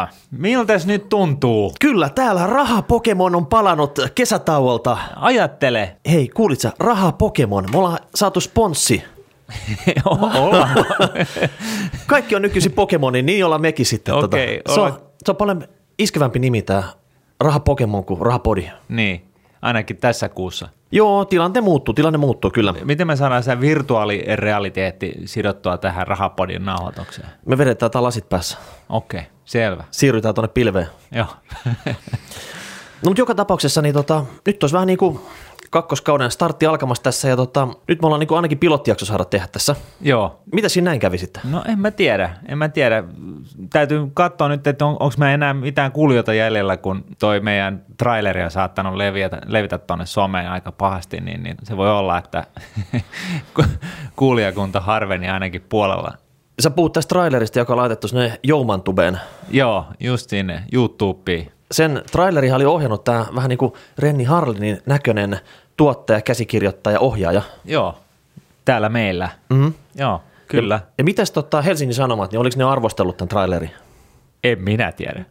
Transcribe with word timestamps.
Mikka, 0.00 0.16
miltäs 0.38 0.86
nyt 0.86 1.08
tuntuu? 1.08 1.72
Kyllä, 1.80 2.08
täällä 2.08 2.46
Raha 2.46 2.82
Pokemon 2.82 3.36
on 3.36 3.46
palannut 3.46 3.98
kesätauolta. 4.14 4.98
Ajattele. 5.16 5.96
Hei, 6.10 6.28
kuulit 6.28 6.60
sä? 6.60 6.72
Raha 6.78 7.12
Pokemon. 7.12 7.64
Me 7.72 7.78
ollaan 7.78 7.98
saatu 8.14 8.40
sponssi. 8.40 9.02
Ollaan. 10.04 10.84
Kaikki 12.06 12.36
on 12.36 12.42
nykyisin 12.42 12.72
Pokemoni, 12.72 13.22
niin 13.22 13.44
ollaan 13.44 13.60
mekin 13.60 13.86
sitten. 13.86 14.14
Okei, 14.14 14.60
tota. 14.64 14.74
se, 14.74 14.80
on, 14.80 15.00
se 15.24 15.30
on 15.30 15.36
paljon 15.36 15.64
iskevämpi 15.98 16.38
nimi 16.38 16.62
tää 16.62 16.82
Raha 17.40 17.60
Pokemon 17.60 18.04
kuin 18.04 18.20
Rahapodi. 18.20 18.70
niin, 18.88 19.24
ainakin 19.62 19.96
tässä 19.96 20.28
kuussa. 20.28 20.68
Joo, 20.92 21.24
tilanne 21.24 21.60
muuttuu, 21.60 21.94
tilanne 21.94 22.18
muuttuu 22.18 22.50
kyllä. 22.50 22.74
Miten 22.84 23.06
me 23.06 23.16
saadaan 23.16 23.42
se 23.42 23.60
virtuaalirealiteetti 23.60 25.14
sidottua 25.24 25.78
tähän 25.78 26.06
rahapodin 26.06 26.64
nauhoitukseen? 26.64 27.28
Me 27.46 27.58
vedetään 27.58 27.90
tää 27.90 28.02
lasit 28.02 28.28
päässä. 28.28 28.58
Okei, 28.88 29.22
selvä. 29.44 29.84
Siirrytään 29.90 30.34
tuonne 30.34 30.52
pilveen. 30.54 30.86
Joo. 31.12 31.26
No 33.02 33.10
mutta 33.10 33.20
joka 33.20 33.34
tapauksessa 33.34 33.82
niin 33.82 33.94
tota, 33.94 34.24
nyt 34.46 34.62
olisi 34.62 34.72
vähän 34.72 34.86
niin 34.86 34.98
kuin 34.98 35.20
kakkoskauden 35.70 36.30
startti 36.30 36.66
alkamassa 36.66 37.02
tässä 37.02 37.28
ja 37.28 37.36
tota, 37.36 37.68
nyt 37.88 38.02
me 38.02 38.06
ollaan 38.06 38.20
niin 38.20 38.28
kuin 38.28 38.36
ainakin 38.36 38.58
pilottijakso 38.58 39.06
saada 39.06 39.24
tehdä 39.24 39.46
tässä. 39.52 39.76
Joo. 40.00 40.40
Mitä 40.52 40.68
siinä 40.68 40.84
näin 40.90 41.00
kävi 41.00 41.18
sitten? 41.18 41.42
No 41.50 41.62
en 41.68 41.78
mä 41.78 41.90
tiedä, 41.90 42.30
en 42.48 42.58
mä 42.58 42.68
tiedä. 42.68 43.04
Täytyy 43.70 44.10
katsoa 44.14 44.48
nyt, 44.48 44.66
että 44.66 44.86
on, 44.86 44.96
onko 45.00 45.14
me 45.18 45.34
enää 45.34 45.54
mitään 45.54 45.92
kuulijoita 45.92 46.34
jäljellä, 46.34 46.76
kun 46.76 47.04
toi 47.18 47.40
meidän 47.40 47.84
traileri 47.96 48.44
on 48.44 48.50
saattanut 48.50 48.94
levitä, 48.94 49.40
levitä 49.46 49.78
tuonne 49.78 50.06
someen 50.06 50.50
aika 50.50 50.72
pahasti, 50.72 51.20
niin, 51.20 51.42
niin 51.42 51.56
se 51.62 51.76
voi 51.76 51.90
olla, 51.90 52.18
että 52.18 52.44
kuulijakunta 54.16 54.80
harveni 54.80 55.28
ainakin 55.28 55.62
puolella. 55.68 56.12
Sä 56.60 56.70
puhut 56.70 56.92
tästä 56.92 57.08
trailerista, 57.08 57.58
joka 57.58 57.72
on 57.72 57.76
laitettu 57.76 58.08
sinne 58.08 58.40
Joumantubeen. 58.42 59.20
Joo, 59.50 59.86
just 60.00 60.30
sinne 60.30 60.62
YouTubeen. 60.72 61.55
Sen 61.70 62.02
trailerihan 62.12 62.56
oli 62.56 62.64
ohjannut 62.64 63.04
tämä 63.04 63.26
vähän 63.34 63.48
niin 63.48 63.58
kuin 63.58 63.72
Renni 63.98 64.24
Harlinin 64.24 64.82
näköinen 64.86 65.38
tuottaja, 65.76 66.20
käsikirjoittaja, 66.20 67.00
ohjaaja. 67.00 67.42
Joo, 67.64 67.98
täällä 68.64 68.88
meillä. 68.88 69.28
Mm-hmm. 69.50 69.74
Joo, 69.94 70.22
kyllä. 70.48 70.80
Ja 70.98 71.04
mitäs 71.04 71.30
tota 71.30 71.62
Helsingin 71.62 71.94
Sanomat, 71.94 72.32
niin 72.32 72.40
oliko 72.40 72.54
ne 72.58 72.64
arvostellut 72.64 73.16
tämän 73.16 73.28
trailerin? 73.28 73.70
En 74.44 74.62
minä 74.62 74.92
tiedä. 74.92 75.24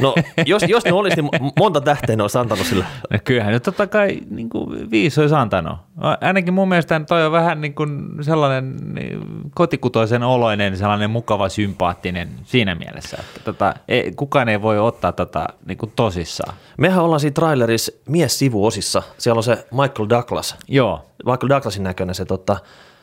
No, 0.00 0.14
jos, 0.46 0.62
jos 0.68 0.84
ne 0.84 0.92
olisi, 0.92 1.22
niin 1.22 1.52
monta 1.58 1.80
tähteä 1.80 2.16
ne 2.16 2.22
olisi 2.22 2.38
antanut 2.38 2.66
sillä. 2.66 2.84
No 3.10 3.18
kyllähän 3.24 3.52
nyt 3.52 3.62
totta 3.62 3.86
kai 3.86 4.20
niin 4.30 4.48
kuin 4.50 4.90
viisi 4.90 5.20
olisi 5.20 5.34
antanut. 5.34 5.78
Ainakin 6.20 6.54
mun 6.54 6.68
mielestä 6.68 7.00
toi 7.08 7.26
on 7.26 7.32
vähän 7.32 7.60
niin 7.60 7.74
kuin 7.74 8.08
sellainen 8.20 8.76
niin, 8.94 9.20
kotikutoisen 9.54 10.22
oloinen, 10.22 10.76
sellainen 10.76 11.10
mukava, 11.10 11.48
sympaattinen 11.48 12.28
siinä 12.44 12.74
mielessä. 12.74 13.16
Että 13.20 13.40
tota, 13.44 13.74
ei, 13.88 14.12
kukaan 14.16 14.48
ei 14.48 14.62
voi 14.62 14.78
ottaa 14.78 15.12
tota 15.12 15.46
niin 15.66 15.78
kuin 15.78 15.92
tosissaan. 15.96 16.54
Mehän 16.78 17.04
ollaan 17.04 17.20
siinä 17.20 17.34
trailerissa 17.34 17.92
mies-sivuosissa. 18.08 19.02
Siellä 19.18 19.38
on 19.38 19.42
se 19.44 19.66
Michael 19.70 20.08
Douglas. 20.08 20.56
Joo, 20.68 21.06
Michael 21.24 21.48
Douglasin 21.48 21.82
näköinen 21.82 22.14
se 22.14 22.24
tota, 22.24 22.56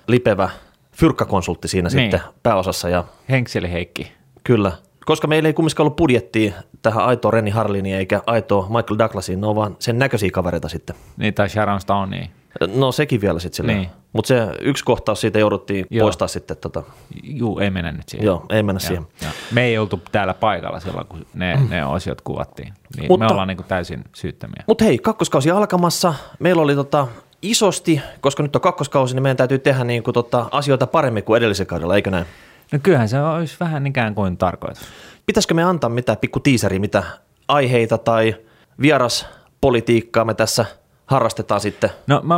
lipevä 0.07 0.49
fyrkkakonsultti 0.91 1.67
siinä 1.67 1.89
Niin. 1.89 2.11
sitten 2.11 2.21
pääosassa. 2.43 2.89
Ja 2.89 3.03
Henkseli 3.29 3.71
Heikki. 3.71 4.11
kyllä, 4.43 4.71
koska 5.05 5.27
meillä 5.27 5.47
ei 5.49 5.53
kumminkaan 5.53 5.85
ollut 5.85 5.95
budjettia 5.95 6.53
tähän 6.81 7.05
aitoa 7.05 7.31
Renni 7.31 7.51
Harliniin 7.51 7.95
eikä 7.95 8.21
aitoa 8.25 8.63
Michael 8.63 8.97
Douglasiin, 8.99 9.41
ne 9.41 9.47
on 9.47 9.55
vaan 9.55 9.75
sen 9.79 9.99
näköisiä 9.99 10.29
kavereita 10.31 10.69
sitten. 10.69 10.95
Niin, 11.17 11.33
tai 11.33 11.49
Sharon 11.49 11.81
Stonea. 11.81 12.27
No 12.75 12.91
sekin 12.91 13.21
vielä 13.21 13.39
sitten 13.39 13.57
silleen. 13.57 13.77
Niin. 13.77 13.89
Mutta 14.13 14.27
se 14.27 14.47
yksi 14.61 14.83
kohtaus 14.83 15.21
siitä 15.21 15.39
jouduttiin 15.39 15.85
Joo. 15.89 16.05
poistaa 16.05 16.27
sitten. 16.27 16.57
Tota, 16.57 16.83
Juu, 17.23 17.59
ei 17.59 17.69
mennä 17.69 17.91
nyt 17.91 18.09
siihen. 18.09 18.25
joo, 18.25 18.45
ei 18.49 18.63
mennä 18.63 18.79
Joo, 18.83 18.87
siihen. 18.87 19.05
joo. 19.21 19.31
Me 19.51 19.63
ei 19.63 19.77
oltu 19.77 20.01
täällä 20.11 20.33
paikalla 20.33 20.79
silloin, 20.79 21.07
kun 21.07 21.25
ne, 21.33 21.59
ne 21.69 21.85
osiot 21.85 22.21
kuvattiin. 22.21 22.73
Niin 22.95 23.03
Mm. 23.05 23.07
Mutta- 23.07 23.25
me 23.25 23.31
ollaan 23.31 23.47
niin 23.47 23.57
kuin 23.57 23.67
täysin 23.67 24.03
syyttömiä. 24.15 24.63
Mutta 24.67 24.85
hei, 24.85 24.97
kakkoskausi 24.97 25.51
alkamassa. 25.51 26.13
Meillä 26.39 26.61
oli 26.61 26.75
tota, 26.75 27.07
isosti, 27.41 28.01
koska 28.21 28.43
nyt 28.43 28.55
on 28.55 28.61
kakkoskausi, 28.61 29.15
niin 29.15 29.23
meidän 29.23 29.37
täytyy 29.37 29.59
tehdä 29.59 29.83
niin 29.83 30.03
kuin, 30.03 30.13
tota, 30.13 30.45
asioita 30.51 30.87
paremmin 30.87 31.23
kuin 31.23 31.37
edellisen 31.37 31.67
kaudella, 31.67 31.95
eikö 31.95 32.11
näin? 32.11 32.25
No 32.71 32.79
kyllähän 32.83 33.09
se 33.09 33.21
olisi 33.21 33.55
vähän 33.59 33.87
ikään 33.87 34.15
kuin 34.15 34.37
tarkoitus. 34.37 34.81
Pitäisikö 35.25 35.53
me 35.53 35.63
antaa 35.63 35.89
mitään 35.89 36.17
pikku 36.17 36.39
tiiseri, 36.39 36.79
mitä 36.79 37.03
aiheita 37.47 37.97
tai 37.97 38.35
vieraspolitiikkaa 38.81 40.25
me 40.25 40.33
tässä 40.33 40.65
harrastetaan 41.05 41.61
sitten? 41.61 41.89
No 42.07 42.21
mä 42.23 42.35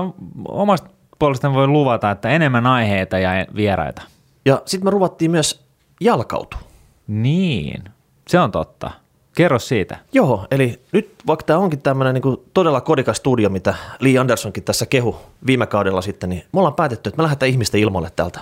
omasta 0.48 0.90
puolestani 1.20 1.54
voin 1.54 1.74
luvata, 1.74 2.12
että 2.12 2.30
enemmän 2.30 2.66
aiheita 2.66 3.20
ja 3.20 3.46
vieraita. 3.56 4.02
Ja 4.46 4.62
sitten 4.66 4.88
me 4.88 4.92
ruvattiin 4.92 5.32
myös 5.32 5.66
jalkautua. 6.02 6.60
Niin, 7.08 7.84
se 8.28 8.40
on 8.40 8.52
totta. 8.52 8.92
Kerro 9.36 9.60
siitä. 9.60 9.98
Joo, 10.14 10.48
eli 10.52 10.82
nyt 10.92 11.16
vaikka 11.28 11.46
tämä 11.46 11.60
onkin 11.60 11.82
tämmöinen 11.82 12.14
niin 12.14 12.38
todella 12.54 12.82
kodikas 12.82 13.18
studio, 13.18 13.50
mitä 13.50 13.76
Lee 14.00 14.18
Andersonkin 14.18 14.64
tässä 14.64 14.86
kehu 14.86 15.16
viime 15.46 15.68
kaudella 15.68 16.02
sitten, 16.02 16.30
niin 16.30 16.44
me 16.54 16.60
ollaan 16.60 16.74
päätetty, 16.74 17.10
että 17.10 17.18
me 17.18 17.24
lähdetään 17.24 17.50
ihmisten 17.50 17.82
ilmoille 17.82 18.10
täältä. 18.16 18.40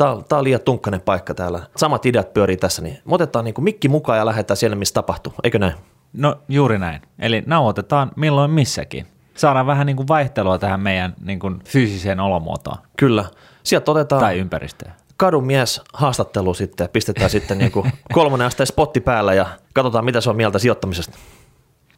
Tämä 0.00 0.10
on, 0.10 0.24
tää 0.24 0.38
on 0.38 0.44
liian 0.44 0.60
tunkkainen 0.60 1.00
paikka 1.00 1.34
täällä. 1.34 1.60
Samat 1.76 2.06
ideat 2.06 2.32
pyörii 2.32 2.56
tässä, 2.56 2.82
niin 2.82 2.98
me 3.04 3.14
otetaan 3.14 3.44
niin 3.44 3.54
mikki 3.58 3.88
mukaan 3.88 4.18
ja 4.18 4.26
lähdetään 4.26 4.56
siellä, 4.56 4.76
missä 4.76 4.94
tapahtuu. 4.94 5.32
Eikö 5.44 5.58
näin? 5.58 5.74
No 6.12 6.36
juuri 6.48 6.78
näin. 6.78 7.02
Eli 7.18 7.42
nauhoitetaan 7.46 8.10
milloin 8.16 8.50
missäkin. 8.50 9.06
Saadaan 9.34 9.66
vähän 9.66 9.86
niin 9.86 9.96
kuin 9.96 10.08
vaihtelua 10.08 10.58
tähän 10.58 10.80
meidän 10.80 11.14
niin 11.24 11.38
kuin 11.38 11.58
fyysiseen 11.64 12.20
olomuotoon 12.20 12.76
Kyllä. 12.96 13.24
Sieltä 13.62 13.90
otetaan 13.90 14.20
tai 14.20 14.38
ympäristöön. 14.38 14.92
kadun 15.16 15.46
mies 15.46 15.80
haastattelu 15.94 16.54
sitten 16.54 16.84
ja 16.84 16.88
pistetään 16.88 17.30
sitten 17.30 17.58
niin 17.58 17.72
kuin 17.72 17.92
kolmonen 18.12 18.46
asteen 18.46 18.66
spotti 18.66 19.00
päällä 19.00 19.34
ja 19.34 19.46
katsotaan, 19.74 20.04
mitä 20.04 20.20
se 20.20 20.30
on 20.30 20.36
mieltä 20.36 20.58
sijoittamisesta. 20.58 21.18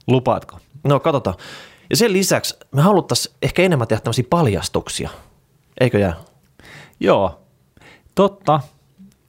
Lupaatko? 0.07 0.59
No, 0.85 1.01
katsotaan. 1.01 1.37
Ja 1.91 1.97
sen 1.97 2.13
lisäksi 2.13 2.57
me 2.75 2.83
haluttaisiin 2.83 3.35
ehkä 3.43 3.63
enemmän 3.63 3.89
tehdä 3.89 4.01
tämmöisiä 4.01 4.25
paljastuksia. 4.31 5.11
Eikö 5.81 5.99
jää? 5.99 6.15
Joo, 7.01 7.42
totta. 8.15 8.55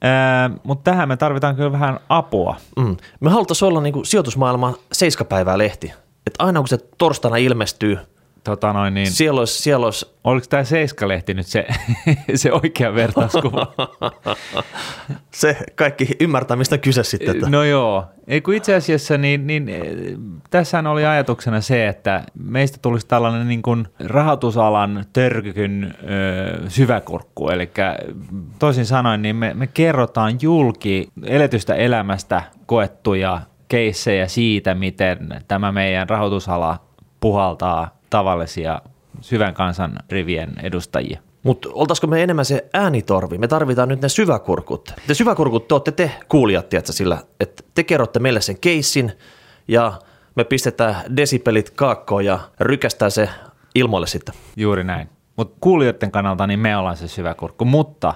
Äh, 0.04 0.60
mutta 0.62 0.90
tähän 0.90 1.08
me 1.08 1.16
tarvitaan 1.16 1.56
kyllä 1.56 1.72
vähän 1.72 2.00
apua. 2.08 2.56
Mm. 2.76 2.96
Me 3.20 3.30
haluttaisiin 3.30 3.68
olla 3.68 3.80
niin 3.80 3.92
kuin 3.92 4.06
sijoitusmaailman 4.06 4.74
seiskapäivää 4.92 5.58
lehti. 5.58 5.92
Että 6.26 6.44
aina 6.44 6.60
kun 6.60 6.68
se 6.68 6.78
torstaina 6.98 7.36
ilmestyy, 7.36 7.98
Tota 8.44 8.72
noin, 8.72 8.94
niin, 8.94 9.10
siellä 9.10 9.38
olisi, 9.38 9.62
siellä 9.62 9.84
olisi 9.84 10.06
oliko 10.24 10.46
tämä 10.50 10.64
Seiska-lehti 10.64 11.34
nyt 11.34 11.46
se, 11.46 11.66
se 12.34 12.52
oikea 12.52 12.94
vertauskuva? 12.94 13.72
se 15.30 15.56
kaikki 15.74 16.08
ymmärtää, 16.20 16.56
mistä 16.56 16.78
kyse 16.78 17.04
sitten. 17.04 17.36
Että. 17.36 17.50
No 17.50 17.64
joo, 17.64 18.04
ei 18.26 18.40
kun 18.40 18.54
itse 18.54 18.74
asiassa 18.74 19.18
niin, 19.18 19.46
niin 19.46 19.68
eh, 19.68 19.82
tässähän 20.50 20.86
oli 20.86 21.06
ajatuksena 21.06 21.60
se, 21.60 21.88
että 21.88 22.24
meistä 22.34 22.78
tulisi 22.82 23.06
tällainen 23.06 23.48
niin 23.48 23.62
kuin 23.62 23.86
rahoitusalan 24.04 25.04
törkykyn 25.12 25.94
ö, 26.02 26.70
syväkurkku, 26.70 27.48
eli 27.48 27.70
toisin 28.58 28.86
sanoen 28.86 29.22
niin 29.22 29.36
me, 29.36 29.54
me 29.54 29.66
kerrotaan 29.66 30.38
julki 30.42 31.08
eletystä 31.26 31.74
elämästä 31.74 32.42
koettuja 32.66 33.40
keissejä 33.68 34.28
siitä, 34.28 34.74
miten 34.74 35.18
tämä 35.48 35.72
meidän 35.72 36.08
rahoitusala 36.08 36.78
puhaltaa 37.20 37.98
tavallisia 38.14 38.80
syvän 39.20 39.54
kansan 39.54 39.98
rivien 40.10 40.52
edustajia. 40.62 41.20
Mutta 41.42 41.68
oltaisiko 41.72 42.06
me 42.06 42.22
enemmän 42.22 42.44
se 42.44 42.68
äänitorvi? 42.72 43.38
Me 43.38 43.48
tarvitaan 43.48 43.88
nyt 43.88 44.02
ne 44.02 44.08
syväkurkut. 44.08 44.92
Te 45.06 45.14
syväkurkut 45.14 45.68
te 45.68 45.74
olette 45.74 45.92
te 45.92 46.10
kuulijat, 46.28 46.68
tiedätkö, 46.68 46.92
sillä, 46.92 47.18
että 47.40 47.62
te 47.74 47.82
kerrotte 47.82 48.18
meille 48.18 48.40
sen 48.40 48.58
keissin 48.60 49.12
ja 49.68 49.92
me 50.34 50.44
pistetään 50.44 51.16
desipelit 51.16 51.70
kaakkoon 51.70 52.24
ja 52.24 52.38
rykästään 52.60 53.10
se 53.10 53.28
ilmoille 53.74 54.06
sitten. 54.06 54.34
Juuri 54.56 54.84
näin. 54.84 55.08
Mutta 55.36 55.56
kuulijoiden 55.60 56.10
kannalta 56.10 56.46
niin 56.46 56.60
me 56.60 56.76
ollaan 56.76 56.96
se 56.96 57.08
syvä 57.08 57.34
kurkku, 57.34 57.64
mutta 57.64 58.14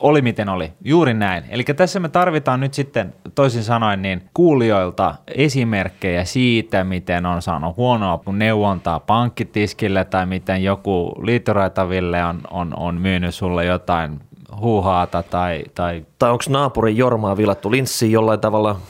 oli 0.00 0.22
miten 0.22 0.48
oli, 0.48 0.72
juuri 0.84 1.14
näin. 1.14 1.44
Eli 1.48 1.64
tässä 1.64 2.00
me 2.00 2.08
tarvitaan 2.08 2.60
nyt 2.60 2.74
sitten 2.74 3.14
toisin 3.34 3.64
sanoen 3.64 4.02
niin 4.02 4.22
kuulijoilta 4.34 5.14
esimerkkejä 5.34 6.24
siitä, 6.24 6.84
miten 6.84 7.26
on 7.26 7.42
saanut 7.42 7.76
huonoa 7.76 8.20
neuvontaa 8.32 9.00
pankkitiskille 9.00 10.04
tai 10.04 10.26
miten 10.26 10.64
joku 10.64 11.14
liittoraitaville 11.22 12.24
on, 12.24 12.40
on, 12.50 12.74
on 12.76 13.00
myynyt 13.00 13.34
sulle 13.34 13.64
jotain 13.64 14.20
huuhaata 14.60 15.22
tai, 15.22 15.64
tai 15.74 16.04
Tai 16.18 16.30
onko 16.30 16.44
naapurin 16.48 16.96
Jormaa 16.96 17.36
vilattu 17.36 17.70
linssiin 17.70 18.12
jollain 18.12 18.40
tavalla? 18.40 18.80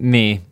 niin, 0.00 0.42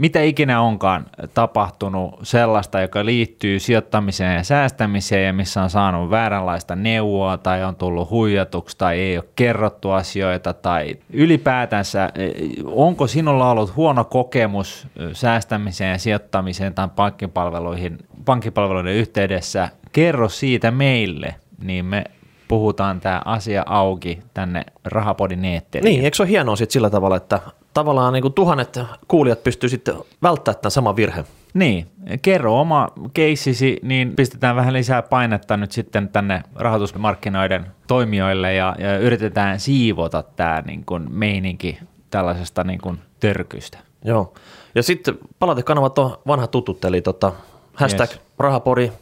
mitä 0.00 0.22
ikinä 0.22 0.60
onkaan 0.60 1.06
tapahtunut 1.34 2.18
sellaista, 2.22 2.80
joka 2.80 3.04
liittyy 3.04 3.58
sijoittamiseen 3.58 4.36
ja 4.36 4.44
säästämiseen 4.44 5.26
ja 5.26 5.32
missä 5.32 5.62
on 5.62 5.70
saanut 5.70 6.10
vääränlaista 6.10 6.76
neuvoa 6.76 7.38
tai 7.38 7.64
on 7.64 7.76
tullut 7.76 8.10
huijatuksi 8.10 8.78
tai 8.78 8.98
ei 8.98 9.18
ole 9.18 9.24
kerrottu 9.36 9.90
asioita 9.90 10.52
tai 10.52 10.96
ylipäätänsä 11.12 12.10
eh, 12.14 12.32
onko 12.64 13.06
sinulla 13.06 13.50
ollut 13.50 13.76
huono 13.76 14.04
kokemus 14.04 14.86
eh, 14.96 15.08
säästämiseen 15.12 15.90
ja 15.90 15.98
sijoittamiseen 15.98 16.74
tai 16.74 16.88
pankkipalveluihin, 16.96 17.98
pankkipalveluiden 18.24 18.94
yhteydessä, 18.94 19.68
kerro 19.92 20.28
siitä 20.28 20.70
meille, 20.70 21.34
niin 21.62 21.84
me 21.84 22.04
puhutaan 22.48 23.00
tämä 23.00 23.22
asia 23.24 23.62
auki 23.66 24.18
tänne 24.34 24.64
Rahapodin 24.84 25.44
eetteriin. 25.44 25.92
Niin, 25.92 26.04
eikö 26.04 26.16
se 26.16 26.22
ole 26.22 26.30
hienoa 26.30 26.56
sitten 26.56 26.72
sillä 26.72 26.90
tavalla, 26.90 27.16
että 27.16 27.40
tavallaan 27.74 28.12
niin 28.12 28.22
kuin 28.22 28.34
tuhannet 28.34 28.80
kuulijat 29.08 29.42
pystyy 29.42 29.68
sitten 29.68 29.94
välttämään 30.22 30.60
tämän 30.62 30.70
saman 30.70 30.96
virheen. 30.96 31.26
Niin, 31.54 31.86
kerro 32.22 32.60
oma 32.60 32.88
keissisi, 33.14 33.80
niin 33.82 34.16
pistetään 34.16 34.56
vähän 34.56 34.74
lisää 34.74 35.02
painetta 35.02 35.56
nyt 35.56 35.72
sitten 35.72 36.08
tänne 36.08 36.42
rahoitusmarkkinoiden 36.54 37.66
toimijoille 37.86 38.54
ja, 38.54 38.76
ja 38.78 38.98
yritetään 38.98 39.60
siivota 39.60 40.22
tämä 40.22 40.62
niin 40.66 40.84
kuin 40.84 41.06
meininki 41.12 41.78
tällaisesta 42.10 42.64
niin 42.64 42.80
kuin 42.80 42.98
törkystä. 43.20 43.78
Joo, 44.04 44.34
ja 44.74 44.82
sitten 44.82 45.18
palautekanavat 45.38 45.98
on 45.98 46.18
vanha 46.26 46.46
tutut, 46.46 46.84
eli 46.84 47.02
tota, 47.02 47.32
hashtag 47.74 48.10
yes. 48.10 48.20
rahapori 48.38 48.92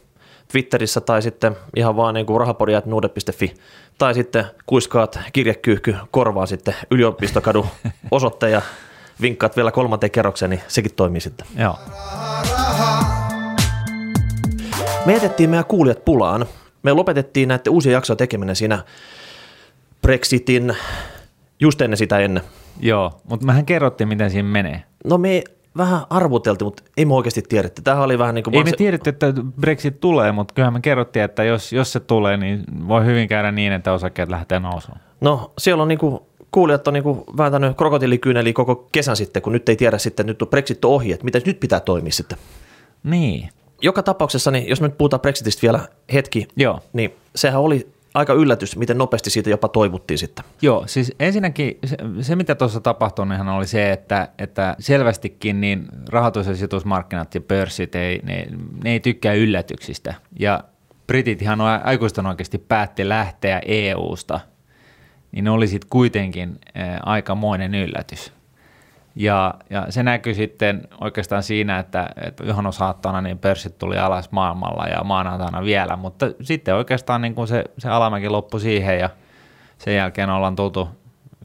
Twitterissä 0.53 1.01
tai 1.01 1.23
sitten 1.23 1.57
ihan 1.77 1.97
vaan 1.97 2.15
niin 2.15 2.27
kuin 2.27 2.41
tai 3.99 4.15
sitten 4.15 4.45
kuiskaat 4.67 5.19
kirjekyyhky 5.33 5.97
korvaa 6.11 6.47
sitten 6.47 6.75
yliopistokadun 6.91 7.67
osoitteen 8.11 8.53
ja 8.53 8.63
vinkkaat 9.21 9.57
vielä 9.57 9.71
kolmanteen 9.71 10.11
kerrokseen, 10.11 10.51
niin 10.51 10.63
sekin 10.69 10.95
toimii 10.95 11.21
sitten. 11.21 11.47
Joo. 11.59 11.79
Me 15.07 15.13
jätettiin 15.13 15.51
meidän 15.51 15.65
kuulijat 15.65 16.05
pulaan. 16.05 16.47
Me 16.83 16.93
lopetettiin 16.93 17.49
näiden 17.49 17.73
uusien 17.73 17.93
jaksojen 17.93 18.19
tekeminen 18.19 18.57
siinä 18.57 18.85
Brexitin 20.03 20.77
just 21.61 21.81
ennen 21.81 21.97
sitä 21.97 22.19
ennen. 22.19 22.43
Joo, 22.81 23.21
mutta 23.25 23.47
mehän 23.47 23.67
kerrottiin, 23.67 24.09
miten 24.09 24.31
siinä 24.31 24.49
menee. 24.49 24.83
No 25.05 25.19
me 25.19 25.45
vähän 25.77 26.01
arvuteltiin, 26.11 26.67
mutta 26.67 26.83
ei 26.97 27.05
me 27.05 27.15
oikeasti 27.15 27.43
tiedetty. 27.43 27.83
Tämähän 27.83 28.05
oli 28.05 28.19
vähän 28.19 28.35
niin 28.35 28.43
kuin... 28.43 28.55
Ei 28.55 28.65
me 28.65 28.71
se... 28.71 28.77
tiedetty, 28.77 29.11
että 29.11 29.35
Brexit 29.61 30.01
tulee, 30.01 30.33
mutta 30.33 30.55
kyllähän 30.55 30.73
me 30.73 30.81
kerrottiin, 30.81 31.25
että 31.25 31.45
jos, 31.45 31.73
jos 31.73 31.93
se 31.93 32.01
tulee, 32.01 32.37
niin 32.37 32.65
voi 32.89 33.05
hyvin 33.05 33.29
käydä 33.29 33.53
niin, 33.53 33.73
että 33.73 33.93
osakkeet 33.93 34.29
lähtee 34.29 34.61
nousuun. 34.61 34.99
No 35.21 35.53
siellä 35.59 35.83
on 35.83 35.89
niin 35.89 35.99
kuin 35.99 36.21
kuulijat 36.51 36.89
on 36.89 36.95
niin 36.95 37.05
vääntänyt 37.37 37.77
krokotiilikyyneliä 37.77 38.53
koko 38.53 38.89
kesän 38.93 39.17
sitten, 39.17 39.43
kun 39.43 39.53
nyt 39.53 39.69
ei 39.69 39.77
tiedä 39.77 39.99
sitten, 39.99 40.27
nyt 40.27 40.43
on 40.43 40.49
Brexit 40.49 40.85
ohi, 40.85 41.13
että 41.13 41.25
miten 41.25 41.43
nyt 41.47 41.61
pitää 41.61 41.81
toimia 41.81 42.13
sitten. 42.13 42.39
Niin. 43.05 43.49
Joka 43.83 44.03
tapauksessa, 44.03 44.51
niin 44.51 44.69
jos 44.69 44.81
me 44.81 44.89
nyt 44.89 44.99
puhutaan 44.99 45.21
Brexitistä 45.21 45.63
vielä 45.63 45.81
hetki, 46.13 46.49
Joo. 46.57 46.81
niin 46.93 47.15
sehän 47.35 47.61
oli 47.61 47.89
aika 48.15 48.33
yllätys, 48.33 48.77
miten 48.77 48.99
nopeasti 48.99 49.31
siitä 49.31 49.51
jopa 49.51 49.69
toivuttiin 49.69 50.19
sitten. 50.19 50.45
Joo, 50.63 50.85
siis 50.87 51.13
ensinnäkin 51.21 51.79
se, 51.87 51.97
se 52.21 52.37
mitä 52.37 52.55
tuossa 52.55 52.81
tapahtui, 52.81 53.27
niin 53.27 53.49
oli 53.49 53.67
se, 53.67 53.93
että, 53.93 54.29
että 54.39 54.77
selvästikin 54.79 55.61
niin 55.61 55.89
rahoitus- 56.09 56.47
ja 56.47 56.57
sijoitusmarkkinat 56.57 57.35
ja 57.35 57.41
pörssit, 57.41 57.95
ei, 57.95 58.21
ne, 58.23 58.47
ne 58.85 58.91
ei 58.93 59.01
tykkää 59.01 59.35
yllätyksistä. 59.35 60.15
Ja 60.39 60.65
britit 61.07 61.43
ihan 61.43 61.61
aikuisten 61.61 62.27
oikeasti 62.27 62.59
päätti 62.59 63.09
lähteä 63.09 63.63
EU-sta, 63.67 64.41
niin 65.33 65.45
ne 65.45 65.51
oli 65.51 65.67
sitten 65.67 65.91
kuitenkin 65.91 66.59
aikamoinen 67.03 67.75
yllätys. 67.75 68.33
Ja, 69.19 69.55
ja 69.71 69.87
se 69.91 70.03
näkyy 70.03 70.35
sitten 70.35 70.89
oikeastaan 71.01 71.43
siinä, 71.43 71.79
että, 71.79 72.09
että 72.17 72.45
saattana 72.71 73.21
niin 73.21 73.39
pörssit 73.39 73.79
tuli 73.79 73.99
alas 73.99 74.31
maailmalla 74.31 74.87
ja 74.87 75.05
maanantaina 75.05 75.65
vielä, 75.65 75.97
mutta 75.97 76.27
sitten 76.43 76.75
oikeastaan 76.75 77.23
niin 77.23 77.35
kuin 77.35 77.49
se, 77.49 77.65
se 77.79 77.89
alamäki 77.89 78.29
loppui 78.29 78.61
siihen 78.61 78.99
ja 78.99 79.11
sen 79.79 79.97
jälkeen 79.97 80.31
ollaan 80.31 80.57
tultu 80.57 80.89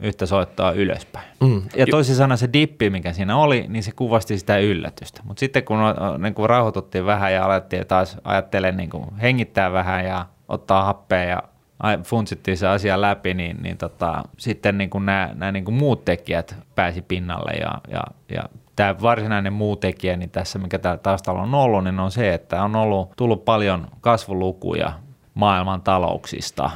yhtä 0.02 0.26
soittaa 0.26 0.72
ylöspäin. 0.72 1.26
Mm. 1.42 1.62
Ja 1.76 1.86
toisin 1.92 2.16
sanoen 2.16 2.38
se 2.38 2.50
dippi, 2.54 2.90
mikä 2.90 3.14
siinä 3.14 3.38
oli, 3.38 3.66
niin 3.68 3.84
se 3.84 3.92
kuvasti 3.92 4.38
sitä 4.38 4.58
yllätystä. 4.58 5.22
Mutta 5.24 5.40
sitten 5.40 5.64
kun 5.64 5.78
niin 6.18 6.34
kuin 6.34 6.50
rauhoituttiin 6.50 7.06
vähän 7.06 7.34
ja 7.34 7.46
alettiin 7.46 7.88
taas 7.88 8.18
ajattelemaan 8.24 8.78
niin 8.78 8.90
kuin 8.90 9.16
hengittää 9.22 9.72
vähän 9.72 10.06
ja 10.06 10.26
ottaa 10.48 10.84
happea 10.84 11.24
ja 11.24 11.44
funtsittiin 12.04 12.58
se 12.58 12.68
asia 12.68 13.02
läpi, 13.02 13.34
niin, 13.34 13.58
niin 13.62 13.78
tota, 13.78 14.24
sitten 14.38 14.78
niin 14.78 14.90
kuin 14.90 15.06
nämä, 15.06 15.30
nämä 15.34 15.52
niin 15.52 15.66
kuin 15.66 15.76
muut 15.76 16.06
tekijät 16.06 16.56
pääsi 16.76 17.02
pinnalle 17.02 17.52
ja, 17.52 17.72
ja, 17.92 18.04
ja 18.36 18.44
tämä 18.76 18.96
varsinainen 19.02 19.54
muu 19.54 19.76
tekijä 19.76 20.18
niin 20.18 20.30
tässä, 20.30 20.60
mikä 20.60 20.80
täällä 20.80 20.98
taustalla 21.04 21.42
on 21.42 21.54
ollut, 21.54 21.84
niin 21.84 22.00
on 22.00 22.12
se, 22.12 22.34
että 22.34 22.64
on 22.64 22.76
ollut, 22.76 23.12
tullut 23.18 23.46
paljon 23.46 23.88
kasvulukuja 24.02 24.94
maailman 25.34 25.82
talouksista. 25.82 26.70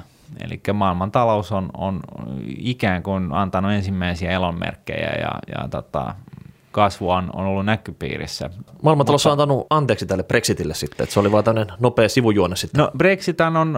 Eli 0.44 0.62
maailman 0.74 1.12
talous 1.12 1.52
on, 1.52 1.70
on 1.78 2.00
ikään 2.58 3.04
kuin 3.04 3.34
antanut 3.34 3.72
ensimmäisiä 3.72 4.32
elonmerkkejä 4.32 5.12
ja, 5.20 5.32
ja 5.48 5.68
tota, 5.68 6.16
kasvu 6.78 7.10
on, 7.10 7.30
on 7.34 7.46
ollut 7.46 7.66
näkypiirissä. 7.66 8.50
Maailmantalous 8.82 9.26
on 9.26 9.32
antanut 9.32 9.68
anteeksi 9.70 10.06
tälle 10.06 10.24
Brexitille 10.24 10.74
sitten, 10.74 11.04
että 11.04 11.14
se 11.14 11.20
oli 11.20 11.32
vain 11.32 11.46
tämmöinen 11.46 11.76
nopea 11.80 12.10
sivujuone 12.10 12.56
sitten. 12.56 12.80
No 12.80 12.92
Brexit 12.98 13.42
on 13.42 13.78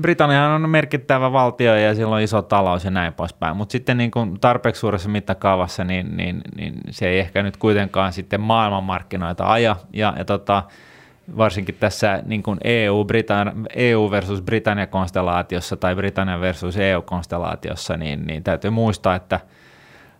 Britannia 0.00 0.48
on 0.48 0.70
merkittävä 0.70 1.32
valtio 1.32 1.74
ja 1.74 1.94
sillä 1.94 2.14
on 2.14 2.20
iso 2.20 2.42
talous 2.42 2.84
ja 2.84 2.90
näin 2.90 3.12
poispäin, 3.12 3.56
mutta 3.56 3.72
sitten 3.72 3.96
niin 3.96 4.10
kuin 4.10 4.40
tarpeeksi 4.40 4.80
suuressa 4.80 5.08
mittakaavassa, 5.08 5.84
niin, 5.84 6.16
niin, 6.16 6.40
niin, 6.56 6.74
se 6.90 7.08
ei 7.08 7.18
ehkä 7.18 7.42
nyt 7.42 7.56
kuitenkaan 7.56 8.12
sitten 8.12 8.40
maailmanmarkkinoita 8.40 9.44
aja, 9.44 9.76
ja, 9.92 10.14
ja 10.18 10.24
tota, 10.24 10.62
varsinkin 11.36 11.74
tässä 11.80 12.22
niin 12.26 12.42
kuin 12.42 12.58
EU, 12.64 13.04
Britannia, 13.04 13.54
EU 13.76 14.10
versus 14.10 14.42
Britannia-konstellaatiossa 14.42 15.76
tai 15.76 15.94
Britannia 15.94 16.40
versus 16.40 16.76
EU-konstellaatiossa, 16.76 17.96
niin, 17.96 18.26
niin 18.26 18.42
täytyy 18.42 18.70
muistaa, 18.70 19.14
että 19.14 19.40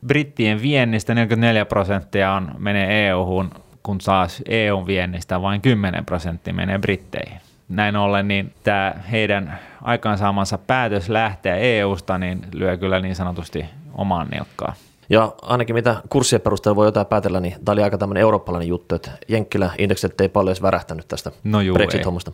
brittien 0.07 0.63
viennistä 0.63 1.15
44 1.15 1.65
prosenttia 1.65 2.33
on, 2.33 2.55
menee 2.59 3.09
EU-hun, 3.09 3.51
kun 3.83 3.99
taas 3.99 4.43
EUn 4.49 4.87
viennistä 4.87 5.43
vain 5.43 5.61
10 5.61 6.05
prosenttia 6.05 6.55
menee 6.55 6.79
Britteihin 6.79 7.41
näin 7.73 7.97
ollen 7.97 8.29
niin 8.29 8.55
tämä 8.65 8.95
heidän 9.11 9.59
aikaansaamansa 9.83 10.59
päätös 10.59 11.09
lähteä 11.09 11.57
EU-sta 11.57 12.19
niin 12.19 12.47
lyö 12.53 12.77
kyllä 12.77 13.01
niin 13.01 13.17
sanotusti 13.17 13.65
omaan 13.95 14.29
nilkkaan. 14.29 14.75
Ja 15.09 15.33
ainakin 15.43 15.75
mitä 15.75 15.97
kurssien 16.09 16.41
perusteella 16.41 16.77
voi 16.77 16.87
jotain 16.87 17.07
päätellä, 17.07 17.41
niin 17.41 17.55
tämä 17.65 17.73
oli 17.73 17.83
aika 17.83 17.99
tämmöinen 17.99 18.21
eurooppalainen 18.21 18.69
juttu, 18.69 18.95
että 18.95 19.11
Jenkkilä 19.29 19.71
indeksit 19.79 20.21
ei 20.21 20.29
paljon 20.29 20.49
edes 20.49 20.63
värähtänyt 20.63 21.09
tästä 21.09 21.31
no 21.45 21.61
juu, 21.61 21.75
Brexit-hommasta. 21.75 22.33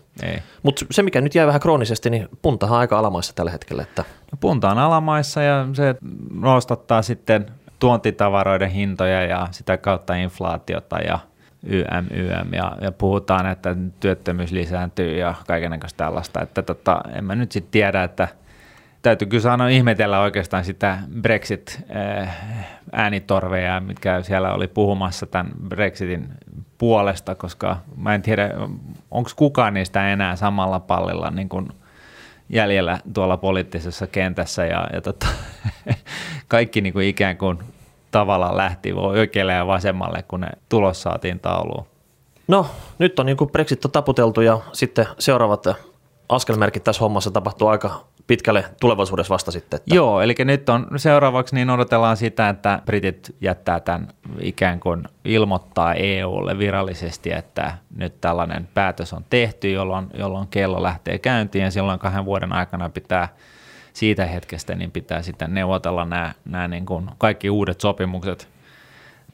Mutta 0.63 0.87
se, 0.91 1.03
mikä 1.03 1.21
nyt 1.21 1.35
jäi 1.35 1.47
vähän 1.47 1.61
kroonisesti, 1.61 2.11
niin 2.11 2.29
puntahan 2.43 2.75
on 2.75 2.81
aika 2.81 2.99
alamaissa 2.99 3.35
tällä 3.35 3.51
hetkellä. 3.51 3.83
Että... 3.83 4.05
No, 4.33 4.39
punta 4.41 4.71
on 4.71 4.79
alamaissa 4.79 5.43
ja 5.43 5.67
se 5.73 5.95
nostattaa 6.31 7.03
sitten 7.03 7.47
tuontitavaroiden 7.79 8.71
hintoja 8.71 9.23
ja 9.23 9.49
sitä 9.51 9.77
kautta 9.77 10.15
inflaatiota 10.15 10.99
ja 10.99 11.19
YM, 11.63 12.07
YM 12.11 12.55
ja, 12.55 12.77
ja 12.81 12.93
puhutaan, 12.93 13.47
että 13.47 13.77
työttömyys 14.01 14.53
lisääntyy 14.53 15.19
ja 15.19 15.35
kaikenlaista 15.47 16.05
tällaista, 16.05 16.43
että 16.43 16.63
tota, 16.63 17.01
en 17.13 17.25
mä 17.25 17.35
nyt 17.35 17.53
sitten 17.53 17.71
tiedä, 17.71 18.05
että 18.05 18.29
täytyy 19.03 19.29
kyllä 19.29 19.43
sanoa 19.43 19.69
ihmetellä 19.69 20.21
oikeastaan 20.21 20.65
sitä 20.65 20.99
Brexit-äänitorveja, 21.23 23.77
eh, 23.77 23.83
mitkä 23.83 24.23
siellä 24.23 24.53
oli 24.53 24.69
puhumassa 24.69 25.27
tämän 25.27 25.53
Brexitin 25.69 26.29
puolesta, 26.79 27.35
koska 27.35 27.77
mä 27.97 28.15
en 28.15 28.23
tiedä, 28.23 28.51
onko 29.11 29.31
kukaan 29.37 29.75
niistä 29.75 30.13
enää 30.13 30.37
samalla 30.37 30.81
pallilla 30.81 31.31
niin 31.31 31.49
kuin 31.49 31.69
jäljellä 32.49 33.01
tuolla 33.15 33.37
poliittisessa 33.37 34.07
kentässä 34.07 34.67
ja, 34.67 34.89
ja 34.93 35.01
tota, 35.01 35.27
kaikki 36.49 36.81
niin 36.81 36.93
kuin 36.93 37.07
ikään 37.07 37.37
kuin 37.37 37.59
tavallaan 38.11 38.57
lähti 38.57 38.93
oikealle 38.93 39.53
ja 39.53 39.67
vasemmalle, 39.67 40.25
kun 40.29 40.41
ne 40.41 40.49
tulos 40.69 41.03
saatiin 41.03 41.41
tauluun? 41.41 41.87
No, 42.49 42.67
nyt 42.99 43.19
on 43.19 43.27
niin 43.27 43.37
kuin 43.37 43.51
Brexit 43.51 43.85
on 43.85 43.91
taputeltu 43.91 44.41
ja 44.41 44.61
sitten 44.73 45.07
seuraavat 45.19 45.67
askelmerkit 46.29 46.85
tässä 46.85 47.01
hommassa 47.01 47.31
tapahtuu 47.31 47.69
aika 47.69 48.05
pitkälle 48.29 48.65
tulevaisuudessa 48.81 49.33
vasta 49.33 49.51
sitten. 49.51 49.77
Että. 49.77 49.95
Joo, 49.95 50.21
eli 50.21 50.35
nyt 50.39 50.69
on 50.69 50.87
seuraavaksi 50.97 51.55
niin 51.55 51.71
odotellaan 51.71 52.17
sitä, 52.17 52.49
että 52.49 52.83
Britit 52.87 53.37
jättää 53.41 53.81
tämän 53.81 54.09
ikään 54.41 54.81
kuin 54.81 55.05
ilmoittaa 55.25 55.95
EUlle 55.95 56.59
virallisesti, 56.59 57.33
että 57.33 57.75
nyt 57.97 58.21
tällainen 58.21 58.69
päätös 58.75 59.13
on 59.13 59.25
tehty, 59.31 59.71
jolloin, 59.71 60.07
jolloin 60.15 60.49
kello 60.49 60.83
lähtee 60.83 61.19
käyntiin 61.19 61.65
ja 61.65 61.71
silloin 61.71 61.99
kahden 61.99 62.25
vuoden 62.25 62.53
aikana 62.53 62.89
pitää– 62.89 63.29
siitä 63.99 64.27
hetkestä 64.27 64.75
niin 64.75 64.91
pitää 64.91 65.23
sitten 65.23 65.55
neuvotella 65.55 66.05
nämä, 66.05 66.35
nämä 66.45 66.69
niin 66.69 66.87
kuin 66.87 67.11
kaikki 67.19 67.51
uudet 67.51 67.81
sopimukset, 67.81 68.49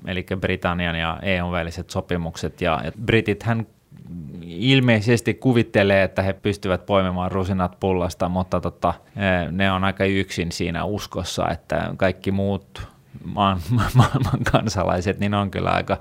eli 0.07 0.27
Britannian 0.41 0.97
ja 0.97 1.19
EUn 1.23 1.53
väliset 1.53 1.91
sopimukset. 1.91 2.61
Ja, 2.61 2.81
ja 2.85 2.93
Britithän 3.05 3.67
ilmeisesti 4.43 5.35
kuvittelee, 5.35 6.03
että 6.03 6.23
he 6.23 6.33
pystyvät 6.33 6.87
poimimaan 6.87 7.33
rusinat 7.33 7.81
pullasta, 7.81 8.29
mutta 8.29 8.61
tota, 8.61 8.95
e, 9.17 9.51
ne 9.51 9.73
on 9.73 9.85
aika 9.85 10.05
yksin 10.05 10.53
siinä 10.53 10.85
uskossa, 10.85 11.49
että 11.51 11.95
kaikki 11.97 12.31
muut 12.31 12.89
maan, 13.25 13.61
maailman 13.95 14.45
kansalaiset 14.53 15.19
niin 15.19 15.35
on 15.35 15.51
kyllä 15.51 15.71
aika 15.71 15.97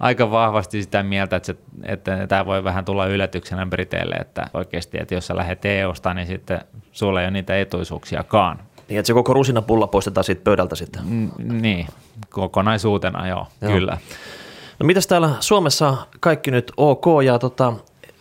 aika 0.00 0.30
vahvasti 0.30 0.82
sitä 0.82 1.02
mieltä, 1.02 1.36
että, 1.36 1.46
se, 1.46 1.56
että 1.82 2.26
tämä 2.26 2.46
voi 2.46 2.64
vähän 2.64 2.84
tulla 2.84 3.06
yllätyksenä 3.06 3.66
Briteille, 3.66 4.14
että 4.14 4.46
oikeasti, 4.54 4.98
että 5.00 5.14
jos 5.14 5.26
sä 5.26 5.36
lähdet 5.36 5.64
EUsta, 5.64 6.14
niin 6.14 6.26
sitten 6.26 6.60
sulla 6.92 7.20
ei 7.20 7.24
ole 7.24 7.30
niitä 7.30 7.58
etuisuuksiakaan. 7.58 8.58
Niin, 8.88 8.98
että 8.98 9.06
se 9.06 9.12
koko 9.12 9.34
rusinapulla 9.34 9.86
poistetaan 9.86 10.24
siitä 10.24 10.44
pöydältä 10.44 10.74
sitten. 10.74 11.02
Mm, 11.04 11.30
niin, 11.62 11.86
kokonaisuutena 12.30 13.28
joo, 13.28 13.46
joo. 13.60 13.72
kyllä. 13.72 13.98
No 14.78 14.86
mitäs 14.86 15.06
täällä 15.06 15.30
Suomessa 15.40 15.96
kaikki 16.20 16.50
nyt 16.50 16.72
ok 16.76 17.04
ja 17.24 17.38
tota, 17.38 17.72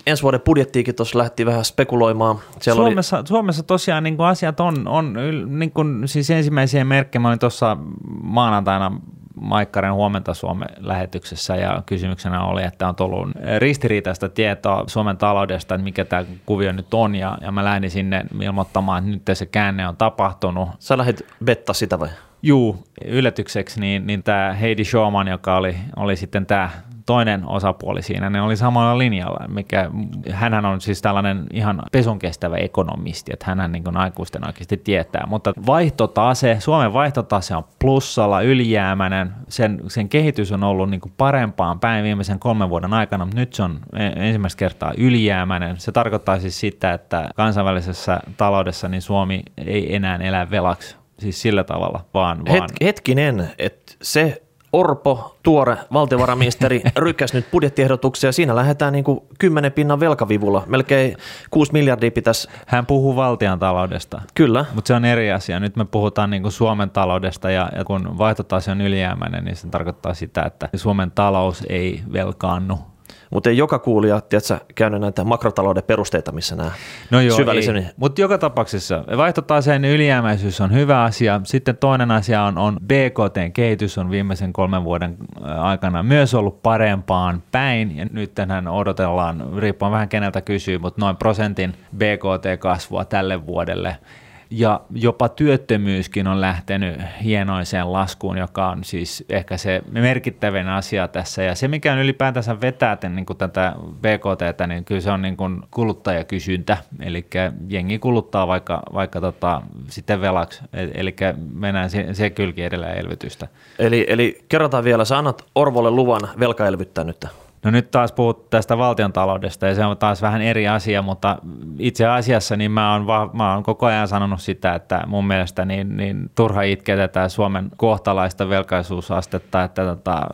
ensi 0.05 0.23
vuoden 0.23 0.41
budjettiikin 0.41 0.95
tuossa 0.95 1.17
lähti 1.17 1.45
vähän 1.45 1.65
spekuloimaan. 1.65 2.37
Siellä 2.61 2.81
Suomessa, 2.81 3.17
oli... 3.17 3.27
Suomessa 3.27 3.63
tosiaan 3.63 4.03
niin 4.03 4.17
kuin 4.17 4.27
asiat 4.27 4.59
on, 4.59 4.87
on 4.87 5.13
niin 5.47 5.71
kuin, 5.71 6.07
siis 6.07 6.29
ensimmäisiä 6.29 6.85
merkkejä, 6.85 7.19
mä 7.19 7.27
olin 7.27 7.39
tuossa 7.39 7.77
maanantaina 8.23 9.01
Maikkaren 9.41 9.93
huomenta 9.93 10.33
Suomen 10.33 10.69
lähetyksessä 10.77 11.55
ja 11.55 11.83
kysymyksenä 11.85 12.43
oli, 12.43 12.63
että 12.63 12.87
on 12.87 12.95
tullut 12.95 13.29
ristiriitaista 13.57 14.29
tietoa 14.29 14.83
Suomen 14.87 15.17
taloudesta, 15.17 15.75
että 15.75 15.83
mikä 15.83 16.05
tämä 16.05 16.25
kuvio 16.45 16.71
nyt 16.71 16.93
on 16.93 17.15
ja, 17.15 17.37
ja 17.41 17.51
mä 17.51 17.63
lähdin 17.63 17.91
sinne 17.91 18.25
ilmoittamaan, 18.41 19.03
että 19.03 19.31
nyt 19.31 19.37
se 19.37 19.45
käänne 19.45 19.87
on 19.87 19.97
tapahtunut. 19.97 20.69
Sä 20.79 20.97
lähdit 20.97 21.25
betta 21.45 21.73
sitä 21.73 21.99
vai? 21.99 22.09
Juu, 22.41 22.83
yllätykseksi 23.05 23.79
niin, 23.79 24.07
niin 24.07 24.23
tämä 24.23 24.53
Heidi 24.53 24.83
Showman, 24.83 25.27
joka 25.27 25.57
oli, 25.57 25.77
oli 25.95 26.15
sitten 26.15 26.45
tämä 26.45 26.69
toinen 27.07 27.49
osapuoli 27.49 28.01
siinä, 28.01 28.29
ne 28.29 28.41
oli 28.41 28.57
samalla 28.57 28.97
linjalla, 28.97 29.47
mikä 29.47 29.89
hänhän 30.31 30.65
on 30.65 30.81
siis 30.81 31.01
tällainen 31.01 31.47
ihan 31.53 31.81
pesun 31.91 32.19
kestävä 32.19 32.55
ekonomisti, 32.55 33.31
että 33.33 33.45
hän 33.45 33.71
niin 33.71 33.97
aikuisten 33.97 34.47
oikeasti 34.47 34.77
tietää, 34.77 35.25
mutta 35.27 35.53
vaihtotase, 35.67 36.57
Suomen 36.59 36.93
vaihtotase 36.93 37.55
on 37.55 37.63
plussalla, 37.79 38.41
ylijäämäinen, 38.41 39.31
sen, 39.49 39.81
sen 39.87 40.09
kehitys 40.09 40.51
on 40.51 40.63
ollut 40.63 40.89
niin 40.89 41.01
parempaan 41.17 41.79
päin 41.79 42.03
viimeisen 42.03 42.39
kolmen 42.39 42.69
vuoden 42.69 42.93
aikana, 42.93 43.25
mutta 43.25 43.39
nyt 43.39 43.53
se 43.53 43.63
on 43.63 43.79
e, 43.93 44.05
ensimmäistä 44.05 44.59
kertaa 44.59 44.93
ylijäämäinen. 44.97 45.77
Se 45.77 45.91
tarkoittaa 45.91 46.39
siis 46.39 46.59
sitä, 46.59 46.93
että 46.93 47.29
kansainvälisessä 47.35 48.19
taloudessa 48.37 48.87
niin 48.87 49.01
Suomi 49.01 49.43
ei 49.57 49.95
enää 49.95 50.15
elä 50.15 50.51
velaksi 50.51 50.95
siis 51.19 51.41
sillä 51.41 51.63
tavalla, 51.63 52.05
vaan... 52.13 52.45
vaan... 52.45 52.61
Het, 52.61 52.71
hetkinen, 52.81 53.51
että 53.57 53.93
se 54.01 54.41
Orpo, 54.73 55.37
tuore 55.43 55.77
valtiovarainministeri, 55.93 56.81
rykkäsi 56.95 57.35
nyt 57.35 57.51
budjettiehdotuksia. 57.51 58.31
Siinä 58.31 58.55
lähdetään 58.55 58.93
niin 58.93 59.03
kuin 59.03 59.19
10 59.39 59.71
pinnan 59.71 59.99
velkavivulla. 59.99 60.63
Melkein 60.65 61.17
6 61.51 61.73
miljardia 61.73 62.11
pitäisi. 62.11 62.47
Hän 62.67 62.85
puhuu 62.85 63.15
valtion 63.15 63.59
taloudesta. 63.59 64.21
Kyllä. 64.33 64.65
Mutta 64.73 64.87
se 64.87 64.93
on 64.93 65.05
eri 65.05 65.31
asia. 65.31 65.59
Nyt 65.59 65.75
me 65.75 65.85
puhutaan 65.85 66.29
niin 66.29 66.41
kuin 66.41 66.51
Suomen 66.51 66.89
taloudesta 66.89 67.51
ja, 67.51 67.69
ja 67.75 67.85
kun 67.85 68.17
vaihtotase 68.17 68.71
on 68.71 68.81
ylijäämäinen, 68.81 69.45
niin 69.45 69.55
se 69.55 69.67
tarkoittaa 69.67 70.13
sitä, 70.13 70.43
että 70.43 70.69
Suomen 70.75 71.11
talous 71.11 71.63
ei 71.69 72.01
velkaannu 72.13 72.79
mutta 73.29 73.49
ei 73.49 73.57
joka 73.57 73.79
kuulija, 73.79 74.21
tiedätkö, 74.21 74.59
käynyt 74.75 75.01
näitä 75.01 75.23
makrotalouden 75.23 75.83
perusteita, 75.83 76.31
missä 76.31 76.55
nämä 76.55 76.71
no 77.11 77.21
joo, 77.21 77.37
syvällisemmin. 77.37 77.89
Mutta 77.97 78.21
joka 78.21 78.37
tapauksessa 78.37 79.03
vaihtotaseen 79.17 79.85
ylijäämäisyys 79.85 80.61
on 80.61 80.73
hyvä 80.73 81.03
asia. 81.03 81.41
Sitten 81.43 81.77
toinen 81.77 82.11
asia 82.11 82.43
on, 82.43 82.57
on 82.57 82.77
BKTn 82.85 83.51
kehitys 83.53 83.97
on 83.97 84.11
viimeisen 84.11 84.53
kolmen 84.53 84.83
vuoden 84.83 85.17
aikana 85.59 86.03
myös 86.03 86.33
ollut 86.33 86.61
parempaan 86.63 87.43
päin. 87.51 87.97
Ja 87.97 88.05
nyt 88.11 88.35
tänään 88.35 88.67
odotellaan, 88.67 89.43
riippuen 89.57 89.91
vähän 89.91 90.09
keneltä 90.09 90.41
kysyy, 90.41 90.77
mutta 90.77 91.01
noin 91.01 91.15
prosentin 91.15 91.73
BKT-kasvua 91.97 93.05
tälle 93.05 93.45
vuodelle– 93.45 93.97
ja 94.49 94.81
jopa 94.91 95.29
työttömyyskin 95.29 96.27
on 96.27 96.41
lähtenyt 96.41 97.01
hienoiseen 97.23 97.93
laskuun, 97.93 98.37
joka 98.37 98.69
on 98.69 98.83
siis 98.83 99.25
ehkä 99.29 99.57
se 99.57 99.81
merkittävin 99.91 100.67
asia 100.67 101.07
tässä. 101.07 101.43
Ja 101.43 101.55
se, 101.55 101.67
mikä 101.67 101.93
on 101.93 101.99
ylipäätänsä 101.99 102.61
vetää 102.61 102.97
niin 103.09 103.25
kuin 103.25 103.37
tätä 103.37 103.73
BKT, 104.01 104.67
niin 104.67 104.85
kyllä 104.85 105.01
se 105.01 105.11
on 105.11 105.21
niin 105.21 105.37
kuin 105.37 105.61
kuluttajakysyntä. 105.71 106.77
Eli 107.01 107.25
jengi 107.67 107.99
kuluttaa 107.99 108.47
vaikka, 108.47 108.83
vaikka 108.93 109.21
tota, 109.21 109.61
sitten 109.89 110.21
velaksi. 110.21 110.61
E-, 110.73 110.87
eli 110.93 111.15
mennään 111.53 111.89
se, 111.89 112.13
se 112.13 112.29
kylki 112.29 112.63
edellä 112.63 112.87
elvytystä. 112.93 113.47
Eli, 113.79 114.05
eli 114.09 114.45
kerrotaan 114.49 114.83
vielä, 114.83 115.05
sä 115.05 115.17
annat 115.17 115.45
Orvolle 115.55 115.91
luvan 115.91 116.21
velkaelvyttää 116.39 117.03
nyt. 117.03 117.25
No 117.63 117.71
nyt 117.71 117.91
taas 117.91 118.11
puhut 118.11 118.49
tästä 118.49 118.77
valtion 118.77 119.13
taloudesta 119.13 119.67
ja 119.67 119.75
se 119.75 119.85
on 119.85 119.97
taas 119.97 120.21
vähän 120.21 120.41
eri 120.41 120.67
asia, 120.67 121.01
mutta 121.01 121.37
itse 121.79 122.05
asiassa 122.05 122.55
niin 122.55 122.71
mä 122.71 122.93
oon, 122.93 123.05
mä 123.33 123.53
oon 123.53 123.63
koko 123.63 123.85
ajan 123.85 124.07
sanonut 124.07 124.41
sitä, 124.41 124.75
että 124.75 125.03
mun 125.07 125.27
mielestä 125.27 125.65
niin, 125.65 125.97
niin 125.97 126.29
turha 126.35 126.61
itketetään 126.61 127.29
Suomen 127.29 127.69
kohtalaista 127.77 128.49
velkaisuusastetta, 128.49 129.63
että 129.63 129.85
tota, 129.85 130.27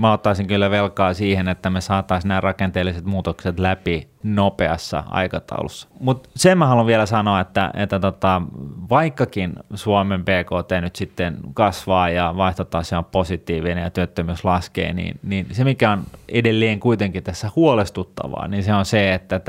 mä 0.00 0.12
ottaisin 0.12 0.46
kyllä 0.46 0.70
velkaa 0.70 1.14
siihen, 1.14 1.48
että 1.48 1.70
me 1.70 1.80
saataisiin 1.80 2.28
nämä 2.28 2.40
rakenteelliset 2.40 3.04
muutokset 3.04 3.58
läpi 3.58 4.08
nopeassa 4.22 5.04
aikataulussa. 5.06 5.88
Mutta 6.00 6.28
sen 6.36 6.58
mä 6.58 6.66
haluan 6.66 6.86
vielä 6.86 7.06
sanoa, 7.06 7.40
että, 7.40 7.70
että 7.74 8.00
tota, 8.00 8.42
vaikkakin 8.90 9.52
Suomen 9.74 10.24
BKT 10.24 10.70
nyt 10.80 10.96
sitten 10.96 11.36
kasvaa 11.54 12.08
ja 12.10 12.34
vaihtotase 12.36 12.96
on 12.96 13.04
positiivinen 13.04 13.84
ja 13.84 13.90
työttömyys 13.90 14.44
laskee, 14.44 14.92
niin, 14.92 15.20
niin 15.22 15.46
se 15.52 15.64
mikä 15.64 15.90
on 15.90 16.02
edelleen 16.28 16.80
kuitenkin 16.80 17.22
tässä 17.22 17.50
huolestuttavaa, 17.56 18.48
niin 18.48 18.62
se 18.62 18.74
on 18.74 18.84
se, 18.84 19.14
että 19.14 19.40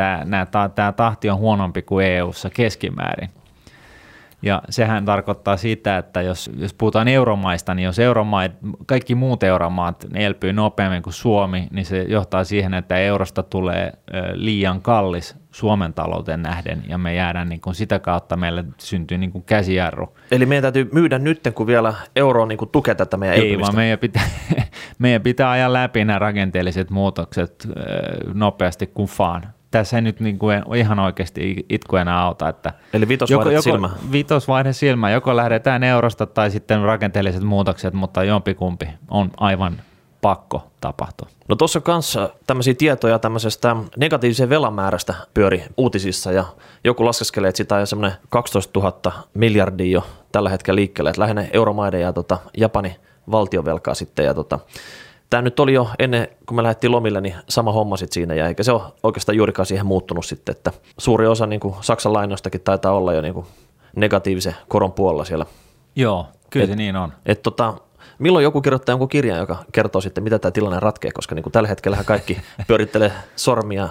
tämä 0.75 0.91
tahti 0.91 1.29
on 1.29 1.37
huonompi 1.37 1.81
kuin 1.81 2.05
EU-ssa 2.05 2.49
keskimäärin. 2.49 3.29
Ja 4.41 4.61
sehän 4.69 5.05
tarkoittaa 5.05 5.57
sitä, 5.57 5.97
että 5.97 6.21
jos, 6.21 6.51
jos 6.57 6.73
puhutaan 6.73 7.07
euromaista, 7.07 7.73
niin 7.73 7.83
jos 7.83 7.99
euromaat, 7.99 8.51
kaikki 8.85 9.15
muut 9.15 9.43
euromaat 9.43 10.05
elpyy 10.13 10.53
nopeammin 10.53 11.03
kuin 11.03 11.13
Suomi, 11.13 11.67
niin 11.71 11.85
se 11.85 12.01
johtaa 12.01 12.43
siihen, 12.43 12.73
että 12.73 12.97
eurosta 12.97 13.43
tulee 13.43 13.93
liian 14.33 14.81
kallis 14.81 15.35
Suomen 15.51 15.93
talouteen 15.93 16.41
nähden, 16.41 16.83
ja 16.87 16.97
me 16.97 17.15
jäädään 17.15 17.49
niin 17.49 17.61
kuin 17.61 17.75
sitä 17.75 17.99
kautta, 17.99 18.37
meille 18.37 18.65
syntyy 18.77 19.17
niin 19.17 19.31
kuin 19.31 19.43
käsijarru. 19.43 20.17
Eli 20.31 20.45
meidän 20.45 20.61
täytyy 20.61 20.89
myydä 20.93 21.19
nyt, 21.19 21.41
kun 21.55 21.67
vielä 21.67 21.93
euro 22.15 22.45
niin 22.45 22.57
kuin 22.57 22.69
tukee 22.69 22.95
tätä 22.95 23.17
meidän 23.17 23.37
Ei, 23.37 23.59
vaan 23.59 23.75
meidän 23.75 23.99
pitää, 23.99 24.23
meidän 24.99 25.21
pitää 25.21 25.51
ajaa 25.51 25.73
läpi 25.73 26.05
nämä 26.05 26.19
rakenteelliset 26.19 26.89
muutokset 26.89 27.67
nopeasti 28.33 28.87
kuin 28.87 29.09
vaan 29.19 29.53
tässä 29.71 29.97
ei 29.97 30.01
nyt 30.01 30.19
niin 30.19 30.39
kuin 30.39 30.63
ihan 30.75 30.99
oikeasti 30.99 31.65
itku 31.69 31.95
enää 31.95 32.21
auta. 32.21 32.49
Että 32.49 32.73
Eli 32.93 33.07
vitosvaihde 33.07 33.53
joko, 33.53 33.61
silmä. 33.61 33.89
Vitosvaihde 34.11 34.73
silmä. 34.73 35.11
Joko 35.11 35.35
lähdetään 35.35 35.83
eurosta 35.83 36.25
tai 36.25 36.51
sitten 36.51 36.81
rakenteelliset 36.81 37.43
muutokset, 37.43 37.93
mutta 37.93 38.23
jompikumpi 38.23 38.89
on 39.09 39.31
aivan 39.37 39.81
pakko 40.21 40.71
tapahtua. 40.81 41.27
No 41.47 41.55
tuossa 41.55 41.81
kanssa 41.81 42.29
tämmöisiä 42.47 42.73
tietoja 42.73 43.19
tämmöisestä 43.19 43.75
negatiivisen 43.97 44.49
velan 44.49 44.73
määrästä 44.73 45.13
pyöri 45.33 45.63
uutisissa 45.77 46.31
ja 46.31 46.45
joku 46.83 47.05
laskeskelee, 47.05 47.49
että 47.49 47.57
sitä 47.57 47.75
on 47.75 47.87
semmoinen 47.87 48.17
12 48.29 48.79
000 48.79 49.13
miljardia 49.33 49.91
jo 49.91 50.03
tällä 50.31 50.49
hetkellä 50.49 50.75
liikkeelle, 50.75 51.09
että 51.09 51.21
lähinnä 51.21 51.45
euromaiden 51.53 52.01
ja 52.01 52.13
tota, 52.13 52.37
Japani 52.57 52.95
valtiovelkaa 53.31 53.93
sitten 53.93 54.25
ja 54.25 54.33
tota, 54.33 54.59
tämä 55.31 55.41
nyt 55.41 55.59
oli 55.59 55.73
jo 55.73 55.89
ennen, 55.99 56.27
kun 56.45 56.55
me 56.55 56.63
lähdettiin 56.63 56.91
lomille, 56.91 57.21
niin 57.21 57.35
sama 57.49 57.71
homma 57.71 57.97
sitten 57.97 58.13
siinä, 58.13 58.33
ja 58.33 58.47
eikä 58.47 58.63
se 58.63 58.71
ole 58.71 58.81
oikeastaan 59.03 59.35
juurikaan 59.37 59.65
siihen 59.65 59.85
muuttunut 59.85 60.25
sitten, 60.25 60.55
että 60.55 60.71
suuri 60.97 61.27
osa 61.27 61.47
niin 61.47 61.59
kuin 61.59 61.75
Saksan 61.81 62.13
lainoistakin 62.13 62.61
taitaa 62.61 62.91
olla 62.91 63.13
jo 63.13 63.21
niin 63.21 63.33
kuin 63.33 63.45
negatiivisen 63.95 64.55
koron 64.67 64.91
puolella 64.91 65.25
siellä. 65.25 65.45
Joo, 65.95 66.27
kyllä 66.49 66.63
et, 66.63 66.69
se 66.69 66.75
niin 66.75 66.95
on. 66.95 67.13
Et 67.25 67.41
tota, 67.41 67.73
milloin 68.19 68.43
joku 68.43 68.61
kirjoittaa 68.61 68.93
jonkun 68.93 69.09
kirjan, 69.09 69.39
joka 69.39 69.57
kertoo 69.71 70.01
sitten, 70.01 70.23
mitä 70.23 70.39
tämä 70.39 70.51
tilanne 70.51 70.79
ratkee, 70.79 71.11
koska 71.11 71.35
niin 71.35 71.43
kuin 71.43 71.53
tällä 71.53 71.69
hetkellä 71.69 71.97
kaikki 72.05 72.41
pyörittelee 72.67 73.11
sormia, 73.35 73.89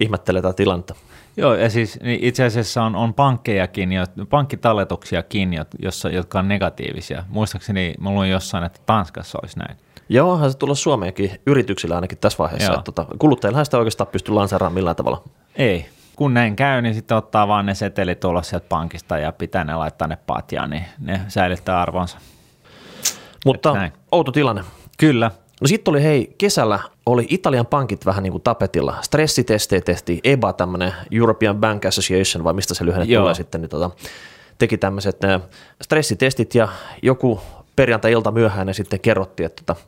ihmettelee 0.00 0.42
tätä 0.42 0.56
tilannetta. 0.56 0.94
Joo, 1.36 1.54
ja 1.54 1.70
siis 1.70 2.00
niin 2.02 2.18
itse 2.22 2.44
asiassa 2.44 2.82
on, 2.82 2.96
on 2.96 3.14
pankkejakin, 3.14 3.90
pankkitalletuksiakin, 4.30 5.58
jossa, 5.82 6.08
jotka 6.08 6.38
on 6.38 6.48
negatiivisia. 6.48 7.24
Muistaakseni 7.28 7.94
mä 8.00 8.10
luin 8.10 8.30
jossain, 8.30 8.64
että 8.64 8.80
Tanskassa 8.86 9.38
olisi 9.42 9.58
näin. 9.58 9.76
Joo, 10.08 10.32
onhan 10.32 10.52
se 10.52 10.58
tulla 10.58 10.74
Suomeenkin 10.74 11.30
yrityksillä 11.46 11.94
ainakin 11.94 12.18
tässä 12.18 12.38
vaiheessa. 12.38 12.72
Että, 12.72 12.82
tota, 12.82 13.06
kuluttajillahan 13.18 13.64
sitä 13.64 13.78
oikeastaan 13.78 14.08
pysty 14.08 14.32
lanseeraamaan 14.32 14.74
millään 14.74 14.96
tavalla. 14.96 15.22
Ei. 15.56 15.86
Kun 16.16 16.34
näin 16.34 16.56
käy, 16.56 16.82
niin 16.82 16.94
sitten 16.94 17.16
ottaa 17.16 17.48
vaan 17.48 17.66
ne 17.66 17.74
setelit 17.74 18.24
ulos 18.24 18.48
sieltä 18.48 18.66
pankista 18.68 19.18
ja 19.18 19.32
pitää 19.32 19.64
ne 19.64 19.76
laittaa 19.76 20.08
ne 20.08 20.18
patjaan, 20.26 20.70
niin 20.70 20.84
ne 20.98 21.20
säilyttää 21.28 21.80
arvonsa. 21.80 22.18
Mutta 23.44 23.90
outo 24.12 24.32
tilanne. 24.32 24.64
Kyllä. 24.98 25.30
No 25.60 25.66
sitten 25.68 25.92
oli 25.92 26.02
hei, 26.02 26.34
kesällä 26.38 26.78
oli 27.06 27.26
Italian 27.28 27.66
pankit 27.66 28.06
vähän 28.06 28.22
niin 28.22 28.30
kuin 28.30 28.42
tapetilla. 28.42 28.96
Stressitestejä 29.02 29.80
tehtiin, 29.80 30.20
EBA, 30.24 30.52
tämmöinen 30.52 30.92
European 31.10 31.56
Bank 31.56 31.84
Association, 31.84 32.44
vai 32.44 32.54
mistä 32.54 32.74
se 32.74 32.84
lyhenne 32.84 33.16
tulee 33.16 33.34
sitten, 33.34 33.60
niin 33.60 33.68
tota, 33.68 33.90
teki 34.58 34.78
tämmöiset 34.78 35.20
stressitestit 35.82 36.54
ja 36.54 36.68
joku 37.02 37.40
perjantai-ilta 37.76 38.30
myöhään 38.30 38.68
ja 38.68 38.74
sitten 38.74 39.00
kerrottiin, 39.00 39.46
että 39.46 39.62
tota, 39.66 39.80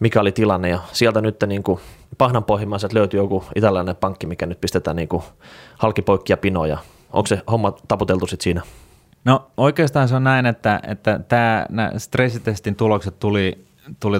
mikä 0.00 0.20
oli 0.20 0.32
tilanne 0.32 0.68
ja 0.68 0.78
sieltä 0.92 1.20
nyt 1.20 1.36
niin 1.46 1.62
kuin 1.62 1.80
pahnanpohjimmaiset 2.18 2.92
löytyi 2.92 3.18
joku 3.18 3.44
italialainen 3.54 3.96
pankki, 3.96 4.26
mikä 4.26 4.46
nyt 4.46 4.60
pistetään 4.60 4.96
niin 4.96 5.08
kuin 5.08 5.22
halkipoikkia 5.78 6.36
pinoja. 6.36 6.78
Onko 7.12 7.26
se 7.26 7.42
homma 7.50 7.72
taputeltu 7.88 8.26
sitten 8.26 8.44
siinä? 8.44 8.62
No 9.24 9.50
oikeastaan 9.56 10.08
se 10.08 10.14
on 10.14 10.24
näin, 10.24 10.46
että, 10.46 10.80
että 10.88 11.20
tämä, 11.28 11.66
nämä 11.70 11.92
stressitestin 11.98 12.76
tulokset 12.76 13.18
tuli, 13.18 13.64
tuli 14.00 14.18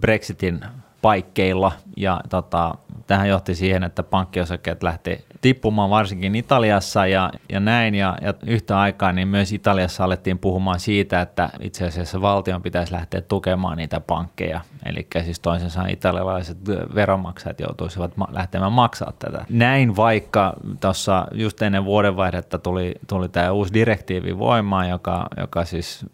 Brexitin 0.00 0.60
paikkeilla 1.02 1.72
ja 1.96 2.20
tota, 2.28 2.74
tähän 3.06 3.28
johti 3.28 3.54
siihen, 3.54 3.84
että 3.84 4.02
pankkiosakkeet 4.02 4.82
lähti 4.82 5.24
tippumaan 5.40 5.90
varsinkin 5.90 6.34
Italiassa 6.34 7.06
ja, 7.06 7.32
ja 7.52 7.60
näin. 7.60 7.94
Ja, 7.94 8.18
ja 8.22 8.34
yhtä 8.46 8.80
aikaa 8.80 9.12
niin 9.12 9.28
myös 9.28 9.52
Italiassa 9.52 10.04
alettiin 10.04 10.38
puhumaan 10.38 10.80
siitä, 10.80 11.20
että 11.20 11.50
itse 11.60 11.86
asiassa 11.86 12.20
valtion 12.20 12.62
pitäisi 12.62 12.92
lähteä 12.92 13.20
tukemaan 13.20 13.76
niitä 13.76 14.00
pankkeja. 14.00 14.60
Eli 14.86 15.06
siis 15.24 15.40
toisin 15.40 15.70
sanoen 15.70 15.92
italialaiset 15.92 16.58
veronmaksajat 16.94 17.60
joutuisivat 17.60 18.16
ma- 18.16 18.28
lähtemään 18.32 18.72
maksaa 18.72 19.12
tätä. 19.18 19.44
Näin 19.48 19.96
vaikka 19.96 20.54
tuossa 20.80 21.26
just 21.32 21.62
ennen 21.62 21.84
vuodenvaihdetta 21.84 22.58
tuli, 22.58 22.94
tuli 23.06 23.28
tämä 23.28 23.50
uusi 23.50 23.74
direktiivi 23.74 24.38
voimaan, 24.38 24.88
joka, 24.88 25.26
joka 25.36 25.64
siis 25.64 26.06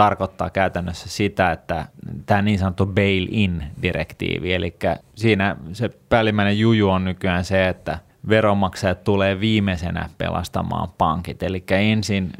tarkoittaa 0.00 0.50
käytännössä 0.50 1.08
sitä, 1.08 1.52
että 1.52 1.86
tämä 2.26 2.42
niin 2.42 2.58
sanottu 2.58 2.86
bail-in-direktiivi, 2.86 4.54
eli 4.54 4.76
siinä 5.14 5.56
se 5.72 5.90
päällimmäinen 6.08 6.58
juju 6.58 6.88
on 6.88 7.04
nykyään 7.04 7.44
se, 7.44 7.68
että 7.68 7.98
veronmaksajat 8.28 9.04
tulee 9.04 9.40
viimeisenä 9.40 10.08
pelastamaan 10.18 10.88
pankit. 10.98 11.42
Eli 11.42 11.64
ensin 11.70 12.32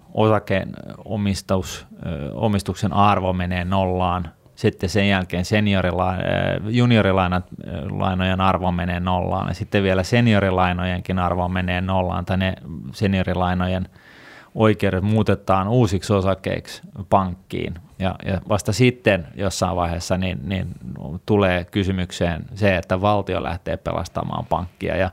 omistuksen 2.35 2.93
arvo 2.93 3.33
menee 3.33 3.65
nollaan, 3.65 4.31
sitten 4.55 4.89
sen 4.89 5.09
jälkeen 5.09 5.45
juniorilainojen 6.69 8.41
arvo 8.41 8.73
menee 8.73 9.01
nollaan 9.01 9.49
ja 9.49 9.55
sitten 9.55 9.83
vielä 9.83 10.03
seniorilainojenkin 10.03 11.19
arvo 11.19 11.49
menee 11.49 11.81
nollaan 11.81 12.25
tai 12.25 12.37
ne 12.37 12.55
seniorilainojen 12.93 13.89
oikeudet 14.55 15.05
muutetaan 15.05 15.69
uusiksi 15.69 16.13
osakkeiksi 16.13 16.83
pankkiin. 17.11 17.75
Ja, 17.99 18.15
ja 18.25 18.41
vasta 18.49 18.73
sitten 18.73 19.27
jossain 19.35 19.77
vaiheessa 19.77 20.17
niin, 20.17 20.39
niin 20.45 20.67
tulee 21.27 21.65
kysymykseen 21.65 22.45
se, 22.55 22.77
että 22.77 23.01
valtio 23.01 23.43
lähtee 23.43 23.77
pelastamaan 23.77 24.47
pankkia. 24.47 24.97
Ja 24.97 25.11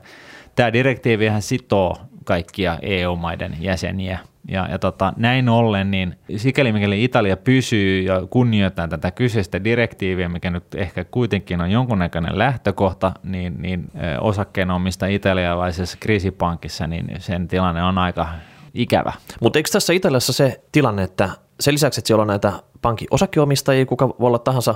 tämä 0.56 0.72
direktiivihän 0.72 1.42
sitoo 1.42 1.96
kaikkia 2.24 2.78
EU-maiden 2.82 3.56
jäseniä. 3.60 4.18
Ja, 4.48 4.68
ja 4.70 4.78
tota, 4.78 5.12
näin 5.16 5.48
ollen, 5.48 5.90
niin 5.90 6.18
sikäli 6.36 6.72
mikäli 6.72 7.04
Italia 7.04 7.36
pysyy 7.36 8.02
ja 8.02 8.22
kunnioittaa 8.30 8.88
tätä 8.88 9.10
kyseistä 9.10 9.64
direktiiviä, 9.64 10.28
mikä 10.28 10.50
nyt 10.50 10.74
ehkä 10.74 11.04
kuitenkin 11.04 11.60
on 11.60 11.70
jonkunnäköinen 11.70 12.38
lähtökohta, 12.38 13.12
niin, 13.22 13.62
niin 13.62 13.90
osakkeenomista 14.20 15.06
italialaisessa 15.06 15.98
kriisipankissa, 16.00 16.86
niin 16.86 17.06
sen 17.18 17.48
tilanne 17.48 17.82
on 17.82 17.98
aika 17.98 18.28
ikävä. 18.74 19.12
Mutta 19.40 19.58
eikö 19.58 19.70
tässä 19.72 19.92
Italiassa 19.92 20.32
se 20.32 20.60
tilanne, 20.72 21.02
että 21.02 21.30
sen 21.60 21.74
lisäksi, 21.74 22.00
että 22.00 22.06
siellä 22.06 22.22
on 22.22 22.28
näitä 22.28 22.52
pankin 22.82 23.08
osakkeomistajia, 23.10 23.86
kuka 23.86 24.08
voi 24.08 24.26
olla 24.26 24.38
tahansa 24.38 24.74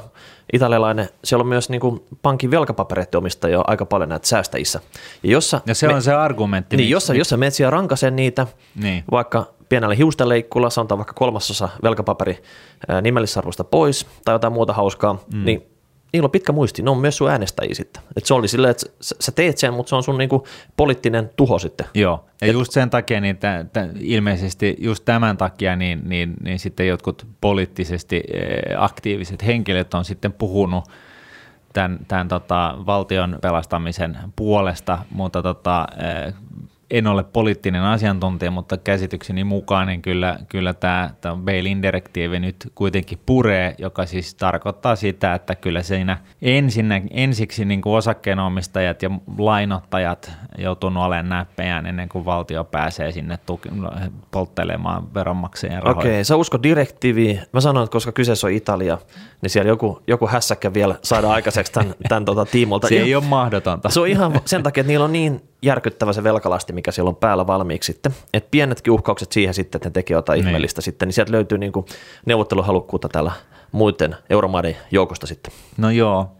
italialainen, 0.52 1.08
siellä 1.25 1.42
on 1.42 1.49
myös 1.49 1.70
niin 1.70 1.80
kuin 1.80 2.04
pankin 2.22 2.50
velkapapereiden 2.50 3.18
omistajia 3.18 3.64
aika 3.66 3.87
paljon 3.87 4.08
näitä 4.08 4.28
säästäjissä. 4.28 4.80
Ja, 5.22 5.30
jossa 5.30 5.61
ja 5.66 5.75
se 5.75 5.87
me, 5.87 5.94
on 5.94 6.02
se 6.02 6.12
argumentti. 6.12 6.76
Niin, 6.76 6.90
jossa, 6.90 7.14
jossa 7.14 7.37
menet 7.37 7.54
siellä 7.54 7.70
rankasen 7.70 8.16
niitä, 8.16 8.46
niin. 8.75 9.04
vaikka 9.11 9.46
pienellä 9.68 9.94
hiustenleikkulla, 9.94 10.70
sanotaan 10.70 10.99
vaikka 10.99 11.14
kolmasosa 11.14 11.68
velkapaperi 11.82 12.42
nimellisarvosta 13.02 13.64
pois 13.64 14.06
tai 14.25 14.34
jotain 14.34 14.52
muuta 14.52 14.72
hauskaa, 14.72 15.12
mm. 15.12 15.44
niin 15.44 15.72
niillä 16.12 16.26
on 16.26 16.31
pitkä 16.31 16.52
muisti, 16.52 16.83
ne 16.83 16.90
on 16.90 16.99
myös 16.99 17.16
sun 17.16 17.31
äänestäjiä 17.31 17.75
sitten. 17.75 18.02
Et 18.16 18.26
se 18.26 18.35
oli 18.35 18.49
silleen, 18.49 18.71
että 18.71 18.87
sä 19.00 19.33
teet 19.33 19.59
sen, 19.59 19.75
mutta 19.75 19.90
se 19.90 19.97
on 19.97 20.02
sun 20.02 20.19
niinku 20.19 20.47
poliittinen 20.76 21.31
tuho 21.37 21.59
sitten. 21.59 21.87
Joo, 21.95 22.25
ja 22.40 22.47
Et, 22.47 22.52
just 22.52 22.73
sen 22.73 22.90
takia, 22.90 23.21
niin 23.21 23.37
t- 23.37 23.73
t- 23.73 23.97
ilmeisesti 24.00 24.76
just 24.78 25.04
tämän 25.04 25.37
takia, 25.37 25.76
niin, 25.76 26.00
niin, 26.04 26.35
niin 26.42 26.59
sitten 26.59 26.88
jotkut 26.88 27.26
poliittisesti 27.40 28.23
eh, 28.33 28.83
aktiiviset 28.83 29.47
henkilöt 29.47 29.95
on 29.95 30.04
sitten 30.04 30.33
puhunut 30.33 30.85
tämän, 31.73 31.99
tämän 32.09 32.28
tota, 32.28 32.75
valtion 32.87 33.38
pelastamisen 33.42 34.19
puolesta, 34.37 34.99
mutta 35.11 35.42
tota, 35.42 35.87
eh, 36.26 36.35
en 36.92 37.06
ole 37.06 37.25
poliittinen 37.25 37.82
asiantuntija, 37.82 38.50
mutta 38.50 38.76
käsitykseni 38.76 39.44
mukaan 39.44 39.87
niin 39.87 40.02
kyllä, 40.02 40.38
kyllä 40.49 40.75
tämä, 40.75 41.11
tämä 41.20 41.37
bail-in 41.37 41.82
direktiivi 41.82 42.40
nyt 42.40 42.72
kuitenkin 42.75 43.20
puree, 43.26 43.75
joka 43.78 44.06
siis 44.06 44.34
tarkoittaa 44.34 44.97
sitä, 44.97 45.34
että 45.34 45.54
kyllä 45.54 45.82
siinä 45.82 46.19
ensinnä, 46.43 47.00
ensiksi 47.10 47.64
niin 47.64 47.82
kuin 47.82 47.97
osakkeenomistajat 47.97 49.02
ja 49.02 49.10
lainottajat 49.38 50.32
joutunut 50.58 51.04
olemaan 51.04 51.28
näppejään 51.28 51.86
ennen 51.86 52.08
kuin 52.08 52.25
valtio 52.25 52.64
pääsee 52.64 53.12
sinne 53.12 53.38
tuki, 53.47 53.69
polttelemaan 54.30 55.14
veronmaksajien 55.14 55.82
rahoja. 55.82 56.00
Okei, 56.00 56.25
sä 56.25 56.36
usko 56.36 56.62
direktiiviin. 56.62 57.40
Mä 57.52 57.60
sanon, 57.60 57.84
että 57.84 57.93
koska 57.93 58.12
kyseessä 58.12 58.47
on 58.47 58.52
Italia, 58.52 58.99
niin 59.43 59.50
siellä 59.50 59.69
joku, 59.69 60.02
joku 60.06 60.26
hässäkkä 60.26 60.75
vielä 60.75 60.95
saada 61.02 61.30
aikaiseksi 61.30 61.73
tämän, 61.73 61.95
tämän 62.08 62.25
tota 62.25 62.45
tiimolta. 62.45 62.88
Se 62.88 62.95
ei 62.95 63.14
ole 63.14 63.25
mahdotonta. 63.25 63.88
Se 63.88 64.00
on 64.00 64.08
ihan 64.08 64.40
sen 64.45 64.62
takia, 64.62 64.80
että 64.80 64.88
niillä 64.88 65.04
on 65.04 65.12
niin 65.12 65.51
järkyttävä 65.62 66.12
se 66.12 66.25
velkalasti, 66.25 66.72
mikä 66.72 66.92
siellä 66.92 67.08
on 67.08 67.16
päällä 67.16 67.46
valmiiksi 67.46 67.92
sitten. 67.92 68.14
Että 68.34 68.48
pienetkin 68.50 68.92
uhkaukset 68.92 69.32
siihen 69.32 69.54
sitten, 69.54 69.78
että 69.78 69.88
ne 69.88 69.92
tekee 69.92 70.14
jotain 70.14 70.38
niin. 70.38 70.46
ihmeellistä 70.46 70.80
sitten, 70.80 71.08
niin 71.08 71.14
sieltä 71.14 71.32
löytyy 71.32 71.58
niin 71.58 71.72
kuin 71.72 71.86
neuvotteluhalukkuutta 72.26 73.08
täällä 73.08 73.32
muiden 73.72 74.16
euromaiden 74.30 74.76
joukosta 74.90 75.26
sitten. 75.26 75.52
No 75.76 75.90
joo, 75.90 76.30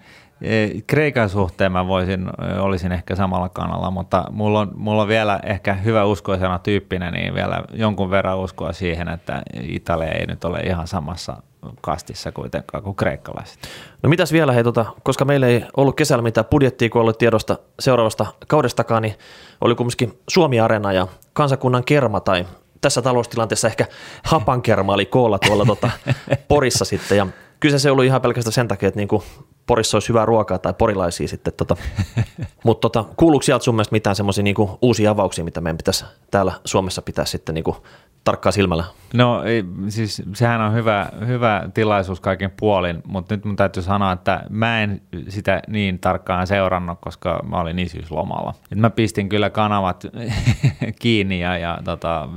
Kreikan 0.87 1.29
suhteen 1.29 1.73
mä 1.73 1.87
voisin, 1.87 2.31
olisin 2.59 2.93
ehkä 2.93 3.17
samalla 3.17 3.49
kannalla, 3.49 3.91
mutta 3.91 4.25
mulla 4.31 4.61
on, 4.61 4.71
mulla 4.75 5.03
on 5.03 5.09
vielä 5.09 5.41
ehkä 5.43 5.75
hyvä 5.75 6.05
uskoisena 6.05 6.59
tyyppinä, 6.59 7.11
niin 7.11 7.35
vielä 7.35 7.63
jonkun 7.73 8.11
verran 8.11 8.39
uskoa 8.39 8.73
siihen, 8.73 9.09
että 9.09 9.43
Italia 9.63 10.13
ei 10.13 10.27
nyt 10.27 10.45
ole 10.45 10.61
ihan 10.61 10.87
samassa 10.87 11.43
kastissa 11.81 12.33
kuitenkaan 12.33 12.83
kuin 12.83 12.97
kreikkalaiset. 12.97 13.59
No 14.03 14.09
mitäs 14.09 14.33
vielä, 14.33 14.53
hei, 14.53 14.65
tota, 14.65 14.87
koska 15.03 15.25
meillä 15.25 15.47
ei 15.47 15.65
ollut 15.77 15.97
kesällä 15.97 16.23
mitään 16.23 16.45
budjettia, 16.45 16.89
kun 16.91 17.01
ollut 17.01 17.19
tiedosta 17.19 17.59
seuraavasta 17.81 18.27
kaudestakaan, 18.49 19.03
niin 19.03 19.15
oli 19.61 19.75
kumminkin 19.75 20.19
Suomi-arena 20.29 20.93
ja 20.93 21.07
kansakunnan 21.33 21.85
kerma 21.85 22.21
tai 22.21 22.47
tässä 22.81 23.03
taloustilanteessa 23.03 23.69
ehkä 23.69 23.87
hapankerma 24.23 24.93
oli 24.95 25.07
koolla 25.07 25.39
tuolla 25.39 25.65
tota, 25.65 25.91
Porissa 26.49 26.85
sitten 26.85 27.19
ja 27.19 27.27
kyllä 27.61 27.79
se 27.79 27.91
ollut 27.91 28.05
ihan 28.05 28.23
pelkästään 28.23 28.53
sen 28.53 28.69
takia, 28.69 28.89
että 28.89 29.01
niinku 29.01 29.25
Porissa 29.67 29.97
olisi 29.97 30.09
hyvää 30.09 30.25
ruokaa 30.25 30.59
tai 30.59 30.75
porilaisia 30.75 31.29
sitten. 31.29 31.53
Tota. 31.57 31.77
Mutta 32.65 32.81
tota, 32.81 33.05
kuuluuko 33.17 33.43
sieltä 33.43 33.65
sun 33.65 33.75
mielestä 33.75 33.93
mitään 33.93 34.17
semmoisia 34.17 34.45
niinku 34.45 34.79
uusia 34.83 35.11
avauksia, 35.11 35.45
mitä 35.45 35.61
meidän 35.61 35.77
pitäisi 35.77 36.05
täällä 36.31 36.53
Suomessa 36.65 37.03
pitää 37.03 37.25
sitten 37.25 37.55
niinku 37.55 37.77
tarkkaa 38.25 38.53
silmällä? 38.53 38.85
No 39.15 39.43
ei, 39.43 39.65
siis 39.89 40.23
sehän 40.35 40.61
on 40.61 40.75
hyvä, 40.75 41.09
hyvä 41.27 41.69
tilaisuus 41.75 42.21
kaiken 42.21 42.53
puolin, 42.61 43.03
mutta 43.07 43.35
nyt 43.35 43.45
mun 43.45 43.57
täytyy 43.57 43.83
sanoa, 43.83 44.13
että 44.13 44.43
mä 44.51 44.83
en 44.83 45.03
sitä 45.29 45.63
niin 45.69 45.99
tarkkaan 45.99 46.47
seurannut, 46.47 46.99
koska 47.01 47.41
mä 47.49 47.61
olin 47.61 47.79
isyyslomalla. 47.79 48.55
Et 48.73 48.79
mä 48.79 48.91
pistin 48.91 49.29
kyllä 49.29 49.51
kanavat 49.51 50.07
kiinni 51.03 51.41
ja, 51.41 51.59
ja 51.59 51.79
tota, 51.85 52.29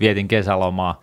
vietin 0.00 0.28
kesälomaa. 0.28 1.00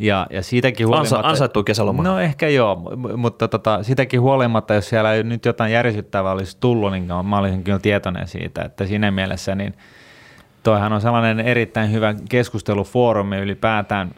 Ja, 0.00 0.26
ja 0.30 0.42
siitäkin 0.42 0.86
huolimatta... 0.86 1.16
Ansa, 1.16 1.28
ansaittu 1.28 1.62
kesäloma. 1.62 2.02
No 2.02 2.18
ehkä 2.18 2.48
joo, 2.48 2.92
mutta 3.16 3.48
tota, 3.48 3.82
siitäkin 3.82 4.20
huolimatta, 4.20 4.74
jos 4.74 4.88
siellä 4.88 5.22
nyt 5.22 5.44
jotain 5.44 5.72
järisyttävää 5.72 6.32
olisi 6.32 6.56
tullut, 6.60 6.92
niin 6.92 7.08
mä 7.24 7.38
olisin 7.38 7.64
kyllä 7.64 7.78
tietoinen 7.78 8.28
siitä, 8.28 8.62
että 8.62 8.86
siinä 8.86 9.10
mielessä 9.10 9.54
niin– 9.54 9.74
Toihan 10.62 10.92
on 10.92 11.00
sellainen 11.00 11.40
erittäin 11.40 11.92
hyvä 11.92 12.14
keskustelufoorumi 12.28 13.36
ylipäätään. 13.36 14.10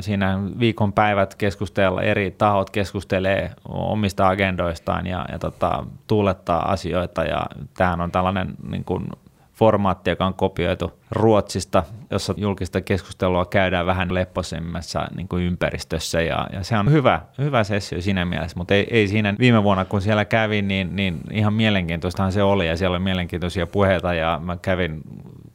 Siinä 0.00 0.38
viikon 0.58 0.92
päivät 0.92 1.34
keskustella, 1.34 2.02
eri 2.02 2.30
tahot 2.30 2.70
keskustelee 2.70 3.50
omista 3.68 4.28
agendoistaan 4.28 5.06
ja, 5.06 5.26
ja 5.32 5.38
tota, 5.38 5.84
tuulettaa 6.06 6.72
asioita. 6.72 7.24
Ja 7.24 7.46
tämähän 7.76 8.00
on 8.00 8.10
tällainen 8.10 8.54
niin 8.70 8.84
kuin 8.84 9.06
formaatti, 9.56 10.10
joka 10.10 10.26
on 10.26 10.34
kopioitu 10.34 10.92
Ruotsista, 11.10 11.82
jossa 12.10 12.34
julkista 12.36 12.80
keskustelua 12.80 13.46
käydään 13.46 13.86
vähän 13.86 14.14
lepposemmassa 14.14 15.08
niin 15.16 15.28
kuin 15.28 15.44
ympäristössä 15.44 16.22
ja, 16.22 16.46
ja, 16.52 16.62
se 16.62 16.78
on 16.78 16.90
hyvä, 16.90 17.20
hyvä 17.38 17.64
sessio 17.64 18.00
siinä 18.00 18.24
mielessä, 18.24 18.56
mutta 18.56 18.74
ei, 18.74 18.86
ei 18.90 19.08
siinä 19.08 19.34
viime 19.38 19.62
vuonna 19.62 19.84
kun 19.84 20.02
siellä 20.02 20.24
kävin, 20.24 20.68
niin, 20.68 20.96
niin 20.96 21.20
ihan 21.30 21.54
mielenkiintoistahan 21.54 22.32
se 22.32 22.42
oli 22.42 22.68
ja 22.68 22.76
siellä 22.76 22.94
oli 22.94 23.04
mielenkiintoisia 23.04 23.66
puheita 23.66 24.14
ja 24.14 24.40
mä 24.44 24.56
kävin 24.56 25.02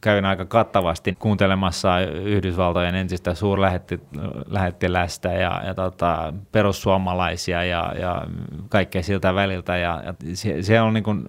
kävin 0.00 0.24
aika 0.24 0.44
kattavasti 0.44 1.16
kuuntelemassa 1.18 2.00
Yhdysvaltojen 2.00 2.94
entistä 2.94 3.34
suurlähettilästä 3.34 5.32
ja, 5.32 5.62
ja 5.66 5.74
tota, 5.74 6.32
perussuomalaisia 6.52 7.64
ja, 7.64 7.94
ja 8.00 8.26
kaikkea 8.68 9.02
siltä 9.02 9.34
väliltä. 9.34 9.76
Ja, 9.76 10.02
ja 10.06 10.14
se, 10.34 10.62
se 10.62 10.80
on 10.80 10.94
niin 10.94 11.04
kuin 11.04 11.28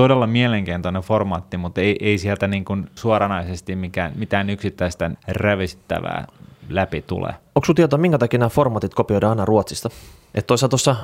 todella 0.00 0.26
mielenkiintoinen 0.26 1.02
formaatti, 1.02 1.56
mutta 1.56 1.80
ei, 1.80 1.96
ei 2.00 2.18
sieltä 2.18 2.46
niin 2.46 2.64
kuin 2.64 2.90
suoranaisesti 2.94 3.76
mikään, 3.76 4.12
mitään 4.16 4.50
yksittäistä 4.50 5.10
rävisittävää 5.28 6.26
läpi 6.68 7.02
tule. 7.02 7.28
Onko 7.28 7.66
sinulla 7.66 7.76
tietoa, 7.76 7.98
minkä 7.98 8.18
takia 8.18 8.38
nämä 8.38 8.48
formaatit 8.48 8.94
kopioidaan 8.94 9.30
aina 9.30 9.44
Ruotsista? 9.44 9.90
Että 10.34 10.46
toisaalta 10.46 10.70
tuossa 10.70 10.96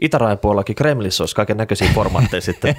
itärajan 0.00 0.38
puolellakin 0.38 0.76
Kremlissä 0.76 1.22
olisi 1.22 1.36
kaiken 1.36 1.56
näköisiä 1.56 1.90
formaatteja 1.94 2.40
sitten. 2.50 2.76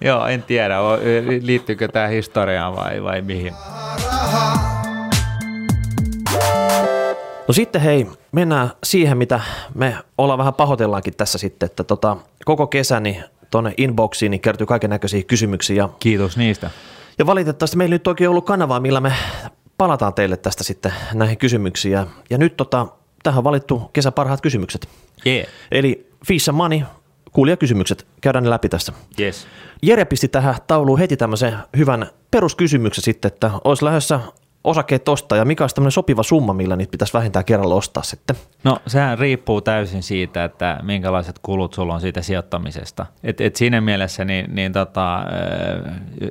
Joo, 0.00 0.26
en 0.26 0.42
tiedä, 0.42 0.76
liittyykö 1.42 1.88
tämä 1.88 2.06
historiaan 2.06 2.76
vai, 2.76 3.02
vai 3.02 3.22
mihin. 3.22 3.54
No 7.50 7.54
sitten 7.54 7.80
hei, 7.80 8.06
mennään 8.32 8.70
siihen, 8.84 9.18
mitä 9.18 9.40
me 9.74 9.96
ollaan 10.18 10.38
vähän 10.38 10.54
pahoitellaankin 10.54 11.14
tässä 11.16 11.38
sitten, 11.38 11.66
että 11.66 11.84
tota, 11.84 12.16
koko 12.44 12.66
kesäni 12.66 13.20
tuonne 13.50 13.74
inboxiin, 13.76 14.30
niin 14.30 14.40
kertyy 14.40 14.66
kaiken 14.66 14.90
näköisiä 14.90 15.22
kysymyksiä. 15.22 15.76
Ja, 15.76 15.88
Kiitos 16.00 16.36
niistä. 16.36 16.70
ja 17.18 17.26
valitettavasti 17.26 17.76
meillä 17.76 17.94
nyt 17.94 18.06
oikein 18.06 18.30
ollut 18.30 18.46
kanavaa, 18.46 18.80
millä 18.80 19.00
me 19.00 19.12
palataan 19.78 20.14
teille 20.14 20.36
tästä 20.36 20.64
sitten 20.64 20.92
näihin 21.14 21.38
kysymyksiin. 21.38 21.92
Ja, 21.92 22.06
ja 22.30 22.38
nyt 22.38 22.56
tota, 22.56 22.86
tähän 23.22 23.38
on 23.38 23.44
valittu 23.44 23.90
kesän 23.92 24.12
parhaat 24.12 24.40
kysymykset. 24.40 24.88
Yeah. 25.26 25.46
Eli 25.70 26.10
Fish 26.26 26.48
and 26.48 26.56
Money, 26.56 26.80
kuulijakysymykset, 27.32 28.06
käydään 28.20 28.44
ne 28.44 28.50
läpi 28.50 28.68
tässä. 28.68 28.92
Yes. 29.20 29.46
Jere 29.82 30.04
pisti 30.04 30.28
tähän 30.28 30.54
tauluun 30.66 30.98
heti 30.98 31.16
tämmöisen 31.16 31.54
hyvän 31.76 32.06
peruskysymyksen 32.30 33.04
sitten, 33.04 33.32
että 33.32 33.50
olisi 33.64 33.84
lähdössä 33.84 34.20
osakkeet 34.64 35.08
ostaa 35.08 35.38
ja 35.38 35.44
mikä 35.44 35.64
olisi 35.64 35.74
tämmöinen 35.74 35.92
sopiva 35.92 36.22
summa, 36.22 36.52
millä 36.52 36.76
niitä 36.76 36.90
pitäisi 36.90 37.14
vähintään 37.14 37.44
kerralla 37.44 37.74
ostaa 37.74 38.02
sitten. 38.02 38.36
No 38.64 38.78
sehän 38.86 39.18
riippuu 39.18 39.60
täysin 39.60 40.02
siitä, 40.02 40.44
että 40.44 40.80
minkälaiset 40.82 41.38
kulut 41.42 41.74
sulla 41.74 41.94
on 41.94 42.00
siitä 42.00 42.22
sijoittamisesta. 42.22 43.06
Et, 43.22 43.40
et 43.40 43.56
siinä 43.56 43.80
mielessä, 43.80 44.24
niin, 44.24 44.54
niin 44.54 44.72
tota, 44.72 45.24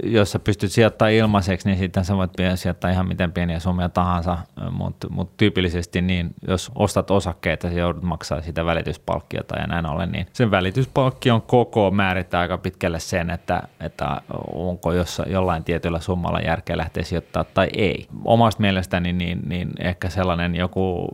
jos 0.03 0.31
sä 0.31 0.39
pystyt 0.39 0.71
sijoittamaan 0.71 1.13
ilmaiseksi, 1.13 1.69
niin 1.69 1.79
sitten 1.79 2.05
sä 2.05 2.17
voit 2.17 2.31
sijoittaa 2.55 2.91
ihan 2.91 3.07
miten 3.07 3.31
pieniä 3.31 3.59
summia 3.59 3.89
tahansa, 3.89 4.37
mutta 4.71 5.07
mut 5.09 5.37
tyypillisesti 5.37 6.01
niin, 6.01 6.29
jos 6.47 6.71
ostat 6.75 7.11
osakkeita, 7.11 7.69
sä 7.69 7.73
joudut 7.73 8.03
maksaa 8.03 8.41
sitä 8.41 8.65
välityspalkkiota 8.65 9.59
ja 9.59 9.67
näin 9.67 9.85
ollen, 9.85 10.11
niin 10.11 10.27
sen 10.33 10.51
välityspalkkion 10.51 11.41
koko 11.41 11.91
määrittää 11.91 12.41
aika 12.41 12.57
pitkälle 12.57 12.99
sen, 12.99 13.29
että, 13.29 13.63
että 13.79 14.21
onko 14.53 14.93
jossa, 14.93 15.23
jollain 15.29 15.63
tietyllä 15.63 15.99
summalla 15.99 16.39
järkeä 16.39 16.77
lähteä 16.77 17.03
sijoittaa 17.03 17.43
tai 17.43 17.67
ei. 17.73 18.07
Omasta 18.25 18.61
mielestäni 18.61 19.13
niin, 19.13 19.39
niin 19.45 19.71
ehkä 19.79 20.09
sellainen 20.09 20.55
joku 20.55 21.07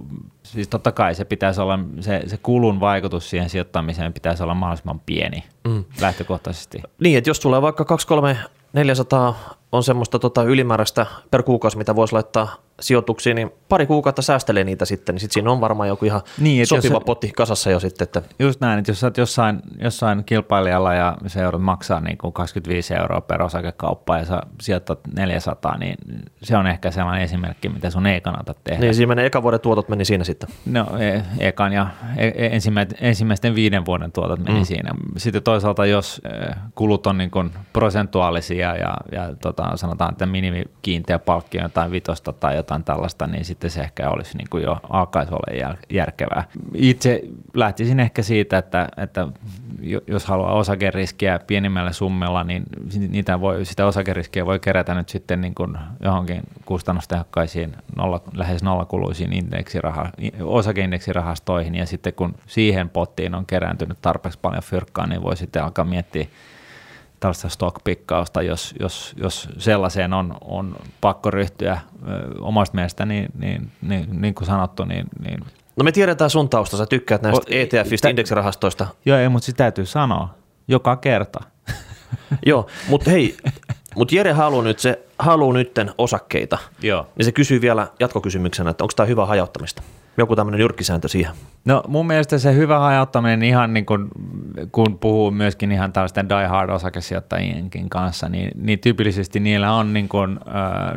Siis 0.46 0.68
totta 0.68 0.92
kai 0.92 1.16
se 1.16 1.26
pitäisi 1.26 1.62
olla, 1.62 1.80
se, 2.00 2.24
se 2.28 2.38
kulun 2.38 2.80
vaikutus 2.80 3.30
siihen 3.30 3.50
sijoittamiseen 3.50 4.14
pitäisi 4.14 4.44
olla 4.44 4.54
mahdollisimman 4.54 5.00
pieni 5.00 5.44
mm. 5.68 5.84
lähtökohtaisesti. 6.02 6.82
Niin, 7.00 7.18
että 7.18 7.30
jos 7.30 7.40
tulee 7.40 7.62
vaikka 7.62 7.86
2, 7.86 8.08
3, 8.08 8.38
400 8.74 9.56
on 9.76 9.84
semmoista 9.84 10.20
tota 10.20 10.44
ylimääräistä 10.44 11.06
per 11.32 11.44
kuukausi, 11.44 11.78
mitä 11.78 11.96
voisi 11.96 12.14
laittaa 12.14 12.66
sijoituksiin, 12.80 13.36
niin 13.36 13.52
pari 13.70 13.86
kuukautta 13.86 14.22
säästelee 14.22 14.64
niitä 14.64 14.86
sitten, 14.86 15.16
niin 15.16 15.20
sitten 15.20 15.34
siinä 15.34 15.52
on 15.52 15.62
varmaan 15.62 15.90
joku 15.90 16.06
ihan 16.06 16.22
niin, 16.40 16.68
sopiva 16.68 16.94
jos 16.94 17.04
potti 17.06 17.32
kasassa 17.32 17.70
jo 17.70 17.80
sitten. 17.80 18.06
Että... 18.06 18.22
Just 18.40 18.62
näin, 18.62 18.80
että 18.80 18.92
jos 18.92 19.04
olet 19.04 19.18
jossain, 19.18 19.62
jossain 19.80 20.24
kilpailijalla 20.24 20.94
ja 20.94 21.18
se 21.28 21.42
joudut 21.42 21.62
maksaa 21.62 22.00
niin 22.00 22.18
kuin 22.18 22.34
25 22.34 22.94
euroa 22.94 23.22
per 23.22 23.42
osakekauppa 23.42 24.18
ja 24.18 24.26
sä 24.26 24.42
sijoittat 24.62 25.00
400, 25.16 25.78
niin 25.78 25.98
se 26.44 26.58
on 26.58 26.68
ehkä 26.68 26.92
sellainen 26.92 27.24
esimerkki, 27.24 27.70
mitä 27.70 27.90
sun 27.90 28.06
ei 28.06 28.22
kannata 28.22 28.54
tehdä. 28.64 28.82
Niin, 28.82 28.96
siinä 28.96 29.08
menee 29.08 29.26
ekan 29.26 29.44
vuoden 29.44 29.60
tuotot 29.60 29.90
meni 29.90 30.06
siinä 30.06 30.24
sitten. 30.24 30.50
No, 30.66 30.88
e- 31.00 31.24
ekan 31.40 31.74
ja 31.74 31.88
e- 32.18 32.28
e- 32.28 32.60
ensimmäisten 33.02 33.56
viiden 33.56 33.86
vuoden 33.86 34.12
tuotot 34.12 34.40
meni 34.40 34.60
mm. 34.60 34.66
siinä. 34.66 34.92
Sitten 35.18 35.44
toisaalta, 35.44 35.86
jos 35.86 36.22
kulut 36.76 37.08
on 37.08 37.18
niin 37.18 37.32
kuin 37.32 37.52
prosentuaalisia 37.74 38.76
ja, 38.76 38.98
ja 39.12 39.36
tota, 39.42 39.65
sanotaan, 39.76 40.12
että 40.12 40.26
minimikiinteä 40.26 41.20
palkki 41.20 41.58
jotain 41.58 41.92
vitosta 41.92 42.34
tai 42.34 42.56
jotain 42.56 42.84
tällaista, 42.84 43.28
niin 43.28 43.46
sitten 43.46 43.70
se 43.70 43.82
ehkä 43.82 44.10
olisi 44.10 44.38
niin 44.38 44.48
kuin 44.50 44.64
jo 44.64 44.80
alkaisi 44.90 45.32
olla 45.32 45.76
järkevää. 45.90 46.44
Itse 46.74 47.22
lähtisin 47.54 48.00
ehkä 48.00 48.22
siitä, 48.22 48.58
että, 48.58 48.90
että 48.98 49.28
jos 50.08 50.26
haluaa 50.26 50.54
osakeriskiä 50.54 51.40
pienimmällä 51.48 51.92
summilla, 51.92 52.44
niin 52.44 52.64
niitä 53.10 53.42
voi, 53.42 53.66
sitä 53.66 53.86
osakeriskiä 53.86 54.46
voi 54.46 54.60
kerätä 54.60 54.94
nyt 54.96 55.10
sitten 55.10 55.42
niin 55.42 55.56
kuin 55.56 55.78
johonkin 56.04 56.42
kustannustehokkaisiin 56.66 57.76
nolla, 57.96 58.22
lähes 58.34 58.64
nollakuluisiin 58.64 59.34
indeksiraha, 59.34 60.10
osakeindeksirahastoihin 60.42 61.76
ja 61.76 61.86
sitten 61.86 62.14
kun 62.14 62.36
siihen 62.48 62.90
pottiin 62.90 63.36
on 63.36 63.46
kerääntynyt 63.46 63.98
tarpeeksi 64.02 64.40
paljon 64.42 64.64
fyrkkaa, 64.64 65.08
niin 65.08 65.24
voi 65.24 65.38
sitten 65.38 65.64
alkaa 65.64 65.86
miettiä 65.86 66.28
tällaista 67.20 67.50
stockpikkausta, 67.50 68.42
jos, 68.42 68.76
jos, 68.80 69.14
jos 69.18 69.50
sellaiseen 69.58 70.14
on, 70.14 70.38
on 70.42 70.76
pakko 71.02 71.32
ryhtyä 71.32 71.80
omasta 72.40 72.76
mielestä, 72.76 73.06
niin, 73.06 73.26
niin, 73.38 73.72
niin, 73.82 74.22
niin 74.22 74.36
kuin 74.36 74.46
sanottu, 74.46 74.86
niin, 74.86 75.06
niin 75.24 75.40
No 75.76 75.84
me 75.84 75.92
tiedetään 75.92 76.30
sun 76.30 76.50
tausta, 76.50 76.78
sä 76.78 76.86
tykkäät 76.86 77.22
näistä 77.22 77.42
o, 77.42 77.56
ETF-istä, 77.56 78.10
indeksirahastoista. 78.10 78.88
Joo, 79.06 79.18
ei, 79.18 79.30
mutta 79.30 79.46
sitä 79.46 79.58
täytyy 79.58 79.86
sanoa 79.86 80.36
joka 80.68 80.96
kerta. 80.96 81.40
Joo, 82.46 82.68
mutta 82.88 83.10
hei, 83.10 83.38
mutta 83.96 84.16
Jere 84.16 84.32
haluaa 84.32 84.64
nyt, 84.64 84.80
se 84.80 85.00
haluaa 85.20 85.54
nytten 85.54 85.92
osakkeita. 85.98 86.58
Joo. 86.82 87.08
Niin 87.16 87.26
se 87.26 87.32
kysyy 87.32 87.62
vielä 87.62 87.88
jatkokysymyksenä, 88.00 88.70
että 88.70 88.84
onko 88.84 88.94
tämä 88.96 89.08
hyvä 89.08 89.26
hajauttamista? 89.26 89.82
Joku 90.18 90.36
tämmöinen 90.36 90.62
jyrkkisääntö 90.62 91.08
siihen. 91.08 91.32
No 91.66 91.84
mun 91.88 92.08
mielestä 92.08 92.38
se 92.38 92.56
hyvä 92.56 92.80
hajauttaminen 92.80 93.44
ihan 93.44 93.74
niin 93.74 93.86
kuin, 93.86 94.08
kun 94.72 95.00
puhuu 95.00 95.32
myöskin 95.32 95.72
ihan 95.72 95.94
tällaisten 95.94 96.30
die 96.30 96.48
hard 96.48 96.70
osakesijoittajienkin 96.70 97.90
kanssa, 97.90 98.30
niin, 98.30 98.52
niin 98.56 98.80
tyypillisesti 98.80 99.40
niillä 99.40 99.74
on 99.74 99.94
niin 99.94 100.10
kuin, 100.10 100.40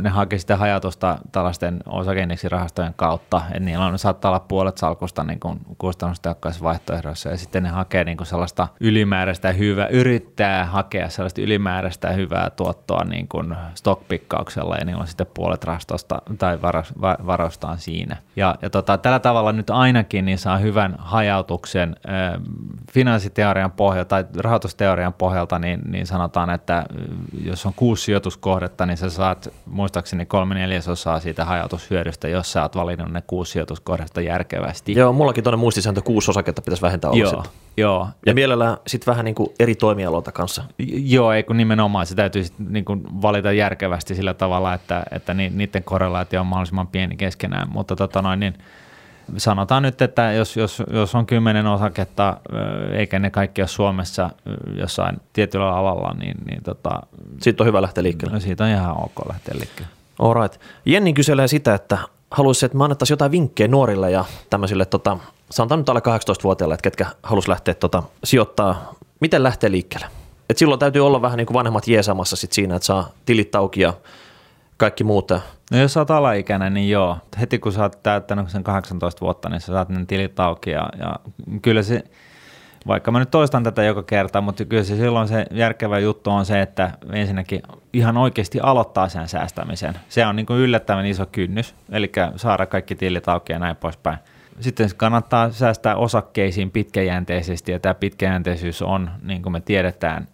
ne 0.01 0.09
hakee 0.09 0.39
sitä 0.39 0.57
hajautusta 0.57 1.19
tällaisten 1.33 1.79
osakeindeksirahastojen 1.87 2.95
kautta, 2.97 3.43
että 3.47 3.61
niillä 3.61 3.87
on, 3.87 3.99
saattaa 3.99 4.31
olla 4.31 4.41
puolet 4.41 4.79
salkusta 4.79 5.25
niin 5.25 5.41
kuin 5.41 5.59
kustannustehokkaissa 5.79 6.65
vaihtoehdoissa 6.65 7.29
ja 7.29 7.37
sitten 7.37 7.63
ne 7.63 7.69
hakee 7.69 8.05
niin 8.05 8.17
kuin 8.17 8.27
sellaista 8.27 8.69
ylimääräistä 8.81 9.53
hyvää, 9.53 9.87
yrittää 9.87 10.65
hakea 10.65 11.09
sellaista 11.09 11.41
ylimääräistä 11.41 12.11
hyvää 12.11 12.51
tuottoa 12.51 13.05
niin 13.05 13.29
kuin 13.29 13.57
stockpikkauksella 13.75 14.77
ja 14.77 14.85
niillä 14.85 15.01
on 15.01 15.07
sitten 15.07 15.27
puolet 15.35 15.65
rahastosta 15.65 16.23
tai 16.39 16.59
varostaan 17.27 17.79
siinä. 17.79 18.17
Ja, 18.37 18.55
ja 18.63 18.71
tota, 18.71 18.99
tällä 19.09 19.19
tavalla 19.19 19.53
nyt 19.53 19.71
ainakin 19.71 20.25
niin 20.25 20.39
saa 20.39 20.59
hyvän 20.59 20.95
hajautuksen 20.99 21.97
finanssiteorian 22.93 23.73
pohjalta 23.73 24.09
tai 24.09 24.25
rahoitusteorian 24.37 25.13
pohjalta, 25.13 25.59
niin, 25.59 25.81
niin 25.87 26.07
sanotaan, 26.07 26.51
että 26.51 26.87
jos 27.45 27.67
on 27.67 27.73
kuusi 27.77 28.05
sijoituskohdetta, 28.05 28.87
niin 28.87 28.97
sä 28.97 29.11
saat 29.11 29.49
muistaakseni 29.67 30.27
kolme 30.27 30.55
neljäsosaa 30.55 31.21
siitä 31.21 31.45
hajautushyödystä, 31.45 32.29
jos 32.29 32.53
sä 32.53 32.63
oot 32.63 32.77
valinnut 32.77 33.13
ne 33.13 33.23
kuusi 33.27 33.53
sijoituskohdetta 33.53 34.21
järkevästi. 34.21 34.93
Joo, 34.93 35.13
mullakin 35.13 35.45
tuonne 35.45 35.57
muistisääntö 35.57 36.03
kuusi 36.03 36.31
osaketta 36.31 36.63
pitäisi 36.63 36.83
vähentää 36.83 37.11
Joo, 37.15 37.45
joo. 37.77 38.09
Ja 38.27 38.35
mielellään 38.35 38.77
sitten 38.87 39.13
vähän 39.13 39.25
niin 39.25 39.35
kuin 39.35 39.51
eri 39.61 39.75
toimialoita 39.75 40.33
kanssa. 40.33 40.65
Joo, 40.89 41.33
ei 41.33 41.43
kun 41.43 41.57
nimenomaan 41.57 42.07
se 42.07 42.15
täytyy 42.15 42.45
sit 42.45 42.59
niin 42.59 42.85
kuin 42.85 43.03
valita 43.23 43.53
järkevästi 43.53 44.15
sillä 44.15 44.35
tavalla, 44.35 44.75
että, 44.75 45.03
että 45.11 45.35
niiden 45.35 45.85
korrelaatio 45.85 46.41
on 46.41 46.47
mahdollisimman 46.47 46.89
pieni 46.89 47.17
keskenään, 47.17 47.69
mutta 47.71 47.97
tota 47.97 48.23
noin, 48.23 48.41
niin 48.41 48.55
sanotaan 49.37 49.83
nyt, 49.83 50.03
että 50.03 50.33
jos, 50.33 50.57
jos, 50.57 50.83
jos 50.93 51.15
on 51.15 51.27
kymmenen 51.27 51.67
osaketta, 51.67 52.37
eikä 52.93 53.19
ne 53.19 53.31
kaikki 53.31 53.63
ole 53.63 53.69
Suomessa 53.69 54.31
jossain 54.75 55.21
tietyllä 55.33 55.75
alalla, 55.75 56.15
niin, 56.19 56.37
niin 56.47 56.63
tota, 56.63 57.01
siitä 57.41 57.63
on 57.63 57.67
hyvä 57.67 57.83
lähteä 57.83 58.03
liikkeelle. 58.03 58.35
No 58.35 58.41
siitä 58.41 58.65
on 58.65 58.71
ihan 58.71 59.05
ok 59.05 59.29
lähteä 59.29 59.55
liikkeelle. 59.59 59.93
All 60.19 60.35
right. 60.35 60.61
Jenni 60.85 61.13
kyselee 61.13 61.49
sitä, 61.49 61.75
että 61.75 61.99
haluaisi, 62.31 62.67
että 62.67 62.79
me 62.79 62.85
annettaisiin 62.85 63.13
jotain 63.13 63.33
vinkkejä 63.33 63.69
nuorille 63.69 64.11
ja 64.11 64.25
tämmöisille, 64.51 64.85
tota, 64.85 65.19
sanotaan 65.51 65.81
nyt 65.81 65.89
alle 65.89 66.01
18-vuotiaille, 66.01 66.75
että 66.75 66.83
ketkä 66.83 67.07
haluaisi 67.23 67.51
lähteä 67.51 67.75
tota, 67.75 68.03
sijoittaa, 68.25 68.95
miten 69.21 69.43
lähtee 69.43 69.71
liikkeelle. 69.71 70.07
Et 70.51 70.59
silloin 70.59 70.81
täytyy 70.81 71.07
olla 71.07 71.23
vähän 71.23 71.37
niin 71.37 71.47
kuin 71.47 71.55
vanhemmat 71.55 71.89
jeesamassa 71.89 72.37
sit 72.37 72.53
siinä, 72.53 72.77
että 72.77 72.87
saa 72.87 73.11
tilit 73.27 73.55
auki 73.55 73.81
ja 73.81 73.95
kaikki 74.79 75.05
muuta. 75.05 75.41
No 75.73 75.79
jos 75.79 75.93
sä 75.93 76.01
oot 76.01 76.11
alaikäinen, 76.11 76.75
niin 76.75 76.91
joo. 76.91 77.19
Heti 77.41 77.59
kun 77.59 77.73
sä 77.73 77.83
oot 77.83 78.03
täyttänyt 78.03 78.51
sen 78.51 78.65
18 78.65 79.21
vuotta, 79.21 79.49
niin 79.49 79.61
sä 79.61 79.67
saat 79.67 79.89
ne 79.89 80.05
tilit 80.07 80.41
auki 80.41 80.71
ja, 80.71 80.89
ja 80.99 81.17
kyllä 81.63 81.83
se, 81.83 82.05
vaikka 82.87 83.11
mä 83.11 83.19
nyt 83.19 83.31
toistan 83.31 83.65
tätä 83.65 83.83
joka 83.83 84.03
kerta, 84.03 84.41
mutta 84.41 84.65
kyllä 84.65 84.85
se 84.85 84.97
silloin 84.97 85.29
se 85.29 85.47
järkevä 85.51 85.99
juttu 85.99 86.31
on 86.31 86.47
se, 86.47 86.61
että 86.61 86.91
ensinnäkin 87.13 87.63
ihan 87.93 88.17
oikeasti 88.17 88.61
aloittaa 88.61 89.09
sen 89.09 89.29
säästämisen. 89.29 89.95
Se 90.09 90.27
on 90.27 90.37
niin 90.37 90.47
kuin 90.47 90.59
yllättävän 90.59 91.07
iso 91.07 91.27
kynnys, 91.27 91.75
eli 91.91 92.13
saada 92.37 92.67
kaikki 92.67 92.95
tilit 92.95 93.29
auki 93.29 93.53
ja 93.53 93.59
näin 93.59 93.77
poispäin. 93.77 94.19
Sitten 94.61 94.91
kannattaa 94.97 95.51
säästää 95.51 95.97
osakkeisiin 95.97 96.71
pitkäjänteisesti, 96.71 97.73
ja 97.73 97.79
tämä 97.79 97.95
pitkäjänteisyys 97.95 98.83
on, 98.83 99.11
niin 99.23 99.43
kuin 99.43 99.53
me 99.53 99.61
tiedetään, 99.61 100.29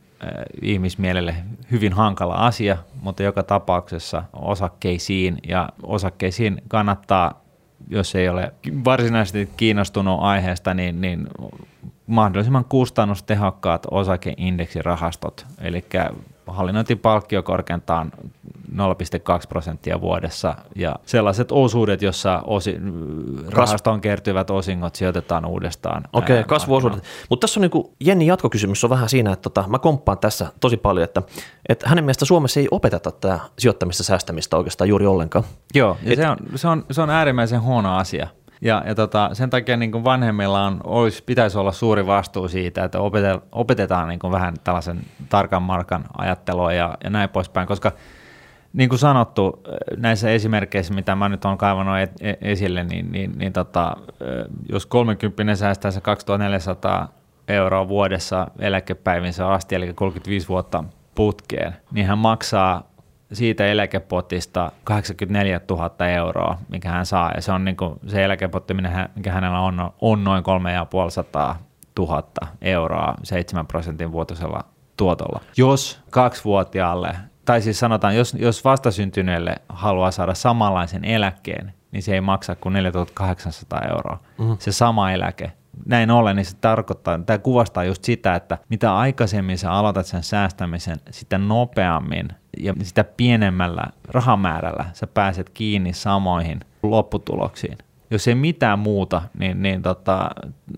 ihmismielelle 0.62 1.34
hyvin 1.70 1.92
hankala 1.92 2.34
asia, 2.34 2.76
mutta 3.02 3.22
joka 3.22 3.42
tapauksessa 3.42 4.22
osakkeisiin 4.32 5.38
ja 5.48 5.68
osakkeisiin 5.82 6.62
kannattaa, 6.68 7.44
jos 7.88 8.14
ei 8.14 8.28
ole 8.28 8.52
varsinaisesti 8.84 9.50
kiinnostunut 9.56 10.20
aiheesta, 10.20 10.74
niin, 10.74 11.00
niin 11.00 11.26
mahdollisimman 12.06 12.64
kustannustehokkaat 12.64 13.86
osakeindeksirahastot, 13.90 15.46
eli 15.60 15.84
hallinnointipalkkio 16.46 17.42
korkeintaan 17.42 18.12
0,2 18.74 18.78
prosenttia 19.48 20.00
vuodessa 20.00 20.54
ja 20.76 20.96
sellaiset 21.06 21.52
osuudet, 21.52 22.02
jossa 22.02 22.42
osi, 22.46 22.76
rahastoon 23.48 24.00
kertyvät 24.00 24.50
osingot 24.50 24.94
sijoitetaan 24.94 25.46
uudestaan. 25.46 26.04
Okei, 26.12 26.40
okay, 26.40 26.48
kasvuosuudet. 26.48 27.04
Mutta 27.30 27.44
tässä 27.44 27.60
on 27.60 27.62
niin 27.62 27.70
kuin, 27.70 27.88
Jenni 28.00 28.26
jatkokysymys 28.26 28.84
on 28.84 28.90
vähän 28.90 29.08
siinä, 29.08 29.32
että 29.32 29.42
tota, 29.42 29.64
mä 29.68 29.78
komppaan 29.78 30.18
tässä 30.18 30.46
tosi 30.60 30.76
paljon, 30.76 31.04
että, 31.04 31.22
että 31.68 31.88
hänen 31.88 32.04
mielestä 32.04 32.24
Suomessa 32.24 32.60
ei 32.60 32.68
opeteta 32.70 33.10
tätä 33.10 33.40
sijoittamista 33.58 34.04
säästämistä 34.04 34.56
oikeastaan 34.56 34.88
juuri 34.88 35.06
ollenkaan. 35.06 35.44
Joo, 35.74 35.96
ja 36.02 36.12
Et, 36.12 36.18
se, 36.18 36.28
on, 36.28 36.36
se, 36.54 36.68
on, 36.68 36.84
se 36.90 37.02
on 37.02 37.10
äärimmäisen 37.10 37.62
huono 37.62 37.96
asia. 37.96 38.28
Ja, 38.60 38.82
ja 38.86 38.94
tota, 38.94 39.30
sen 39.32 39.50
takia 39.50 39.76
niin 39.76 39.92
kuin 39.92 40.04
vanhemmilla 40.04 40.66
on, 40.66 40.80
olisi, 40.84 41.22
pitäisi 41.22 41.58
olla 41.58 41.72
suuri 41.72 42.06
vastuu 42.06 42.48
siitä, 42.48 42.84
että 42.84 43.00
opetetaan, 43.00 43.42
opetetaan 43.52 44.08
niin 44.08 44.18
kuin 44.18 44.32
vähän 44.32 44.54
tällaisen 44.64 45.00
tarkan 45.28 45.62
markan 45.62 46.04
ajattelua 46.18 46.72
ja, 46.72 46.98
ja 47.04 47.10
näin 47.10 47.28
poispäin, 47.28 47.68
koska 47.68 47.92
niin 48.72 48.88
kuin 48.88 48.98
sanottu, 48.98 49.62
näissä 49.96 50.30
esimerkkeissä, 50.30 50.94
mitä 50.94 51.14
mä 51.14 51.28
nyt 51.28 51.44
olen 51.44 51.58
kaivannut 51.58 51.98
et, 51.98 52.12
e, 52.20 52.34
esille, 52.40 52.84
niin, 52.84 53.12
niin, 53.12 53.32
niin 53.38 53.52
tota, 53.52 53.96
jos 54.68 54.86
30 54.86 55.54
säästää 55.54 55.90
se 55.90 56.00
2400 56.00 57.08
euroa 57.48 57.88
vuodessa 57.88 58.46
eläkepäivinsä 58.58 59.48
asti, 59.48 59.74
eli 59.74 59.92
35 59.94 60.48
vuotta 60.48 60.84
putkeen, 61.14 61.76
niin 61.92 62.06
hän 62.06 62.18
maksaa 62.18 62.93
siitä 63.34 63.66
eläkepotista 63.66 64.72
84 64.84 65.60
000 65.70 66.08
euroa, 66.08 66.58
mikä 66.68 66.88
hän 66.88 67.06
saa, 67.06 67.32
ja 67.34 67.42
se 67.42 67.52
on 67.52 67.64
niin 67.64 67.76
kuin, 67.76 67.94
se 68.06 68.24
eläkepotti, 68.24 68.74
mikä 69.16 69.32
hänellä 69.32 69.60
on, 69.60 69.90
on 70.00 70.24
noin 70.24 70.42
3500 70.42 71.58
000 71.98 72.22
euroa 72.62 73.14
7 73.22 73.66
prosentin 73.66 74.12
vuotuisella 74.12 74.64
tuotolla. 74.96 75.40
Jos 75.56 76.00
kaksivuotiaalle, 76.10 77.16
tai 77.44 77.62
siis 77.62 77.78
sanotaan, 77.78 78.16
jos, 78.16 78.34
jos 78.34 78.64
vastasyntyneelle 78.64 79.54
haluaa 79.68 80.10
saada 80.10 80.34
samanlaisen 80.34 81.04
eläkkeen, 81.04 81.74
niin 81.92 82.02
se 82.02 82.14
ei 82.14 82.20
maksa 82.20 82.56
kuin 82.56 82.72
4800 82.72 83.80
euroa, 83.90 84.18
mm. 84.38 84.56
se 84.58 84.72
sama 84.72 85.12
eläke. 85.12 85.52
Näin 85.86 86.10
ollen, 86.10 86.36
niin 86.36 86.46
se 86.46 86.56
tarkoittaa, 86.60 87.18
tämä 87.18 87.38
kuvastaa 87.38 87.84
just 87.84 88.04
sitä, 88.04 88.34
että 88.34 88.58
mitä 88.68 88.96
aikaisemmin 88.96 89.58
sä 89.58 89.72
aloitat 89.72 90.06
sen 90.06 90.22
säästämisen, 90.22 90.96
sitä 91.10 91.38
nopeammin 91.38 92.28
ja 92.58 92.74
sitä 92.82 93.04
pienemmällä 93.04 93.82
rahamäärällä 94.08 94.84
sä 94.92 95.06
pääset 95.06 95.50
kiinni 95.50 95.92
samoihin 95.92 96.60
lopputuloksiin. 96.82 97.78
Jos 98.10 98.28
ei 98.28 98.34
mitään 98.34 98.78
muuta, 98.78 99.22
niin, 99.38 99.62
niin 99.62 99.82
tota, 99.82 100.30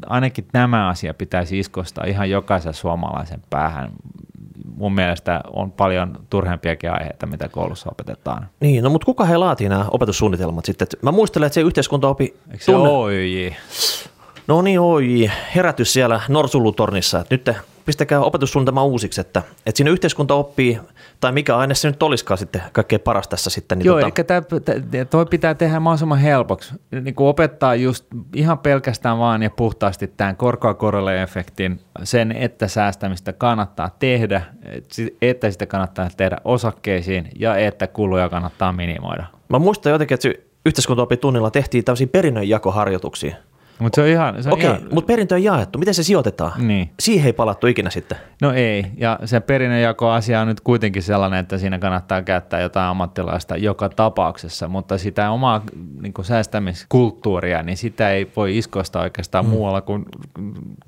ainakin 0.06 0.46
tämä 0.52 0.88
asia 0.88 1.14
pitäisi 1.14 1.58
iskostaa 1.58 2.04
ihan 2.04 2.30
jokaisen 2.30 2.74
suomalaisen 2.74 3.42
päähän. 3.50 3.90
Mun 4.76 4.94
mielestä 4.94 5.40
on 5.52 5.72
paljon 5.72 6.20
turhempiakin 6.30 6.90
aiheita, 6.90 7.26
mitä 7.26 7.48
koulussa 7.48 7.90
opetetaan. 7.90 8.48
Niin, 8.60 8.84
no 8.84 8.90
mutta 8.90 9.06
kuka 9.06 9.24
he 9.24 9.36
laatii 9.36 9.68
nämä 9.68 9.86
opetussuunnitelmat 9.90 10.64
sitten? 10.64 10.88
Mä 11.02 11.12
muistelen, 11.12 11.46
että 11.46 11.54
se 11.54 11.60
yhteiskuntaopi... 11.60 12.24
Eikö 12.24 12.64
se 12.64 12.72
tunne... 12.72 12.88
No 14.48 14.62
niin, 14.62 14.80
OIJ, 14.80 15.30
herätys 15.54 15.92
siellä 15.92 16.20
Norsulutornissa, 16.28 17.20
että 17.20 17.34
nyt 17.34 17.56
pistäkää 17.86 18.20
opetussuunnitelma 18.20 18.84
uusiksi, 18.84 19.20
että, 19.20 19.42
että 19.66 19.76
siinä 19.76 19.90
yhteiskunta 19.90 20.34
oppii, 20.34 20.78
tai 21.20 21.32
mikä 21.32 21.56
aine 21.56 21.74
se 21.74 21.88
nyt 21.88 22.02
olisikaan 22.02 22.38
sitten 22.38 22.62
kaikkein 22.72 23.00
paras 23.00 23.28
tässä 23.28 23.50
sitten. 23.50 23.78
Niin 23.78 23.86
Joo, 23.86 24.00
tota... 24.00 24.34
eli 24.36 25.04
toi 25.04 25.26
pitää 25.26 25.54
tehdä 25.54 25.80
mahdollisimman 25.80 26.18
helpoksi, 26.18 26.74
niin 27.00 27.14
kuin 27.14 27.28
opettaa 27.28 27.74
just 27.74 28.06
ihan 28.34 28.58
pelkästään 28.58 29.18
vaan 29.18 29.42
ja 29.42 29.50
puhtaasti 29.50 30.06
tämän 30.06 30.36
korkoakorolle 30.36 31.22
efektin, 31.22 31.80
sen, 32.02 32.32
että 32.32 32.68
säästämistä 32.68 33.32
kannattaa 33.32 33.90
tehdä, 33.98 34.42
että 35.22 35.50
sitä 35.50 35.66
kannattaa 35.66 36.08
tehdä 36.16 36.36
osakkeisiin 36.44 37.28
ja 37.38 37.56
että 37.56 37.86
kuluja 37.86 38.28
kannattaa 38.28 38.72
minimoida. 38.72 39.24
Mä 39.48 39.58
muistan 39.58 39.92
jotenkin, 39.92 40.14
että 40.14 40.28
yhteiskuntaopitunnilla 40.66 41.50
tehtiin 41.50 41.84
tämmöisiä 41.84 42.06
perinnönjakoharjoituksia. 42.06 43.36
Mutta 43.78 43.96
se 43.96 44.02
on 44.02 44.08
ihan... 44.08 44.42
Se 44.42 44.48
on 44.48 44.52
Okei, 44.52 44.66
ihan... 44.66 44.82
mutta 44.92 45.06
perintö 45.06 45.34
on 45.34 45.42
jaettu. 45.42 45.78
Miten 45.78 45.94
se 45.94 46.02
sijoitetaan? 46.02 46.68
Niin. 46.68 46.90
Siihen 47.00 47.26
ei 47.26 47.32
palattu 47.32 47.66
ikinä 47.66 47.90
sitten. 47.90 48.18
No 48.42 48.52
ei, 48.52 48.86
ja 48.96 49.18
se 49.24 49.40
perinnönjako-asia 49.40 50.40
on 50.40 50.48
nyt 50.48 50.60
kuitenkin 50.60 51.02
sellainen, 51.02 51.40
että 51.40 51.58
siinä 51.58 51.78
kannattaa 51.78 52.22
käyttää 52.22 52.60
jotain 52.60 52.88
ammattilaista 52.88 53.56
joka 53.56 53.88
tapauksessa, 53.88 54.68
mutta 54.68 54.98
sitä 54.98 55.30
omaa 55.30 55.62
niin 56.00 56.12
kuin 56.12 56.24
säästämiskulttuuria, 56.24 57.62
niin 57.62 57.76
sitä 57.76 58.10
ei 58.10 58.30
voi 58.36 58.58
iskoista 58.58 59.00
oikeastaan 59.00 59.44
mm. 59.44 59.50
muualla 59.50 59.80
kuin, 59.80 60.04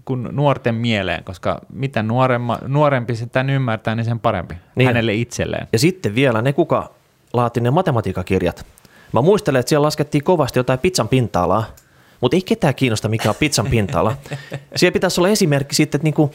kuin 0.05 0.29
nuorten 0.33 0.75
mieleen, 0.75 1.25
koska 1.25 1.61
mitä 1.73 2.03
nuoremma, 2.03 2.59
nuorempi 2.67 3.15
sitä 3.15 3.45
ymmärtää, 3.53 3.95
niin 3.95 4.05
sen 4.05 4.21
parempi 4.21 4.55
niin. 4.75 4.87
hänelle 4.87 5.15
itselleen. 5.15 5.69
Ja 5.73 5.79
sitten 5.79 6.15
vielä 6.15 6.43
ne, 6.43 6.53
kuka 6.53 6.91
laati 7.33 7.61
ne 7.61 7.71
matematiikakirjat. 7.71 8.67
Mä 9.13 9.23
muistelen, 9.23 9.61
että 9.61 9.69
siellä 9.69 9.85
laskettiin 9.85 10.25
kovasti 10.25 10.59
jotain 10.59 10.79
pizzan 10.79 11.09
pinta-alaa, 11.09 11.65
mutta 12.21 12.37
ei 12.37 12.43
ketään 12.43 12.75
kiinnosta, 12.75 13.09
mikä 13.09 13.29
on 13.29 13.35
pizzan 13.39 13.67
pinta-ala. 13.67 14.17
Siellä 14.77 14.93
pitäisi 14.93 15.21
olla 15.21 15.29
esimerkki 15.29 15.75
sitten, 15.75 15.99
että 15.99 16.07
niinku 16.07 16.31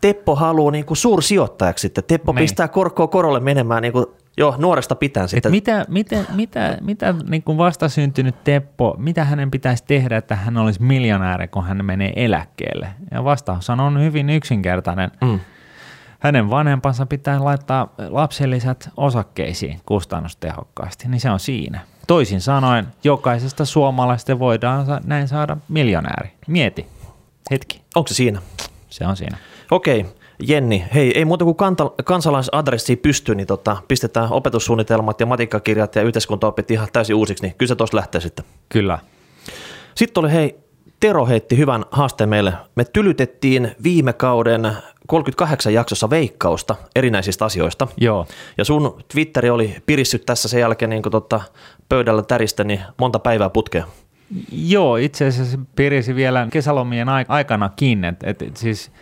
Teppo 0.00 0.34
haluaa 0.36 0.72
niinku 0.72 0.94
suursijoittajaksi 0.94 1.82
sitten. 1.82 2.04
Teppo 2.04 2.32
Nein. 2.32 2.42
pistää 2.42 2.68
korkoa 2.68 3.06
korolle 3.06 3.40
menemään 3.40 3.82
niinku 3.82 4.14
Joo, 4.36 4.54
nuoresta 4.58 4.94
pitää 4.94 5.26
sitten. 5.26 5.52
mitä, 5.52 5.86
mitä, 5.88 6.24
mitä, 6.34 6.78
mitä 6.80 7.14
niin 7.28 7.42
kuin 7.42 7.58
vastasyntynyt 7.58 8.44
Teppo, 8.44 8.94
mitä 8.98 9.24
hänen 9.24 9.50
pitäisi 9.50 9.84
tehdä, 9.86 10.16
että 10.16 10.36
hän 10.36 10.56
olisi 10.56 10.82
miljonääri, 10.82 11.48
kun 11.48 11.64
hän 11.64 11.84
menee 11.84 12.12
eläkkeelle? 12.16 12.88
Ja 13.10 13.24
vastaus 13.24 13.70
on 13.70 14.02
hyvin 14.02 14.30
yksinkertainen. 14.30 15.10
Mm. 15.20 15.40
Hänen 16.24 16.50
vanhempansa 16.50 17.06
pitää 17.06 17.44
laittaa 17.44 17.94
lapsellisät 18.08 18.88
osakkeisiin 18.96 19.80
kustannustehokkaasti, 19.86 21.08
niin 21.08 21.20
se 21.20 21.30
on 21.30 21.40
siinä. 21.40 21.80
Toisin 22.06 22.40
sanoen, 22.40 22.86
jokaisesta 23.04 23.64
suomalaisesta 23.64 24.38
voidaan 24.38 24.86
näin 25.04 25.28
saada 25.28 25.56
miljonääri. 25.68 26.30
Mieti. 26.46 26.86
Hetki. 27.50 27.82
Onko 27.94 28.08
se 28.08 28.14
siinä? 28.14 28.42
Se 28.90 29.06
on 29.06 29.16
siinä. 29.16 29.36
Okei. 29.70 30.06
Jenni, 30.48 30.84
hei, 30.94 31.18
ei 31.18 31.24
muuta 31.24 31.44
kuin 31.44 31.56
kanta- 31.56 32.02
kansalaisadressi 32.04 32.96
pystyy, 32.96 33.34
niin 33.34 33.46
tota, 33.46 33.76
pistetään 33.88 34.32
opetussuunnitelmat 34.32 35.20
ja 35.20 35.26
matikkakirjat 35.26 35.94
ja 35.94 36.02
yhteiskuntaopit 36.02 36.70
ihan 36.70 36.88
täysin 36.92 37.16
uusiksi, 37.16 37.44
niin 37.44 37.54
kyllä 37.58 37.68
se 37.68 37.76
tuossa 37.76 37.96
lähtee 37.96 38.20
sitten. 38.20 38.44
Kyllä. 38.68 38.98
Sitten 39.94 40.20
oli 40.20 40.32
hei, 40.32 40.63
Tero 41.04 41.26
heitti 41.26 41.56
hyvän 41.56 41.84
haasteen 41.90 42.28
meille. 42.28 42.52
Me 42.74 42.84
tylytettiin 42.84 43.70
viime 43.82 44.12
kauden 44.12 44.72
38 45.06 45.74
jaksossa 45.74 46.10
veikkausta 46.10 46.76
erinäisistä 46.96 47.44
asioista. 47.44 47.88
Joo. 47.96 48.26
Ja 48.58 48.64
sun 48.64 49.04
Twitteri 49.12 49.50
oli 49.50 49.76
pirissyt 49.86 50.26
tässä 50.26 50.48
sen 50.48 50.60
jälkeen 50.60 50.90
niin 50.90 51.02
tota, 51.10 51.40
pöydällä 51.88 52.22
täristä 52.22 52.64
niin 52.64 52.80
monta 52.98 53.18
päivää 53.18 53.50
putkea. 53.50 53.84
Joo, 54.52 54.96
itse 54.96 55.26
asiassa 55.26 55.58
pirisi 55.76 56.14
vielä 56.14 56.48
kesälomien 56.50 57.08
aikanakin. 57.28 58.04
Et, 58.04 58.22
et, 58.22 58.42
et 58.42 58.56
siis, 58.56 58.92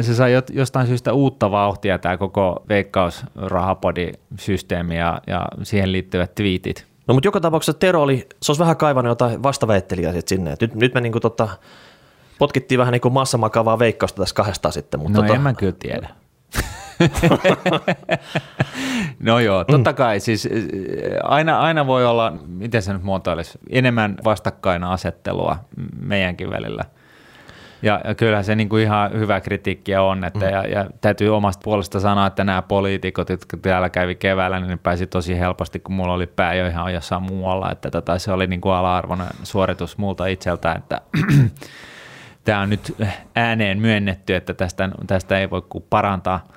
se 0.00 0.14
sai 0.14 0.32
jostain 0.52 0.86
syystä 0.86 1.12
uutta 1.12 1.50
vauhtia 1.50 1.98
tämä 1.98 2.16
koko 2.16 2.64
veikkausrahapodi-systeemi 2.68 4.98
ja, 4.98 5.20
ja 5.26 5.46
siihen 5.62 5.92
liittyvät 5.92 6.34
twiitit. 6.34 6.91
No 7.06 7.14
mutta 7.14 7.26
joka 7.26 7.40
tapauksessa 7.40 7.78
Tero 7.78 8.02
oli, 8.02 8.28
se 8.42 8.52
olisi 8.52 8.60
vähän 8.60 8.76
kaivannut 8.76 9.10
jotain 9.10 9.42
vastaväittelijää 9.42 10.12
sinne. 10.26 10.52
Et 10.52 10.60
nyt, 10.60 10.74
nyt 10.74 10.94
me 10.94 11.00
niin 11.00 11.12
kuin 11.12 11.22
tota, 11.22 11.48
potkittiin 12.38 12.78
vähän 12.78 12.92
niin 12.92 13.00
kuin 13.00 13.14
massamakavaa 13.14 13.78
veikkausta 13.78 14.22
tässä 14.22 14.34
kahdestaan 14.34 14.72
sitten. 14.72 15.00
Mutta 15.00 15.18
no 15.18 15.22
tota... 15.22 15.34
en 15.34 15.40
mä 15.40 15.54
kyllä 15.54 15.74
tiedä. 15.78 16.08
no 19.20 19.40
joo, 19.40 19.64
totta 19.64 19.90
mm. 19.90 19.96
kai. 19.96 20.20
Siis 20.20 20.48
aina, 21.22 21.60
aina 21.60 21.86
voi 21.86 22.06
olla, 22.06 22.32
miten 22.46 22.82
se 22.82 22.92
nyt 22.92 23.02
muotoilisi, 23.02 23.58
enemmän 23.70 24.16
vastakkainasettelua 24.24 25.56
meidänkin 26.00 26.50
välillä– 26.50 26.84
ja, 27.82 28.00
ja 28.04 28.14
kyllähän 28.14 28.44
se 28.44 28.56
niin 28.56 28.68
kuin 28.68 28.82
ihan 28.82 29.12
hyvä 29.12 29.40
kritiikkiä 29.40 30.02
on, 30.02 30.24
että 30.24 30.46
mm. 30.46 30.52
ja, 30.52 30.66
ja 30.66 30.86
täytyy 31.00 31.36
omasta 31.36 31.60
puolesta 31.64 32.00
sanoa, 32.00 32.26
että 32.26 32.44
nämä 32.44 32.62
poliitikot, 32.62 33.28
jotka 33.28 33.56
täällä 33.56 33.90
kävi 33.90 34.14
keväällä, 34.14 34.60
niin 34.60 34.70
ne 34.70 34.78
pääsi 34.82 35.06
tosi 35.06 35.38
helposti, 35.38 35.80
kun 35.80 35.94
mulla 35.94 36.12
oli 36.12 36.26
pää 36.26 36.54
jo 36.54 36.66
ihan 36.66 36.94
jossain 36.94 37.22
muualla, 37.22 37.72
että 37.72 37.90
tota, 37.90 38.18
se 38.18 38.32
oli 38.32 38.46
niin 38.46 38.60
kuin 38.60 38.74
ala-arvoinen 38.74 39.26
suoritus 39.42 39.98
multa 39.98 40.26
itseltä, 40.26 40.72
että 40.72 41.00
tämä 42.44 42.60
on 42.60 42.70
nyt 42.70 42.96
ääneen 43.36 43.78
myönnetty, 43.78 44.34
että 44.34 44.54
tästä, 44.54 44.88
tästä 45.06 45.38
ei 45.38 45.50
voi 45.50 45.62
kuin 45.68 45.84
parantaa– 45.90 46.46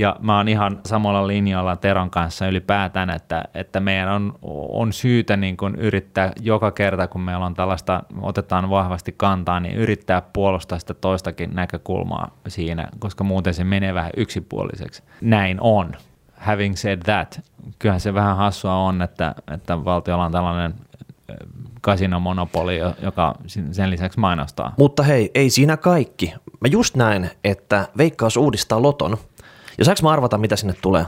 ja 0.00 0.16
mä 0.20 0.36
oon 0.36 0.48
ihan 0.48 0.80
samalla 0.86 1.26
linjalla 1.26 1.76
Teron 1.76 2.10
kanssa 2.10 2.46
ylipäätään, 2.46 3.10
että, 3.10 3.44
että 3.54 3.80
meidän 3.80 4.08
on, 4.08 4.38
on 4.68 4.92
syytä 4.92 5.36
niin 5.36 5.56
kuin 5.56 5.74
yrittää 5.74 6.32
joka 6.40 6.70
kerta, 6.70 7.06
kun 7.06 7.20
meillä 7.20 7.46
on 7.46 7.54
tällaista, 7.54 8.02
otetaan 8.20 8.70
vahvasti 8.70 9.14
kantaa, 9.16 9.60
niin 9.60 9.76
yrittää 9.76 10.22
puolustaa 10.32 10.78
sitä 10.78 10.94
toistakin 10.94 11.50
näkökulmaa 11.54 12.30
siinä, 12.48 12.88
koska 12.98 13.24
muuten 13.24 13.54
se 13.54 13.64
menee 13.64 13.94
vähän 13.94 14.10
yksipuoliseksi. 14.16 15.02
Näin 15.20 15.58
on. 15.60 15.92
Having 16.36 16.76
said 16.76 17.00
that, 17.04 17.40
kyllähän 17.78 18.00
se 18.00 18.14
vähän 18.14 18.36
hassua 18.36 18.74
on, 18.74 19.02
että, 19.02 19.34
että 19.54 19.84
valtiolla 19.84 20.24
on 20.24 20.32
tällainen 20.32 20.74
kasinomonopoli, 21.80 22.78
joka 23.02 23.34
sen 23.70 23.90
lisäksi 23.90 24.20
mainostaa. 24.20 24.74
Mutta 24.78 25.02
hei, 25.02 25.30
ei 25.34 25.50
siinä 25.50 25.76
kaikki. 25.76 26.34
Mä 26.60 26.68
just 26.70 26.96
näin, 26.96 27.30
että 27.44 27.88
Veikkaus 27.98 28.36
uudistaa 28.36 28.82
Loton– 28.82 29.16
ja 29.80 29.84
saanko 29.84 30.02
mä 30.02 30.10
arvata, 30.10 30.38
mitä 30.38 30.56
sinne 30.56 30.74
tulee? 30.82 31.04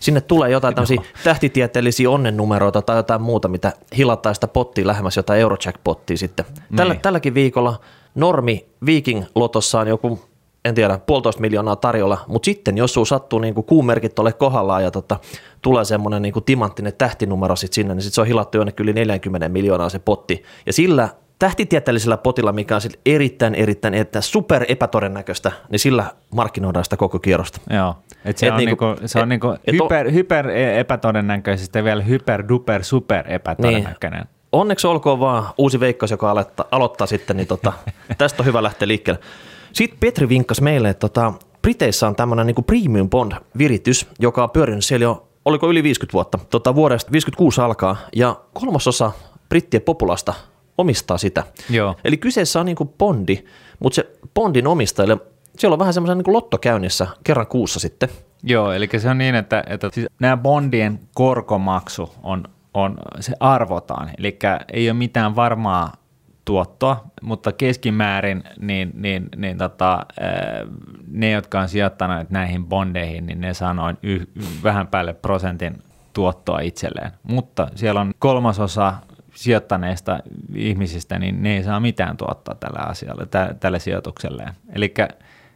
Sinne 0.00 0.20
tulee 0.20 0.50
jotain 0.50 0.74
tämmöisiä 0.74 1.02
tähtitieteellisiä 1.24 2.10
onnennumeroita 2.10 2.82
tai 2.82 2.96
jotain 2.96 3.22
muuta, 3.22 3.48
mitä 3.48 3.72
hilattaa 3.96 4.34
sitä 4.34 4.48
pottia 4.48 4.86
lähemmäs 4.86 5.16
jotain 5.16 5.40
Eurojackpottia 5.40 6.16
sitten. 6.16 6.46
Tällä, 6.76 6.94
niin. 6.94 7.02
tälläkin 7.02 7.34
viikolla 7.34 7.80
normi 8.14 8.66
Viking 8.86 9.24
Lotossa 9.34 9.80
on 9.80 9.88
joku, 9.88 10.20
en 10.68 10.74
tiedä, 10.74 10.98
puolitoista 11.06 11.40
miljoonaa 11.40 11.76
tarjolla, 11.76 12.18
mutta 12.26 12.44
sitten 12.46 12.78
jos 12.78 12.94
sun 12.94 13.06
sattuu 13.06 13.38
niin 13.38 13.54
kuumerkit 13.54 14.18
ole 14.18 14.32
kohdallaan 14.32 14.82
ja 14.82 14.90
tota, 14.90 15.18
tulee 15.62 15.84
semmoinen 15.84 16.22
niin 16.22 16.34
timanttinen 16.46 16.92
tähtinumero 16.98 17.56
sit 17.56 17.72
sinne, 17.72 17.94
niin 17.94 18.02
sitten 18.02 18.14
se 18.14 18.20
on 18.20 18.26
hilattu 18.26 18.58
jonnekin 18.58 18.84
yli 18.84 18.92
40 18.92 19.48
miljoonaa 19.48 19.88
se 19.88 19.98
potti. 19.98 20.42
Ja 20.66 20.72
sillä 20.72 21.08
tähtitieteellisellä 21.38 22.16
potilla, 22.16 22.52
mikä 22.52 22.74
on 22.74 22.80
sitten 22.80 23.00
erittäin, 23.06 23.54
erittäin, 23.54 23.94
erittäin 23.94 24.22
super 24.22 24.64
epätodennäköistä, 24.68 25.52
niin 25.70 25.78
sillä 25.78 26.04
markkinoidaan 26.34 26.84
sitä 26.84 26.96
koko 26.96 27.18
kierrosta. 27.18 27.60
Joo, 27.70 27.94
et 28.24 28.38
se, 28.38 28.46
Et 28.46 28.52
on 28.52 28.58
niinku- 28.58 28.84
niinku, 28.84 29.06
se 29.06 29.18
on 29.18 29.22
et- 29.22 29.28
niinku 29.28 29.48
et 29.66 29.80
o- 29.80 29.84
hyper, 29.84 30.10
hyper 30.10 30.50
e- 30.50 30.80
epätodennäköisesti 30.80 31.78
ja 31.78 31.84
vielä 31.84 32.02
hyper 32.02 32.44
duper 32.48 32.84
super 32.84 33.24
epätodennäköinen. 33.32 34.20
Niin. 34.20 34.28
Onneksi 34.52 34.86
olkoon 34.86 35.20
vaan 35.20 35.44
uusi 35.58 35.80
veikkaus, 35.80 36.10
joka 36.10 36.30
aloittaa, 36.30 36.66
aloittaa 36.70 37.06
sitten, 37.06 37.36
niin 37.36 37.46
tota, 37.46 37.72
tästä 38.18 38.42
on 38.42 38.46
hyvä 38.46 38.62
lähteä 38.62 38.88
liikkeelle. 38.88 39.20
Sitten 39.72 39.98
Petri 40.00 40.28
vinkkasi 40.28 40.62
meille, 40.62 40.88
että 40.88 41.00
tota, 41.08 41.32
Briteissä 41.62 42.08
on 42.08 42.16
tämmöinen 42.16 42.46
niin 42.46 42.64
Premium 42.64 43.10
Bond-viritys, 43.10 44.06
joka 44.18 44.42
on 44.42 44.50
pyörinyt 44.50 44.84
siellä 44.84 45.04
jo, 45.04 45.28
oliko 45.44 45.70
yli 45.70 45.82
50 45.82 46.12
vuotta, 46.12 46.38
tota, 46.50 46.74
vuodesta 46.74 47.12
56 47.12 47.60
alkaa, 47.60 47.96
ja 48.16 48.40
kolmasosa 48.54 49.12
brittien 49.48 49.82
populasta 49.82 50.34
omistaa 50.78 51.18
sitä. 51.18 51.44
Joo. 51.70 51.94
Eli 52.04 52.16
kyseessä 52.16 52.60
on 52.60 52.66
niin 52.66 52.76
kuin 52.76 52.90
bondi, 52.98 53.44
mutta 53.80 53.94
se 53.94 54.10
bondin 54.34 54.66
omistajille, 54.66 55.18
siellä 55.58 55.74
on 55.74 55.78
vähän 55.78 55.94
semmoisen 55.94 56.18
niin 56.18 56.32
lotto 56.32 56.58
käynnissä 56.58 57.06
kerran 57.24 57.46
kuussa 57.46 57.80
sitten. 57.80 58.08
Joo, 58.42 58.72
eli 58.72 58.88
se 58.98 59.10
on 59.10 59.18
niin, 59.18 59.34
että, 59.34 59.64
että 59.66 59.90
siis 59.92 60.06
nämä 60.20 60.36
bondien 60.36 61.00
korkomaksu 61.14 62.14
on, 62.22 62.44
on, 62.74 62.98
se 63.20 63.32
arvotaan, 63.40 64.10
eli 64.18 64.38
ei 64.72 64.90
ole 64.90 64.98
mitään 64.98 65.36
varmaa 65.36 65.92
tuottoa, 66.48 67.04
mutta 67.22 67.52
keskimäärin 67.52 68.44
niin, 68.60 68.90
niin, 68.94 69.28
niin 69.36 69.58
tota, 69.58 70.06
ää, 70.20 70.66
ne, 71.10 71.30
jotka 71.30 71.60
on 71.60 71.68
sijoittaneet 71.68 72.30
näihin 72.30 72.66
bondeihin, 72.66 73.26
niin 73.26 73.40
ne 73.40 73.54
saa 73.54 73.74
noin 73.74 73.98
yh, 74.02 74.26
vähän 74.62 74.86
päälle 74.86 75.14
prosentin 75.14 75.82
tuottoa 76.12 76.60
itselleen. 76.60 77.10
Mutta 77.22 77.68
siellä 77.74 78.00
on 78.00 78.14
kolmasosa 78.18 78.94
sijoittaneista 79.34 80.20
ihmisistä, 80.54 81.18
niin 81.18 81.42
ne 81.42 81.56
ei 81.56 81.64
saa 81.64 81.80
mitään 81.80 82.16
tuottaa 82.16 82.54
tällä 82.54 82.80
asialle, 82.80 83.26
tä, 83.26 83.54
tälle 83.60 83.78
sijoitukselleen. 83.78 84.52
Eli 84.72 84.94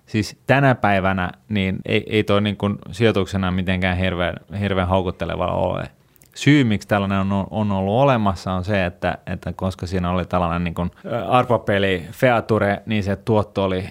siis 0.07 0.41
tänä 0.47 0.75
päivänä 0.75 1.31
niin 1.49 1.79
ei, 1.87 2.05
ei 2.09 2.25
toi 2.25 2.41
niin 2.41 2.57
sijoituksena 2.91 3.51
mitenkään 3.51 3.97
hirveän, 3.97 4.35
hirveän 4.61 4.89
houkutteleva 4.89 5.47
ole. 5.47 5.89
Syy, 6.35 6.65
miksi 6.65 6.89
tällainen 6.89 7.19
on, 7.19 7.47
on 7.51 7.73
ollut 7.73 8.01
olemassa, 8.01 8.53
on 8.53 8.65
se, 8.65 8.87
että, 8.87 9.19
että 9.27 9.53
koska 9.53 9.87
siinä 9.87 10.11
oli 10.11 10.25
tällainen 10.25 10.65
niin 10.65 10.75
kuin 10.75 10.91
arpapeli 11.29 12.07
Feature, 12.13 12.83
niin 12.87 13.03
se 13.03 13.17
tuotto 13.17 13.65
oli 13.65 13.89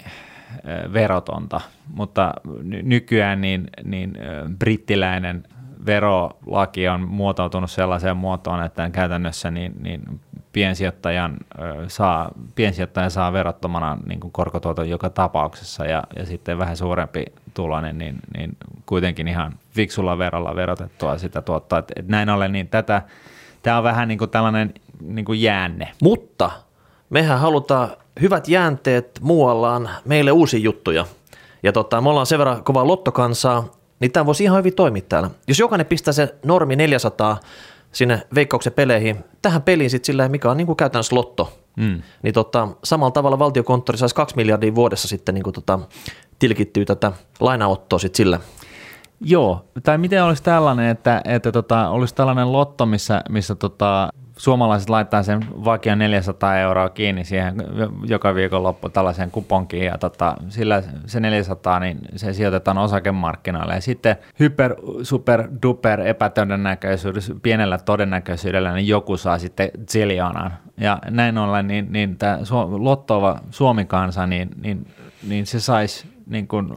verotonta, 0.94 1.62
mutta 1.94 2.34
ny- 2.64 2.84
nykyään 2.84 3.42
niin, 3.42 3.68
niin 3.84 4.18
brittiläinen 4.60 5.44
verolaki 5.86 6.88
on 6.88 7.08
muotoutunut 7.10 7.72
sellaiseen 7.72 8.18
muotoon, 8.18 8.64
että 8.64 8.90
käytännössä 8.90 9.52
niin, 9.52 9.74
niin 9.80 10.20
piensijoittajan, 10.54 11.38
saa, 11.88 12.32
piensijoittaja 12.56 13.10
saa 13.10 13.34
verottomana 13.34 13.98
niin 14.06 14.20
kuin 14.20 14.32
korkotuoton 14.32 14.90
joka 14.90 15.10
tapauksessa. 15.10 15.86
Ja, 15.86 16.04
ja 16.16 16.26
sitten 16.26 16.58
vähän 16.58 16.78
suurempi 16.78 17.26
tuloinen, 17.54 17.98
niin, 17.98 18.20
niin 18.38 18.58
kuitenkin 18.86 19.28
ihan 19.28 19.54
fiksulla 19.72 20.18
verolla 20.18 20.56
verotettua 20.56 21.18
sitä 21.18 21.42
tuottaa. 21.42 21.80
Et, 21.80 21.92
et 21.96 22.08
näin 22.08 22.30
ollen, 22.30 22.52
niin 22.52 22.68
tätä, 22.68 23.02
tämä 23.64 23.78
on 23.78 23.84
vähän 23.84 24.08
niin 24.08 24.18
kuin 24.18 24.30
tällainen 24.30 24.74
niin 25.02 25.26
kuin 25.26 25.42
jäänne. 25.42 25.92
Mutta 26.02 26.52
mehän 27.10 27.40
halutaan 27.40 27.90
hyvät 28.22 28.48
jäänteet 28.48 29.20
muuallaan 29.22 29.90
meille 30.06 30.32
uusia 30.32 30.60
juttuja. 30.60 31.06
Ja 31.64 31.72
tota, 31.72 32.02
me 32.02 32.10
ollaan 32.10 32.26
sen 32.26 32.40
verran 32.40 32.64
kovaa 32.64 32.88
lottokansaa, 32.88 33.72
niin 34.00 34.12
tämä 34.12 34.26
voisi 34.26 34.44
ihan 34.44 34.58
hyvin 34.58 34.76
toimia 34.76 35.02
täällä. 35.10 35.30
Jos 35.48 35.60
jokainen 35.60 35.86
pistää 35.86 36.12
se 36.14 36.36
normi 36.46 36.76
400 36.76 37.40
sinne 37.92 38.22
veikkauksen 38.36 38.74
peleihin, 38.74 39.18
tähän 39.42 39.62
peliin 39.62 39.90
sitten 39.90 40.06
sillä, 40.06 40.30
mikä 40.30 40.52
on 40.52 40.58
niin 40.58 40.68
kuin 40.68 40.78
käytännössä 40.78 41.16
lotto, 41.16 41.58
Mm. 41.78 42.02
niin 42.24 42.34
tota, 42.34 42.68
samalla 42.84 43.12
tavalla 43.12 43.40
valtiokonttori 43.40 43.98
saisi 43.98 44.16
2 44.16 44.36
miljardia 44.36 44.76
vuodessa 44.76 45.08
sitten 45.08 45.36
niin 45.36 45.44
kuin 45.44 45.54
tota, 45.54 45.80
tilkittyä 46.40 46.86
tätä 46.86 47.12
lainaottoa 47.40 48.00
sitten 48.00 48.18
sillä. 48.18 48.40
Joo, 49.22 49.66
tai 49.84 49.98
miten 49.98 50.24
olisi 50.24 50.44
tällainen, 50.44 50.90
että, 50.90 51.22
että 51.26 51.52
tota, 51.52 51.90
olisi 51.90 52.16
tällainen 52.16 52.52
lotto, 52.52 52.86
missä, 52.86 53.22
missä 53.30 53.56
tota, 53.56 54.10
suomalaiset 54.38 54.90
laittaa 54.90 55.24
sen 55.24 55.40
vakion 55.66 56.00
400 56.00 56.58
euroa 56.58 56.90
kiinni 56.90 57.24
siihen 57.24 57.56
joka 58.06 58.36
viikonloppu 58.36 58.90
tällaiseen 58.90 59.32
kuponkiin 59.32 59.86
ja 59.86 59.98
tota, 59.98 60.36
sillä 60.50 60.84
se 61.06 61.20
400 61.20 61.80
niin 61.80 62.00
se 62.16 62.34
sijoitetaan 62.34 62.78
osakemarkkinoille. 62.78 63.74
Ja 63.74 63.82
sitten 63.82 64.16
hyper, 64.40 64.76
super, 65.04 65.48
duper 65.64 66.02
epätodennäköisyydellä, 66.02 67.40
pienellä 67.42 67.78
todennäköisyydellä 67.78 68.74
niin 68.74 68.88
joku 68.88 69.18
saa 69.18 69.40
sitten 69.40 69.72
ziljonan 69.92 70.54
ja 70.78 71.00
näin 71.10 71.38
ollen 71.38 71.68
niin, 71.68 71.88
niin 71.90 72.18
tämä 72.18 72.40
lottova 72.72 73.40
Suomi-kansa 73.50 74.28
niin, 74.28 74.50
niin, 74.62 74.88
niin 75.28 75.46
se 75.46 75.60
saisi 75.60 76.08
niin 76.26 76.48
kuin 76.48 76.74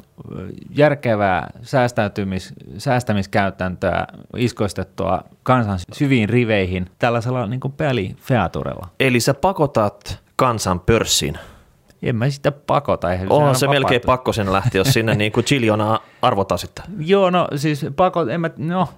järkevää 0.71 1.51
säästäytymis, 1.63 2.53
säästämiskäytäntöä 2.79 4.07
iskoistettua 4.37 5.25
kansan 5.43 5.79
syviin 5.93 6.29
riveihin 6.29 6.91
tällaisella 6.99 7.47
niin 7.47 7.61
kuin 7.61 7.73
pelifeaturella. 7.73 8.89
Eli 9.01 9.21
sä 9.21 9.35
pakotat 9.35 10.23
kansan 10.37 10.81
pörssiin. 10.81 11.39
En 12.05 12.17
mä 12.17 12.31
sitä 12.31 12.53
pakota. 12.53 13.13
Eihän 13.13 13.33
Onhan 13.33 13.55
se 13.55 13.67
on 13.67 13.75
melkein 13.75 14.01
pakko 14.07 14.33
sen 14.33 14.53
lähteä, 14.53 14.81
jos 14.81 14.93
sinne 14.93 15.15
niin 15.25 15.33
kuin 15.33 15.45
chiliona 15.45 16.01
arvotaan 16.23 16.59
sitten. 16.59 16.85
Joo, 16.99 17.31
no 17.31 17.49
siis 17.57 17.87
pakot, 17.97 18.29
en 18.29 18.41
mä, 18.41 18.51
no, 18.57 18.89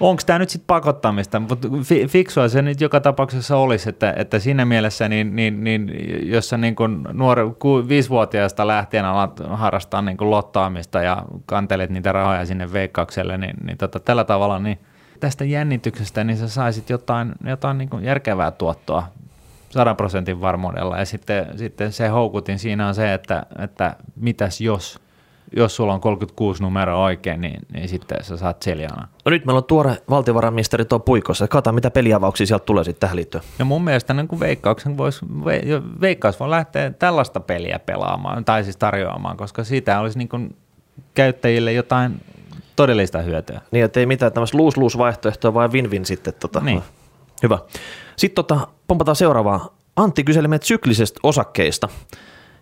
onko 0.00 0.22
tämä 0.26 0.38
nyt 0.38 0.50
sitten 0.50 0.66
pakottamista, 0.66 1.40
mutta 1.40 1.68
fi, 1.82 2.06
fiksua 2.06 2.48
se 2.48 2.62
nyt 2.62 2.80
joka 2.80 3.00
tapauksessa 3.00 3.56
olisi, 3.56 3.88
että, 3.88 4.14
että 4.16 4.38
siinä 4.38 4.64
mielessä, 4.64 5.08
niin, 5.08 5.36
niin, 5.36 5.64
niin 5.64 5.90
jos 6.30 6.48
sä 6.48 6.56
niin 6.56 6.76
kuin 6.76 7.08
nuori, 7.12 7.42
ku, 7.58 7.88
viisivuotiaasta 7.88 8.66
lähtien 8.66 9.04
alat 9.04 9.40
harrastaa 9.50 10.02
niin 10.02 10.16
kuin 10.16 10.30
lottaamista 10.30 11.02
ja 11.02 11.22
kantelet 11.46 11.90
niitä 11.90 12.12
rahoja 12.12 12.46
sinne 12.46 12.72
veikkaukselle, 12.72 13.38
niin, 13.38 13.56
niin 13.66 13.78
tota, 13.78 14.00
tällä 14.00 14.24
tavalla 14.24 14.58
niin 14.58 14.78
tästä 15.20 15.44
jännityksestä 15.44 16.24
niin 16.24 16.36
sä 16.36 16.48
saisit 16.48 16.90
jotain, 16.90 17.32
jotain 17.46 17.78
niin 17.78 17.88
kuin 17.88 18.04
järkevää 18.04 18.50
tuottoa 18.50 19.06
100 19.70 19.94
prosentin 19.94 20.40
varmuudella. 20.40 20.98
Ja 20.98 21.04
sitten, 21.04 21.58
sitten 21.58 21.92
se 21.92 22.08
houkutin 22.08 22.58
siinä 22.58 22.88
on 22.88 22.94
se, 22.94 23.14
että, 23.14 23.46
että 23.58 23.96
mitäs 24.16 24.60
jos, 24.60 25.00
jos 25.56 25.76
sulla 25.76 25.94
on 25.94 26.00
36 26.00 26.62
numero 26.62 27.02
oikein, 27.02 27.40
niin, 27.40 27.60
niin 27.72 27.88
sitten 27.88 28.24
sä 28.24 28.36
saat 28.36 28.62
seljana. 28.62 29.08
No 29.24 29.30
nyt 29.30 29.44
meillä 29.44 29.58
on 29.58 29.64
tuore 29.64 29.96
valtiovarainministeri 30.10 30.84
tuo 30.84 30.98
puikossa. 30.98 31.48
Katsotaan, 31.48 31.74
mitä 31.74 31.90
peliavauksia 31.90 32.46
sieltä 32.46 32.64
tulee 32.64 32.84
sitten 32.84 33.00
tähän 33.00 33.16
liittyen. 33.16 33.44
Ja 33.58 33.64
mun 33.64 33.84
mielestä 33.84 34.14
niin 34.14 34.28
kuin 34.28 34.40
veikkauksen 34.40 34.96
vois, 34.96 35.22
ve, 35.44 35.62
veikkaus 36.00 36.40
voi 36.40 36.50
lähteä 36.50 36.90
tällaista 36.90 37.40
peliä 37.40 37.78
pelaamaan, 37.78 38.44
tai 38.44 38.64
siis 38.64 38.76
tarjoamaan, 38.76 39.36
koska 39.36 39.64
siitä 39.64 40.00
olisi 40.00 40.18
niin 40.18 40.28
kuin 40.28 40.56
käyttäjille 41.14 41.72
jotain 41.72 42.20
todellista 42.76 43.18
hyötyä. 43.22 43.60
Niin, 43.70 43.84
että 43.84 44.00
ei 44.00 44.06
mitään 44.06 44.32
tämmöistä 44.32 44.58
lose-lose 44.58 44.98
vaihtoehtoa, 44.98 45.54
vaan 45.54 45.72
win-win 45.72 46.04
sitten. 46.04 46.34
Tota. 46.40 46.60
Niin. 46.60 46.82
Hyvä. 47.42 47.58
Sitten 48.16 48.34
tota, 48.34 48.68
pompataan 48.86 49.16
seuraavaa. 49.16 49.76
Antti 49.96 50.24
kyseli 50.24 50.48
meitä 50.48 50.66
syklisestä 50.66 51.20
osakkeista. 51.22 51.88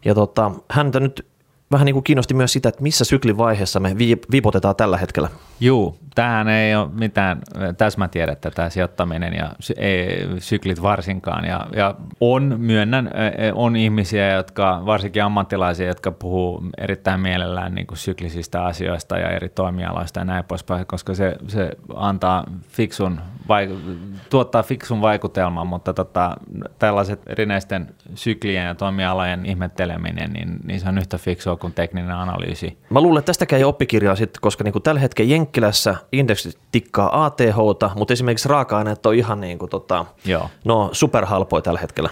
Ja 0.04 0.14
tota, 0.14 0.50
häntä 0.70 1.00
nyt 1.00 1.26
vähän 1.74 1.86
niin 1.86 1.94
kuin 1.94 2.04
kiinnosti 2.04 2.34
myös 2.34 2.52
sitä, 2.52 2.68
että 2.68 2.82
missä 2.82 3.04
syklin 3.04 3.38
vaiheessa 3.38 3.80
me 3.80 3.98
vi- 3.98 4.20
viipotetaan 4.30 4.76
tällä 4.76 4.96
hetkellä. 4.96 5.28
Juu, 5.60 5.98
tämähän 6.14 6.48
ei 6.48 6.76
ole 6.76 6.88
mitään 6.92 7.40
täsmätiedettä 7.78 8.50
tämä 8.50 8.70
sijoittaminen 8.70 9.34
ja 9.34 9.50
ei, 9.76 10.28
syklit 10.38 10.82
varsinkaan. 10.82 11.44
Ja, 11.44 11.66
ja 11.76 11.94
on, 12.20 12.54
myönnän, 12.58 13.10
on 13.54 13.76
ihmisiä, 13.76 14.32
jotka, 14.32 14.82
varsinkin 14.86 15.24
ammattilaisia, 15.24 15.86
jotka 15.86 16.12
puhuu 16.12 16.62
erittäin 16.78 17.20
mielellään 17.20 17.74
niin 17.74 17.86
kuin 17.86 17.98
syklisistä 17.98 18.64
asioista 18.64 19.18
ja 19.18 19.30
eri 19.30 19.48
toimialoista 19.48 20.20
ja 20.20 20.24
näin 20.24 20.44
poispäin, 20.44 20.86
koska 20.86 21.14
se, 21.14 21.36
se 21.48 21.70
antaa 21.94 22.44
fiksun, 22.68 23.20
vaik- 23.48 23.98
tuottaa 24.30 24.62
fiksun 24.62 25.00
vaikutelman, 25.00 25.66
mutta 25.66 25.94
tota, 25.94 26.36
tällaiset 26.78 27.20
erinäisten 27.26 27.94
syklien 28.14 28.66
ja 28.66 28.74
toimialojen 28.74 29.46
ihmetteleminen, 29.46 30.32
niin, 30.32 30.56
niin 30.64 30.80
se 30.80 30.88
on 30.88 30.98
yhtä 30.98 31.18
fiksua 31.18 31.56
kuin 31.64 31.74
tekninen 31.74 32.16
analyysi. 32.16 32.78
Mä 32.90 33.00
luulen, 33.00 33.18
että 33.18 33.26
tästäkään 33.26 33.58
ei 33.58 33.64
oppikirjaa 33.64 34.16
sitten, 34.16 34.40
koska 34.40 34.64
niin 34.64 34.72
kuin 34.72 34.82
tällä 34.82 35.00
hetkellä 35.00 35.30
Jenkkilässä 35.30 35.96
indeksit 36.12 36.58
tikkaa 36.72 37.24
ATHta, 37.24 37.90
mutta 37.94 38.12
esimerkiksi 38.12 38.48
raaka-aineet 38.48 39.06
on 39.06 39.14
ihan 39.14 39.40
niin 39.40 39.58
kuin 39.58 39.70
tota, 39.70 40.04
Joo. 40.24 40.50
no 40.64 40.88
superhalpoja 40.92 41.62
tällä 41.62 41.80
hetkellä. 41.80 42.10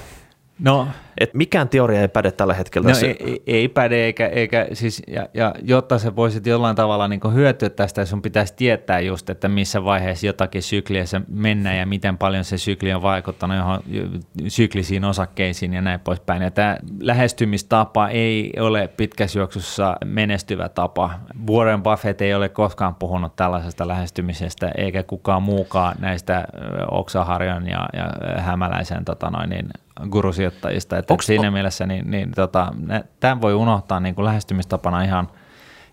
No 0.58 0.88
Et 1.20 1.34
mikään 1.34 1.68
teoria 1.68 2.00
ei 2.00 2.08
päde 2.08 2.32
tällä 2.32 2.54
hetkellä. 2.54 2.90
No 2.90 2.96
ei, 3.02 3.16
ei- 3.20 3.42
ei 3.46 3.68
päde, 3.68 4.04
eikä, 4.04 4.26
eikä 4.26 4.66
siis, 4.72 5.02
ja, 5.08 5.28
ja 5.34 5.54
jotta 5.62 5.98
sä 5.98 6.16
voisit 6.16 6.46
jollain 6.46 6.76
tavalla 6.76 7.08
niin 7.08 7.20
hyötyä 7.34 7.70
tästä, 7.70 8.04
sun 8.04 8.22
pitäisi 8.22 8.54
tietää 8.56 9.00
just, 9.00 9.30
että 9.30 9.48
missä 9.48 9.84
vaiheessa 9.84 10.26
jotakin 10.26 10.62
sykliä 10.62 11.06
se 11.06 11.20
mennään 11.28 11.76
ja 11.78 11.86
miten 11.86 12.18
paljon 12.18 12.44
se 12.44 12.58
sykli 12.58 12.92
on 12.92 13.02
vaikuttanut 13.02 13.56
johon 13.56 13.80
syklisiin 14.48 15.04
osakkeisiin 15.04 15.72
ja 15.74 15.82
näin 15.82 16.00
poispäin. 16.00 16.42
Ja 16.42 16.50
tämä 16.50 16.76
lähestymistapa 17.00 18.08
ei 18.08 18.52
ole 18.60 18.88
pitkässä 18.96 19.38
juoksussa 19.38 19.96
menestyvä 20.04 20.68
tapa. 20.68 21.10
Warren 21.50 21.82
Buffett 21.82 22.20
ei 22.20 22.34
ole 22.34 22.48
koskaan 22.48 22.94
puhunut 22.94 23.36
tällaisesta 23.36 23.88
lähestymisestä, 23.88 24.70
eikä 24.76 25.02
kukaan 25.02 25.42
muukaan 25.42 25.96
näistä 25.98 26.38
ö, 26.54 26.86
Oksaharjon 26.90 27.66
ja, 27.68 27.88
ja 27.92 28.40
Hämäläisen 28.42 29.04
tota 29.04 29.30
noin, 29.30 29.50
niin, 29.50 29.68
gurusijoittajista. 30.10 30.98
Että 30.98 31.14
Onks- 31.14 31.26
siinä 31.26 31.46
on- 31.46 31.52
mielessä 31.52 31.86
niin, 31.86 32.10
niin 32.10 32.32
tota, 32.36 32.72
tämän 33.20 33.40
voi 33.40 33.54
unohtaa 33.54 34.00
niin 34.00 34.14
kuin 34.14 34.24
lähestymistapana 34.24 35.02
ihan, 35.02 35.28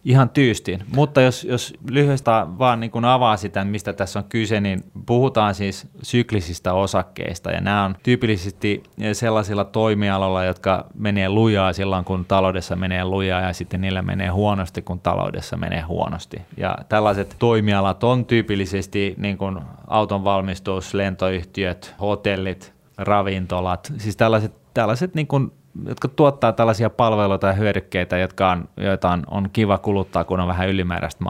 ihan 0.06 0.30
tyystiin. 0.30 0.84
Mutta 0.96 1.22
jos, 1.22 1.44
jos 1.44 1.74
lyhyesti 1.90 2.30
vaan 2.60 2.80
niin 2.80 2.92
kuin 2.92 3.06
avaa 3.06 3.38
sitä, 3.38 3.66
mistä 3.66 3.94
tässä 3.94 4.20
on 4.20 4.26
kyse, 4.30 4.62
niin 4.62 4.84
puhutaan 5.06 5.56
siis 5.56 5.88
syklisistä 6.02 6.74
osakkeista. 6.74 7.52
Ja 7.52 7.62
nämä 7.62 7.86
on 7.86 7.96
tyypillisesti 8.04 8.84
sellaisilla 9.14 9.64
toimialoilla, 9.66 10.44
jotka 10.44 10.86
menee 10.94 11.30
lujaa 11.30 11.74
silloin, 11.74 12.06
kun 12.06 12.26
taloudessa 12.26 12.76
menee 12.76 13.06
lujaa 13.06 13.42
ja 13.42 13.54
sitten 13.54 13.82
niillä 13.82 14.02
menee 14.02 14.30
huonosti, 14.30 14.82
kun 14.82 15.00
taloudessa 15.00 15.58
menee 15.58 15.82
huonosti. 15.82 16.42
Ja 16.58 16.78
tällaiset 16.90 17.36
toimialat 17.40 18.04
on 18.04 18.26
tyypillisesti 18.26 19.14
niin 19.18 19.38
kuin 19.38 19.60
auton 19.88 20.24
valmistus, 20.24 20.94
lentoyhtiöt, 20.94 21.96
hotellit, 22.02 22.79
ravintolat, 23.00 23.94
siis 23.98 24.18
tällaiset, 24.18 24.54
tällaiset 24.74 25.16
niin 25.16 25.28
kuin, 25.28 25.52
jotka 25.88 26.08
tuottaa 26.08 26.54
tällaisia 26.54 26.90
palveluita 26.90 27.48
ja 27.48 27.54
hyödykkeitä, 27.54 28.18
jotka 28.18 28.52
on, 28.52 28.70
joita 28.78 29.10
on, 29.10 29.24
on 29.28 29.50
kiva 29.54 29.78
kuluttaa, 29.78 30.24
kun 30.24 30.40
on 30.40 30.48
vähän 30.48 30.70
ylimääräistä 30.70 31.26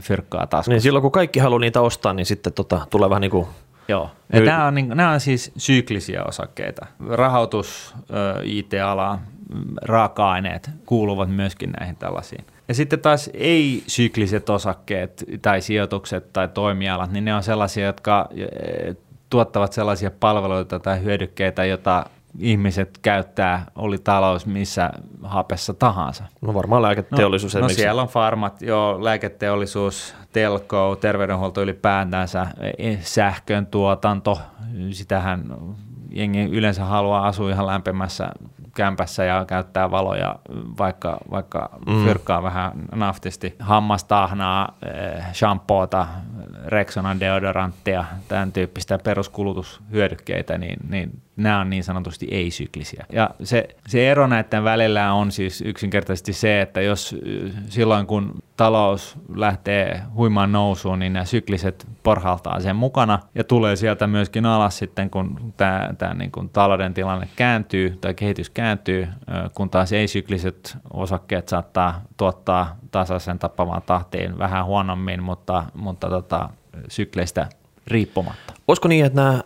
fyrkkaa 0.00 0.46
taskussa. 0.46 0.70
Niin 0.70 0.80
silloin 0.80 1.02
kun 1.02 1.12
kaikki 1.12 1.38
haluaa 1.38 1.60
niitä 1.60 1.80
ostaa, 1.80 2.12
niin 2.12 2.26
sitten 2.26 2.52
tota, 2.52 2.86
tulee 2.90 3.10
vähän 3.10 3.20
niin 3.20 3.30
kuin 3.30 3.46
Joo. 3.88 4.10
Ja 4.32 4.40
nämä, 4.40 4.66
on, 4.66 4.74
niin, 4.74 4.88
nämä 4.88 5.10
on 5.10 5.20
siis 5.20 5.52
syklisiä 5.56 6.24
osakkeita. 6.24 6.86
Rahoitus, 7.08 7.94
IT-ala, 8.44 9.18
raaka-aineet 9.82 10.70
kuuluvat 10.86 11.30
myöskin 11.30 11.70
näihin 11.70 11.96
tällaisiin. 11.96 12.44
Ja 12.68 12.74
sitten 12.74 13.00
taas 13.00 13.30
ei-sykliset 13.34 14.50
osakkeet 14.50 15.24
tai 15.42 15.60
sijoitukset 15.60 16.32
tai 16.32 16.48
toimialat, 16.48 17.12
niin 17.12 17.24
ne 17.24 17.34
on 17.34 17.42
sellaisia, 17.42 17.86
jotka 17.86 18.28
tuottavat 19.30 19.72
sellaisia 19.72 20.10
palveluita 20.10 20.78
tai 20.78 21.02
hyödykkeitä, 21.02 21.64
joita 21.64 22.06
ihmiset 22.38 22.98
käyttää, 23.02 23.66
oli 23.76 23.98
talous 23.98 24.46
missä 24.46 24.90
hapessa 25.22 25.74
tahansa. 25.74 26.24
No 26.40 26.54
varmaan 26.54 26.82
lääketeollisuus 26.82 27.54
no, 27.54 27.60
no 27.60 27.68
siellä 27.68 28.02
on 28.02 28.08
farmat, 28.08 28.62
joo, 28.62 29.04
lääketeollisuus, 29.04 30.14
telko, 30.32 30.96
terveydenhuolto 31.00 31.62
ylipäätänsä, 31.62 32.46
e- 32.78 32.96
sähkön 33.00 33.66
tuotanto, 33.66 34.40
sitähän 34.90 35.44
jengi 36.10 36.44
yleensä 36.44 36.84
haluaa 36.84 37.26
asua 37.26 37.50
ihan 37.50 37.66
lämpimässä 37.66 38.32
kämpässä 38.74 39.24
ja 39.24 39.44
käyttää 39.44 39.90
valoja, 39.90 40.36
vaikka, 40.78 41.18
vaikka 41.30 41.70
mm. 41.86 42.04
fyrkkaa 42.04 42.42
vähän 42.42 42.72
naftisti. 42.94 43.56
Hammastahnaa, 43.58 44.76
eh, 44.86 45.24
shampoota, 45.32 46.06
Rexonan 46.66 47.20
deodoranttia, 47.20 48.04
tämän 48.28 48.52
tyyppistä 48.52 48.98
peruskulutushyödykkeitä, 48.98 50.58
niin, 50.58 50.78
niin 50.88 51.22
nämä 51.42 51.60
on 51.60 51.70
niin 51.70 51.84
sanotusti 51.84 52.28
ei-syklisiä. 52.30 53.06
Ja 53.12 53.30
se, 53.42 53.68
se 53.88 54.10
ero 54.10 54.26
näiden 54.26 54.64
välillä 54.64 55.12
on 55.12 55.32
siis 55.32 55.60
yksinkertaisesti 55.60 56.32
se, 56.32 56.60
että 56.60 56.80
jos 56.80 57.16
silloin 57.68 58.06
kun 58.06 58.34
talous 58.56 59.18
lähtee 59.34 60.02
huimaan 60.14 60.52
nousuun, 60.52 60.98
niin 60.98 61.12
nämä 61.12 61.24
sykliset 61.24 61.86
porhaltaa 62.02 62.60
sen 62.60 62.76
mukana 62.76 63.18
ja 63.34 63.44
tulee 63.44 63.76
sieltä 63.76 64.06
myöskin 64.06 64.46
alas 64.46 64.78
sitten, 64.78 65.10
kun 65.10 65.52
tämä, 65.56 65.90
tämä 65.98 66.14
niin 66.14 66.32
kuin 66.32 66.48
talouden 66.48 66.94
tilanne 66.94 67.28
kääntyy 67.36 67.98
tai 68.00 68.14
kehitys 68.14 68.50
kääntyy, 68.50 69.08
kun 69.54 69.70
taas 69.70 69.92
ei-sykliset 69.92 70.76
osakkeet 70.92 71.48
saattaa 71.48 72.02
tuottaa 72.16 72.76
tasaisen 72.90 73.38
tappavaan 73.38 73.82
tahtiin 73.82 74.38
vähän 74.38 74.64
huonommin, 74.64 75.22
mutta, 75.22 75.64
mutta 75.74 76.08
tota, 76.08 76.48
sykleistä 76.88 77.46
riippumatta. 77.86 78.52
Olisiko 78.68 78.88
niin, 78.88 79.06
että 79.06 79.22
nämä 79.22 79.40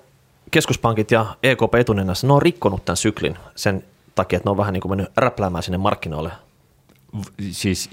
keskuspankit 0.54 1.10
ja 1.10 1.26
EKP 1.42 1.74
etunenässä, 1.74 2.26
ne 2.26 2.32
on 2.32 2.42
rikkonut 2.42 2.84
tämän 2.84 2.96
syklin 2.96 3.38
sen 3.56 3.84
takia, 4.14 4.36
että 4.36 4.46
ne 4.46 4.50
on 4.50 4.56
vähän 4.56 4.72
niin 4.72 4.80
kuin 4.80 4.90
mennyt 4.90 5.08
räpläämään 5.16 5.62
sinne 5.62 5.78
markkinoille? 5.78 6.32
Siis 7.50 7.90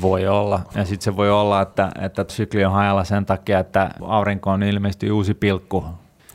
voi 0.00 0.26
olla. 0.26 0.60
Ja 0.74 0.84
sitten 0.84 1.04
se 1.04 1.16
voi 1.16 1.30
olla, 1.30 1.62
että, 1.62 1.90
että 2.00 2.24
sykli 2.28 2.64
on 2.64 2.72
hajalla 2.72 3.04
sen 3.04 3.26
takia, 3.26 3.58
että 3.58 3.90
aurinkoon 4.00 4.62
ilmestyy 4.62 5.10
uusi 5.10 5.34
pilkku. 5.34 5.84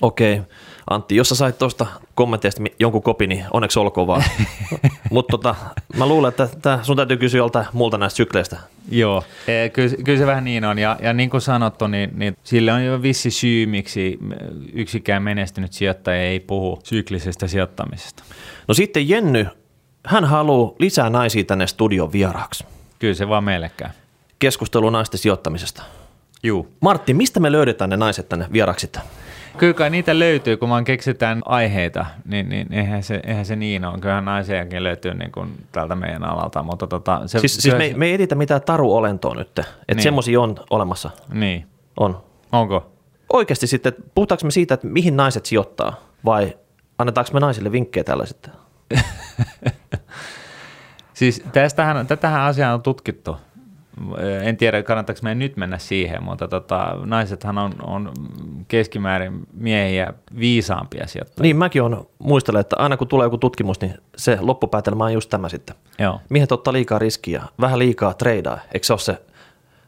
Okei. 0.02 0.42
Antti, 0.90 1.16
jos 1.16 1.30
sä 1.30 1.36
sait 1.36 1.58
tuosta 1.58 1.86
kommenteista 2.16 2.64
jonkun 2.80 3.04
kopi, 3.04 3.28
niin 3.28 3.46
onneksi 3.54 3.80
olkoon 3.80 4.08
vaan. 4.08 4.24
Mutta 5.12 5.32
tota, 5.32 5.56
mä 5.98 6.06
luulen, 6.06 6.30
että 6.30 6.50
tää, 6.62 6.84
sun 6.84 6.96
täytyy 6.98 7.18
kysyä 7.18 7.38
joltain 7.38 7.66
muulta 7.74 7.98
näistä 7.98 8.18
sykleistä. 8.18 8.58
Joo, 8.92 9.24
Eh, 9.48 9.72
kyllä, 9.72 9.96
kyllä 10.04 10.20
se 10.20 10.26
vähän 10.26 10.44
niin 10.44 10.66
on. 10.66 10.80
Ja, 10.80 10.98
ja 11.02 11.14
niin 11.14 11.30
kuin 11.30 11.42
sanottu, 11.42 11.88
niin, 11.88 12.12
niin 12.16 12.38
sille 12.44 12.74
on 12.74 12.86
jo 12.86 13.02
vissi 13.02 13.32
syy, 13.32 13.66
miksi 13.66 14.20
yksikään 14.74 15.24
menestynyt 15.24 15.74
sijoittaja 15.74 16.22
ei 16.22 16.40
puhu 16.40 16.80
syklisestä 16.84 17.48
sijoittamisesta. 17.48 18.24
No 18.68 18.74
sitten 18.74 19.10
Jenny, 19.10 19.48
hän 20.06 20.26
haluaa 20.26 20.74
lisää 20.80 21.10
naisia 21.10 21.44
tänne 21.44 21.68
studion 21.68 22.12
vieraaksi. 22.12 22.66
Kyllä 23.00 23.14
se 23.14 23.30
vaan 23.30 23.44
meille 23.44 23.72
käy. 23.78 23.90
Keskustelu 24.40 24.90
naisten 24.90 25.20
sijoittamisesta. 25.20 25.84
Juu. 26.44 26.68
Martti, 26.82 27.14
mistä 27.14 27.40
me 27.40 27.52
löydetään 27.52 27.90
ne 27.90 27.98
naiset 27.98 28.30
tänne 28.30 28.48
vieraaksi? 28.54 28.90
Kyllä 29.58 29.74
kai 29.74 29.90
niitä 29.90 30.20
löytyy, 30.20 30.58
kun 30.58 30.70
vaan 30.70 30.84
keksitään 30.84 31.42
aiheita, 31.46 32.06
niin, 32.26 32.50
niin 32.50 32.74
eihän, 32.74 33.04
se, 33.04 33.20
eihän 33.28 33.46
se 33.46 33.56
niin 33.56 33.86
ole. 33.86 34.00
Kyllähän 34.00 34.26
naisiakin 34.26 34.84
löytyy 34.84 35.14
niin 35.14 35.32
kuin 35.32 35.50
tältä 35.72 35.96
meidän 35.96 36.24
alalta, 36.24 36.64
mutta 36.64 36.88
tota, 36.88 37.22
se, 37.26 37.40
Siis, 37.40 37.54
siis 37.58 37.72
se, 37.72 37.78
me, 37.78 37.94
me 37.96 38.06
ei 38.06 38.14
editä 38.14 38.36
mitään 38.36 38.62
taruolentoa 38.62 39.36
nyt, 39.36 39.48
että 39.48 39.64
Niin. 39.94 40.04
semmoisia 40.04 40.42
on 40.42 40.56
olemassa. 40.70 41.10
Niin, 41.34 41.66
On. 42.00 42.24
onko? 42.52 42.92
Oikeasti 43.34 43.68
sitten, 43.68 43.94
puhutaanko 44.16 44.46
me 44.46 44.52
siitä, 44.52 44.74
että 44.74 44.88
mihin 44.88 45.18
naiset 45.18 45.46
sijoittaa 45.46 45.96
vai 46.26 46.58
annetaanko 46.98 47.32
me 47.34 47.40
naisille 47.40 47.72
vinkkejä 47.72 48.04
tällä 48.04 48.26
sitten? 48.26 48.54
Siis 51.14 51.44
tästähän, 51.54 52.08
tätähän 52.08 52.42
asiaa 52.42 52.74
on 52.74 52.82
tutkittu. 52.82 53.38
En 54.44 54.58
tiedä, 54.58 54.84
kannattaako 54.84 55.20
meidän 55.24 55.40
nyt 55.40 55.58
mennä 55.58 55.78
siihen, 55.78 56.24
mutta 56.24 56.48
tota, 56.48 56.98
naisethan 57.06 57.58
on, 57.58 57.74
on 57.84 58.12
keskimäärin 58.68 59.48
miehiä 59.54 60.14
viisaampia 60.40 61.08
sijoittajia. 61.08 61.44
Niin 61.44 61.58
mäkin 61.58 61.82
on 61.82 62.08
muistelen, 62.20 62.62
että 62.62 62.76
aina 62.80 62.98
kun 62.98 63.08
tulee 63.08 63.26
joku 63.26 63.38
tutkimus, 63.38 63.82
niin 63.82 63.94
se 64.18 64.38
loppupäätelmä 64.42 65.04
on 65.04 65.14
just 65.14 65.30
tämä 65.30 65.50
sitten. 65.50 65.76
Joo. 66.00 66.22
Miehet 66.30 66.52
ottaa 66.52 66.74
liikaa 66.74 67.00
riskiä, 67.00 67.44
vähän 67.62 67.80
liikaa 67.80 68.14
treidaa. 68.14 68.60
Eikö 68.74 68.86
se 68.86 68.94
ole 68.94 69.00
se 69.00 69.22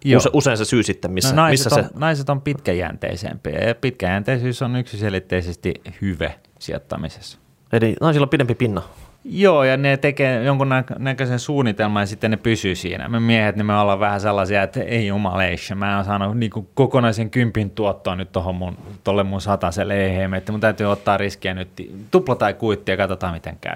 Joo. 0.05 0.17
use, 0.17 0.29
usein 0.33 0.57
se 0.57 0.65
syy 0.65 0.83
sitten, 0.83 1.11
missä, 1.11 1.35
no, 1.35 1.41
naiset, 1.41 1.65
missä 1.65 1.79
on, 1.79 1.85
se... 1.85 1.89
naiset 1.99 2.29
on 2.29 2.41
pitkäjänteisempiä 2.41 3.59
ja 3.59 3.75
pitkäjänteisyys 3.75 4.61
on 4.61 4.75
yksiselitteisesti 4.75 5.73
hyve 6.01 6.35
sijoittamisessa. 6.59 7.37
Eli 7.73 7.95
naisilla 8.01 8.25
on 8.25 8.29
pidempi 8.29 8.55
pinna. 8.55 8.81
Joo, 9.29 9.63
ja 9.63 9.77
ne 9.77 9.97
tekee 9.97 10.43
jonkun 10.43 10.69
nä- 10.69 10.83
näköisen 10.99 11.39
suunnitelman 11.39 12.01
ja 12.03 12.07
sitten 12.07 12.31
ne 12.31 12.37
pysyy 12.37 12.75
siinä. 12.75 13.09
Me 13.09 13.19
miehet, 13.19 13.55
niin 13.55 13.65
me 13.65 13.79
ollaan 13.79 13.99
vähän 13.99 14.21
sellaisia, 14.21 14.63
että 14.63 14.79
ei 14.83 15.07
jumaleissa, 15.07 15.75
mä 15.75 15.95
oon 15.95 16.05
saanut 16.05 16.37
niin 16.37 16.51
kuin 16.51 16.67
kokonaisen 16.73 17.29
kympin 17.29 17.69
tuottoa 17.69 18.15
nyt 18.15 18.31
tohon 18.31 18.55
mun, 18.55 18.77
tolle 19.03 19.23
mun 19.23 19.41
sataselle, 19.41 19.95
ei 20.05 20.15
hemmetti, 20.15 20.51
mun 20.51 20.61
täytyy 20.61 20.85
ottaa 20.87 21.17
riskiä 21.17 21.53
nyt, 21.53 21.69
tupla 22.11 22.35
tai 22.35 22.53
kuitti 22.53 22.91
ja 22.91 22.97
katsotaan 22.97 23.33
miten 23.33 23.57
käy. 23.61 23.75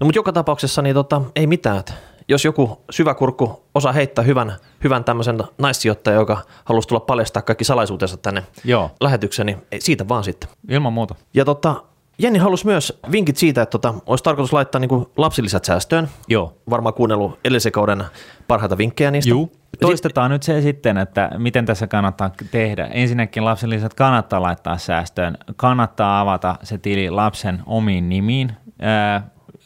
No 0.00 0.04
mutta 0.04 0.18
joka 0.18 0.32
tapauksessa 0.32 0.82
niin 0.82 0.94
tota, 0.94 1.22
ei 1.36 1.46
mitään. 1.46 1.76
että 1.78 1.92
Jos 2.28 2.44
joku 2.44 2.80
syväkurkku 2.90 3.62
osaa 3.74 3.92
heittää 3.92 4.24
hyvän, 4.24 4.52
hyvän 4.84 5.04
tämmöisen 5.04 5.38
naissijoittajan, 5.58 6.20
joka 6.20 6.38
haluaisi 6.64 6.88
tulla 6.88 7.00
paljastaa 7.00 7.42
kaikki 7.42 7.64
salaisuutensa 7.64 8.16
tänne 8.16 8.42
Joo, 8.64 8.90
lähetykseen, 9.00 9.46
niin 9.46 9.62
siitä 9.78 10.08
vaan 10.08 10.24
sitten. 10.24 10.50
ilman 10.68 10.92
muuta. 10.92 11.14
Ja 11.34 11.44
tota, 11.44 11.82
Jenni 12.18 12.38
halusi 12.38 12.66
myös 12.66 13.00
vinkit 13.12 13.36
siitä, 13.36 13.62
että 13.62 13.70
tota, 13.70 13.94
olisi 14.06 14.24
tarkoitus 14.24 14.52
laittaa 14.52 14.78
niin 14.78 15.06
lapsilisät 15.16 15.64
säästöön. 15.64 16.08
Joo. 16.28 16.54
Varmaan 16.70 16.94
kuunnellut 16.94 17.38
edellisen 17.44 17.72
kauden 17.72 18.04
parhaita 18.48 18.78
vinkkejä 18.78 19.10
niistä. 19.10 19.30
Juu. 19.30 19.52
Toistetaan 19.80 20.30
nyt 20.30 20.42
se 20.42 20.60
sitten, 20.60 20.98
että 20.98 21.30
miten 21.38 21.66
tässä 21.66 21.86
kannattaa 21.86 22.30
tehdä. 22.50 22.86
Ensinnäkin 22.86 23.44
lapsilisät 23.44 23.94
kannattaa 23.94 24.42
laittaa 24.42 24.78
säästöön. 24.78 25.38
Kannattaa 25.56 26.20
avata 26.20 26.56
se 26.62 26.78
tili 26.78 27.10
lapsen 27.10 27.62
omiin 27.66 28.08
nimiin, 28.08 28.52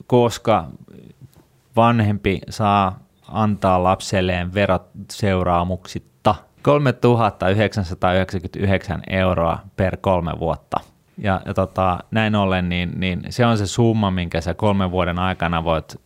koska 0.06 0.68
vanhempi 1.76 2.40
saa 2.50 2.98
antaa 3.28 3.82
lapselleen 3.82 4.54
verot 4.54 4.88
seuraamuksitta 5.12 6.34
3999 6.62 9.02
euroa 9.10 9.58
per 9.76 9.96
kolme 9.96 10.32
vuotta. 10.38 10.80
Ja, 11.18 11.40
ja 11.46 11.54
tota, 11.54 11.98
näin 12.10 12.34
ollen, 12.34 12.68
niin, 12.68 12.92
niin 12.96 13.22
se 13.30 13.46
on 13.46 13.58
se 13.58 13.66
summa, 13.66 14.10
minkä 14.10 14.40
sä 14.40 14.54
kolmen 14.54 14.90
vuoden 14.90 15.18
aikana 15.18 15.64
voit 15.64 15.96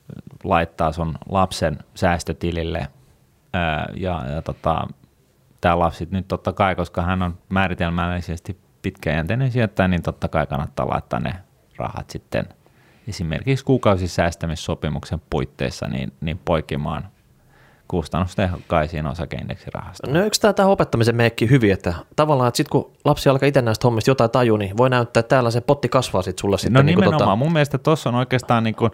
laittaa 0.44 0.92
sun 0.92 1.18
lapsen 1.28 1.78
säästötilille. 1.94 2.88
Ää, 3.52 3.88
ja 3.96 4.24
ja 4.34 4.42
tota, 4.42 4.86
tämä 5.60 5.78
lapsi 5.78 6.08
nyt 6.10 6.28
totta 6.28 6.52
kai, 6.52 6.74
koska 6.74 7.02
hän 7.02 7.22
on 7.22 7.38
määritelmällisesti 7.48 8.58
pitkäjänteinen 8.82 9.52
sijoittaja, 9.52 9.88
niin 9.88 10.02
totta 10.02 10.28
kai 10.28 10.46
kannattaa 10.46 10.88
laittaa 10.88 11.20
ne 11.20 11.34
rahat 11.76 12.10
sitten 12.10 12.44
esimerkiksi 13.08 13.64
kuukausisäästämissopimuksen 13.64 15.22
puitteissa 15.30 15.88
niin, 15.88 16.12
niin 16.20 16.40
poikimaan 16.44 17.08
kustannustehokkaisiin 17.92 19.06
osakeindeksirahastoihin. 19.06 20.14
No 20.14 20.24
eikö 20.24 20.52
tämä 20.52 20.68
opettamisen 20.68 21.16
meekki 21.16 21.50
hyvin, 21.50 21.72
että 21.72 21.94
tavallaan, 22.16 22.48
että 22.48 22.56
sitten 22.56 22.70
kun 22.70 22.92
lapsi 23.04 23.28
alkaa 23.28 23.46
itse 23.46 23.62
näistä 23.62 23.86
hommista 23.86 24.10
jotain 24.10 24.30
tajua, 24.30 24.58
niin 24.58 24.76
voi 24.76 24.90
näyttää, 24.90 25.20
että 25.20 25.28
täällä 25.28 25.50
se 25.50 25.60
potti 25.60 25.88
kasvaa 25.88 26.22
sitten 26.22 26.40
sulla 26.40 26.56
sitten. 26.56 26.72
No 26.72 26.82
niin 26.82 26.86
nimenomaan, 26.86 27.18
tota... 27.18 27.36
mun 27.36 27.52
mielestä 27.52 27.78
tuossa 27.78 28.10
on 28.10 28.14
oikeastaan 28.14 28.64
niin 28.64 28.74
kuin 28.74 28.90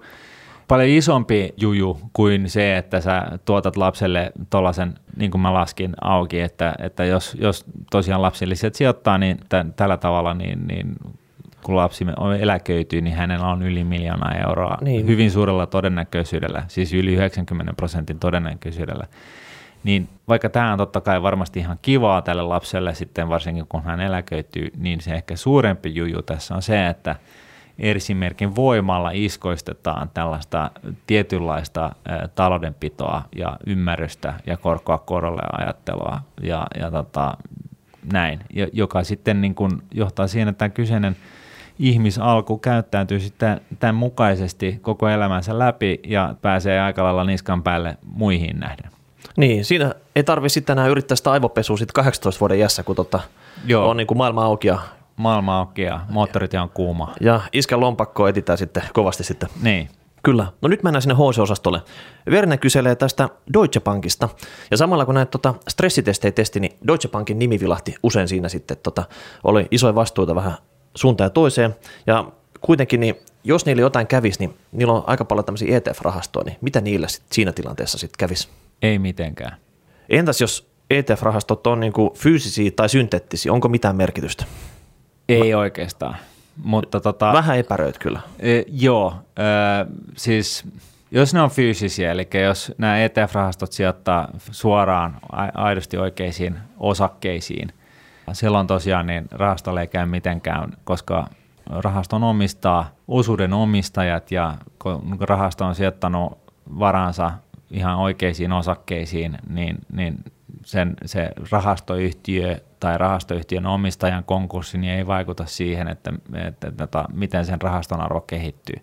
paljon 0.68 0.88
isompi 0.88 1.54
juju 1.56 1.98
kuin 2.12 2.50
se, 2.50 2.76
että 2.76 3.00
sä 3.00 3.22
tuotat 3.44 3.76
lapselle 3.76 4.32
tuollaisen, 4.50 4.94
niin 5.16 5.30
kuin 5.30 5.40
mä 5.40 5.54
laskin 5.54 5.94
auki, 6.00 6.40
että, 6.40 6.74
että 6.78 7.04
jos, 7.04 7.36
jos 7.40 7.64
tosiaan 7.90 8.22
lapsilliset 8.22 8.74
sijoittaa 8.74 9.18
niin 9.18 9.36
t- 9.36 9.76
tällä 9.76 9.96
tavalla, 9.96 10.34
niin, 10.34 10.66
niin 10.66 10.96
kun 11.68 11.76
lapsi 11.76 12.06
eläköityy, 12.40 13.00
niin 13.00 13.16
hänellä 13.16 13.46
on 13.46 13.62
yli 13.62 13.84
miljoonaa 13.84 14.34
euroa 14.34 14.78
niin. 14.80 15.06
hyvin 15.06 15.30
suurella 15.30 15.66
todennäköisyydellä, 15.66 16.64
siis 16.68 16.92
yli 16.92 17.14
90 17.14 17.72
prosentin 17.72 18.18
todennäköisyydellä. 18.18 19.06
Niin 19.84 20.08
vaikka 20.28 20.48
tämä 20.48 20.72
on 20.72 20.78
totta 20.78 21.00
kai 21.00 21.22
varmasti 21.22 21.60
ihan 21.60 21.78
kivaa 21.82 22.22
tälle 22.22 22.42
lapselle 22.42 22.94
sitten, 22.94 23.28
varsinkin 23.28 23.66
kun 23.68 23.82
hän 23.82 24.00
eläköityy, 24.00 24.70
niin 24.76 25.00
se 25.00 25.14
ehkä 25.14 25.36
suurempi 25.36 25.94
juju 25.94 26.22
tässä 26.22 26.54
on 26.54 26.62
se, 26.62 26.86
että 26.86 27.16
esimerkin 27.78 28.56
voimalla 28.56 29.10
iskoistetaan 29.14 30.10
tällaista 30.14 30.70
tietynlaista 31.06 31.92
taloudenpitoa 32.34 33.22
ja 33.36 33.56
ymmärrystä 33.66 34.34
ja 34.46 34.56
korkoa 34.56 34.98
korolle 34.98 35.42
ajattelua 35.58 36.20
ja, 36.42 36.66
ja 36.80 36.90
tota, 36.90 37.36
näin, 38.12 38.40
joka 38.72 39.04
sitten 39.04 39.40
niin 39.40 39.54
kuin 39.54 39.72
johtaa 39.94 40.26
siihen, 40.26 40.48
että 40.48 40.58
tämä 40.58 40.68
kyseinen– 40.68 41.16
ihmisalku 41.78 42.58
käyttäytyy 42.58 43.20
sitten 43.20 43.60
tämän 43.78 43.94
mukaisesti 43.94 44.78
koko 44.82 45.08
elämänsä 45.08 45.58
läpi 45.58 46.00
ja 46.06 46.34
pääsee 46.42 46.80
aika 46.80 47.04
lailla 47.04 47.24
niskan 47.24 47.62
päälle 47.62 47.96
muihin 48.02 48.60
nähden. 48.60 48.90
Niin, 49.36 49.64
siinä 49.64 49.94
ei 50.16 50.24
tarvitse 50.24 50.54
sitten 50.54 50.78
enää 50.78 50.86
yrittää 50.86 51.16
sitä 51.16 51.30
aivopesua 51.30 51.76
sitten 51.76 51.94
18 51.94 52.40
vuoden 52.40 52.58
jässä, 52.58 52.82
kun 52.82 52.96
tota 52.96 53.20
Joo. 53.66 53.88
on 53.90 53.96
niin 53.96 54.06
kuin 54.06 54.18
maailma 54.18 54.44
auki 54.44 54.68
ja 54.68 54.78
maailma 55.16 55.58
auki 55.58 55.82
ja 55.82 56.00
moottorit 56.08 56.54
on 56.54 56.70
kuuma. 56.70 57.14
Ja 57.20 57.40
iskä 57.52 57.80
lompakko 57.80 58.28
etitään 58.28 58.58
sitten 58.58 58.82
kovasti 58.92 59.24
sitten. 59.24 59.48
Niin. 59.62 59.88
Kyllä. 60.22 60.46
No 60.62 60.68
nyt 60.68 60.82
mennään 60.82 61.02
sinne 61.02 61.14
HC-osastolle. 61.14 61.80
Verne 62.30 62.56
kyselee 62.56 62.96
tästä 62.96 63.28
Deutsche 63.52 63.80
Bankista. 63.80 64.28
Ja 64.70 64.76
samalla 64.76 65.04
kun 65.04 65.14
näitä 65.14 65.30
tota, 65.30 65.54
stressitestejä 65.68 66.32
testi, 66.32 66.60
niin 66.60 66.76
Deutsche 66.86 67.10
Bankin 67.10 67.38
nimi 67.38 67.60
vilahti 67.60 67.94
usein 68.02 68.28
siinä 68.28 68.48
sitten. 68.48 68.76
Tota, 68.82 69.04
oli 69.44 69.68
isoja 69.70 69.94
vastuuta 69.94 70.34
vähän 70.34 70.54
suuntaan 70.98 71.26
ja 71.26 71.30
toiseen. 71.30 71.76
Ja 72.06 72.32
kuitenkin, 72.60 73.00
niin 73.00 73.14
jos 73.44 73.66
niillä 73.66 73.82
jotain 73.82 74.06
kävisi, 74.06 74.38
niin 74.38 74.54
niillä 74.72 74.92
on 74.92 75.04
aika 75.06 75.24
paljon 75.24 75.44
tämmöisiä 75.44 75.78
ETF-rahastoja, 75.78 76.44
niin 76.44 76.56
mitä 76.60 76.80
niillä 76.80 77.08
sit 77.08 77.22
siinä 77.32 77.52
tilanteessa 77.52 77.98
sitten 77.98 78.18
kävisi? 78.18 78.48
Ei 78.82 78.98
mitenkään. 78.98 79.56
Entäs 80.08 80.40
jos 80.40 80.70
ETF-rahastot 80.90 81.66
on 81.66 81.80
niin 81.80 81.92
kuin 81.92 82.10
fyysisiä 82.14 82.70
tai 82.76 82.88
synteettisiä, 82.88 83.52
onko 83.52 83.68
mitään 83.68 83.96
merkitystä? 83.96 84.44
Ei 85.28 85.52
Mä... 85.52 85.58
oikeastaan. 85.58 86.16
Mutta 86.64 87.00
tota, 87.00 87.32
Vähän 87.32 87.58
epäröit 87.58 87.98
kyllä. 87.98 88.20
E, 88.40 88.62
joo, 88.68 89.14
e, 89.36 89.42
siis 90.16 90.64
jos 91.10 91.34
ne 91.34 91.42
on 91.42 91.50
fyysisiä, 91.50 92.12
eli 92.12 92.28
jos 92.44 92.72
nämä 92.78 92.98
ETF-rahastot 92.98 93.72
sijoittaa 93.72 94.28
suoraan 94.50 95.16
aidosti 95.54 95.96
oikeisiin 95.96 96.58
osakkeisiin, 96.78 97.72
silloin 98.34 98.66
tosiaan 98.66 99.06
niin 99.06 99.24
rahastolle 99.30 99.80
ei 99.80 99.86
käy 99.86 100.06
mitenkään, 100.06 100.72
koska 100.84 101.28
rahaston 101.66 102.24
omistaa 102.24 102.90
osuuden 103.08 103.52
omistajat 103.52 104.32
ja 104.32 104.54
kun 104.78 105.16
rahasto 105.20 105.64
on 105.64 105.74
sijoittanut 105.74 106.38
varansa 106.78 107.30
ihan 107.70 107.96
oikeisiin 107.96 108.52
osakkeisiin, 108.52 109.38
niin, 109.48 109.78
niin 109.92 110.24
sen, 110.64 110.96
se 111.04 111.30
rahastoyhtiö 111.50 112.60
tai 112.80 112.98
rahastoyhtiön 112.98 113.66
omistajan 113.66 114.24
konkurssi 114.24 114.78
niin 114.78 114.92
ei 114.92 115.06
vaikuta 115.06 115.46
siihen, 115.46 115.88
että, 115.88 116.12
että, 116.34 116.68
että, 116.68 116.84
että 116.84 117.04
miten 117.12 117.46
sen 117.46 117.62
rahaston 117.62 118.00
arvo 118.00 118.20
kehittyy. 118.20 118.76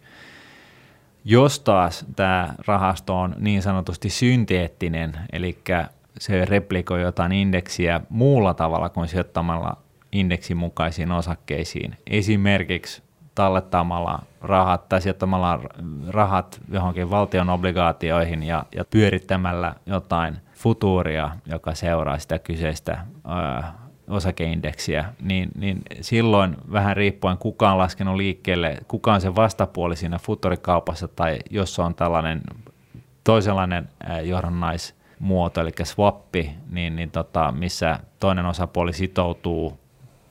Jos 1.28 1.60
taas 1.60 2.06
tämä 2.16 2.54
rahasto 2.68 3.20
on 3.20 3.36
niin 3.40 3.62
sanotusti 3.62 4.10
synteettinen, 4.10 5.14
eli 5.32 5.60
se 6.20 6.46
replikoi 6.46 7.02
jotain 7.02 7.32
indeksiä 7.32 8.02
muulla 8.10 8.54
tavalla 8.54 8.90
kuin 8.90 9.08
sijoittamalla 9.08 9.78
indeksin 10.12 10.58
mukaisiin 10.58 11.12
osakkeisiin. 11.12 11.96
Esimerkiksi 12.08 13.04
tallettamalla 13.36 14.20
rahat 14.42 14.90
tai 14.90 15.02
sijoittamalla 15.02 15.60
rahat 16.08 16.62
johonkin 16.72 17.10
valtion 17.10 17.50
obligaatioihin 17.50 18.44
ja, 18.44 18.66
ja 18.76 18.86
pyörittämällä 18.86 19.76
jotain 19.86 20.38
futuuria, 20.54 21.32
joka 21.46 21.76
seuraa 21.76 22.20
sitä 22.20 22.40
kyseistä 22.40 23.06
ö, 23.26 23.64
osakeindeksiä, 24.08 25.06
niin, 25.22 25.50
niin 25.56 25.82
silloin 26.02 26.58
vähän 26.72 26.98
riippuen 26.98 27.38
kuka 27.38 27.72
on 27.72 27.78
laskenut 27.78 28.16
liikkeelle, 28.16 28.78
kuka 28.88 29.14
on 29.14 29.22
se 29.22 29.36
vastapuoli 29.36 29.96
siinä 29.96 30.20
futurikaupassa 30.20 31.08
tai 31.08 31.40
jos 31.50 31.80
on 31.80 31.96
tällainen 31.96 32.42
toisenlainen 33.24 33.90
johdannais 34.24 34.96
muoto, 35.20 35.62
eli 35.62 35.72
swappi, 35.84 36.56
niin, 36.70 36.96
niin 36.96 37.12
tota, 37.12 37.52
missä 37.52 38.00
toinen 38.20 38.46
osapuoli 38.46 38.94
sitoutuu 38.94 39.80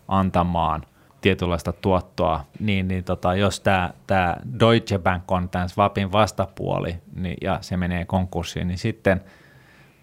antamaan 0.08 0.82
tietynlaista 1.20 1.72
tuottoa, 1.72 2.44
niin, 2.60 2.88
niin 2.88 3.04
tota, 3.04 3.34
jos 3.34 3.60
tämä 4.06 4.36
Deutsche 4.60 4.98
Bank 4.98 5.32
on 5.32 5.48
tämän 5.48 5.68
swapin 5.68 6.12
vastapuoli 6.12 6.96
niin, 7.14 7.36
ja 7.40 7.58
se 7.60 7.76
menee 7.76 8.04
konkurssiin, 8.04 8.68
niin 8.68 8.78
sitten 8.78 9.20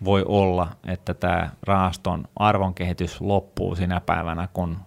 voi 0.03 0.23
olla, 0.27 0.67
että 0.87 1.13
tämä 1.13 1.49
rahaston 1.63 2.27
arvonkehitys 2.35 3.21
loppuu 3.21 3.75
sinä 3.75 3.99
päivänä, 3.99 4.47
kun 4.53 4.77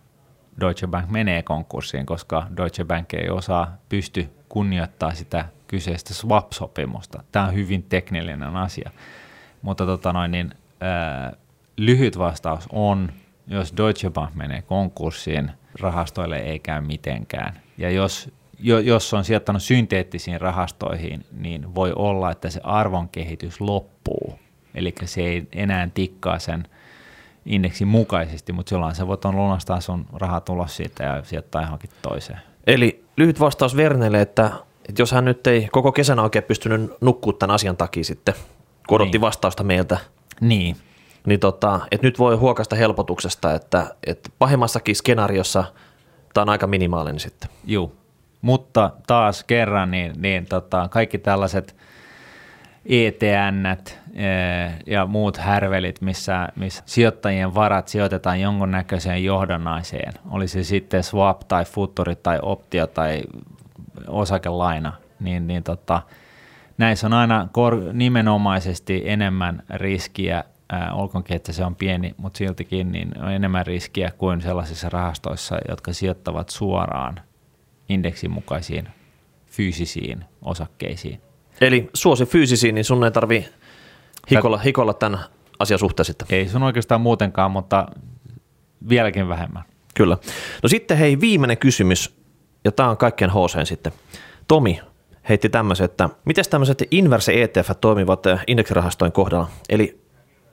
Deutsche 0.61 0.87
Bank 0.87 1.11
menee 1.11 1.43
konkurssiin, 1.43 2.07
koska 2.07 2.47
Deutsche 2.57 2.85
Bank 2.85 3.15
ei 3.15 3.31
osaa 3.31 3.77
pysty 3.89 4.31
kunnioittaa 4.49 5.15
sitä 5.15 5.45
kyseistä 5.67 6.15
swap-sopimusta. 6.15 7.23
Tämä 7.33 7.49
on 7.49 7.55
hyvin 7.55 7.83
teknillinen 7.83 8.57
asia. 8.57 8.91
Mutta 9.65 9.87
tota 9.87 10.13
noin, 10.13 10.31
niin, 10.31 10.51
ää, 10.81 11.33
lyhyt 11.77 12.19
vastaus 12.19 12.69
on, 12.73 13.13
jos 13.47 13.77
Deutsche 13.77 14.11
Bank 14.11 14.35
menee 14.35 14.63
konkurssiin, 14.63 15.51
rahastoille 15.81 16.37
ei 16.37 16.59
käy 16.59 16.81
mitenkään. 16.81 17.61
Ja 17.79 17.91
jos, 17.91 18.31
jo, 18.59 18.79
jos 18.79 19.15
on 19.15 19.25
sijoittanut 19.25 19.63
synteettisiin 19.63 20.41
rahastoihin, 20.41 21.25
niin 21.33 21.75
voi 21.75 21.93
olla, 21.97 22.31
että 22.31 22.51
se 22.51 22.61
arvonkehitys 22.65 23.61
loppuu. 23.61 24.39
Eli 24.75 24.95
se 25.05 25.21
ei 25.21 25.49
enää 25.53 25.89
tikkaa 25.95 26.39
sen 26.39 26.69
indeksin 27.47 27.89
mukaisesti, 27.89 28.53
mutta 28.53 28.71
silloin 28.71 28.95
se 28.95 29.07
voit 29.07 29.25
on 29.25 29.37
lunastaa 29.37 29.81
sun 29.81 30.07
rahat 30.13 30.49
ulos 30.49 30.77
siitä 30.77 31.05
ja 31.05 31.25
sijoittaa 31.25 31.63
johonkin 31.63 31.91
toiseen. 32.03 32.39
Eli 32.67 33.05
lyhyt 33.17 33.41
vastaus 33.41 33.77
Vernelle, 33.77 34.21
että, 34.21 34.51
että 34.89 35.03
jos 35.03 35.13
hän 35.13 35.25
nyt 35.25 35.47
ei 35.47 35.69
koko 35.73 35.93
kesänä 35.93 36.23
oikein 36.23 36.45
pystynyt 36.45 36.91
nukkumaan 37.01 37.39
tämän 37.39 37.55
asian 37.55 37.77
takia 37.77 38.05
sitten, 38.05 38.35
kun 38.89 38.97
odotti 38.97 39.19
niin. 39.19 39.21
vastausta 39.21 39.65
meiltä. 39.65 39.99
Niin. 40.41 40.77
Niin 41.27 41.41
tota, 41.41 41.81
että 41.91 42.07
nyt 42.07 42.19
voi 42.19 42.37
huokasta 42.37 42.77
helpotuksesta, 42.77 43.55
että, 43.55 43.87
että 44.07 44.31
pahimmassakin 44.39 44.97
skenaariossa 44.97 45.65
tämä 46.35 46.43
on 46.43 46.49
aika 46.49 46.67
minimaalinen 46.67 47.21
sitten. 47.21 47.51
Joo, 47.65 47.93
mutta 48.43 48.91
taas 49.07 49.45
kerran 49.45 49.91
niin, 49.91 50.13
niin 50.17 50.47
tota, 50.47 50.89
kaikki 50.89 51.19
tällaiset 51.19 51.77
ETN 52.87 53.67
eh, 53.67 54.75
ja 54.87 55.07
muut 55.07 55.37
härvelit, 55.37 56.01
missä, 56.01 56.49
missä 56.57 56.83
sijoittajien 56.87 57.55
varat 57.55 57.89
sijoitetaan 57.89 58.41
jonkunnäköiseen 58.41 59.25
johdannaiseen, 59.25 60.13
oli 60.31 60.49
se 60.49 60.65
sitten 60.65 61.03
swap 61.03 61.41
tai 61.49 61.65
futuri 61.65 62.17
tai 62.17 62.39
optio 62.43 62.87
tai 62.87 63.23
osakelaina, 64.09 64.93
niin, 65.21 65.47
niin 65.47 65.63
tota, 65.63 66.03
näissä 66.79 67.07
on 67.07 67.13
aina 67.13 67.49
kor- 67.53 67.93
nimenomaisesti 67.93 69.03
enemmän 69.05 69.63
riskiä, 69.71 70.45
äh, 70.73 70.99
olkoonkin, 70.99 71.37
että 71.37 71.53
se 71.53 71.65
on 71.65 71.77
pieni, 71.77 72.15
mutta 72.17 72.39
siltikin 72.39 72.93
niin 72.93 73.23
on 73.23 73.33
enemmän 73.33 73.67
riskiä 73.67 74.11
kuin 74.19 74.41
sellaisissa 74.41 74.89
rahastoissa, 74.89 75.59
jotka 75.69 75.93
sijoittavat 75.93 76.49
suoraan 76.49 77.21
indeksin 77.89 78.31
mukaisiin 78.31 78.89
fyysisiin 79.47 80.25
osakkeisiin. 80.43 81.21
Eli 81.61 81.91
suosi 81.95 82.27
fyysisiin, 82.27 82.75
niin 82.75 82.85
sun 82.85 83.05
ei 83.05 83.11
tarvi 83.11 83.49
hikolla, 84.31 84.59
hikolla 84.59 84.95
tämän 84.95 85.19
asian 85.59 85.79
suhteen 85.79 86.05
sitten. 86.05 86.29
Ei 86.31 86.49
sun 86.49 86.63
oikeastaan 86.63 87.01
muutenkaan, 87.01 87.51
mutta 87.51 87.87
vieläkin 88.89 89.29
vähemmän. 89.29 89.63
Kyllä. 89.95 90.17
No 90.63 90.69
sitten 90.69 90.99
hei, 90.99 91.21
viimeinen 91.21 91.59
kysymys, 91.59 92.17
ja 92.65 92.73
tämä 92.73 92.91
on 92.91 92.97
kaikkien 92.97 93.31
HC 93.31 93.69
sitten. 93.69 93.93
Tomi, 94.49 94.81
heitti 95.29 95.49
tämmöisen, 95.49 95.85
että 95.85 96.09
miten 96.25 96.45
tämmöiset 96.51 96.83
inverse 96.91 97.43
ETF 97.43 97.71
toimivat 97.81 98.27
eh, 98.27 98.41
indeksirahastojen 98.47 99.13
kohdalla? 99.13 99.49
Eli 99.69 100.01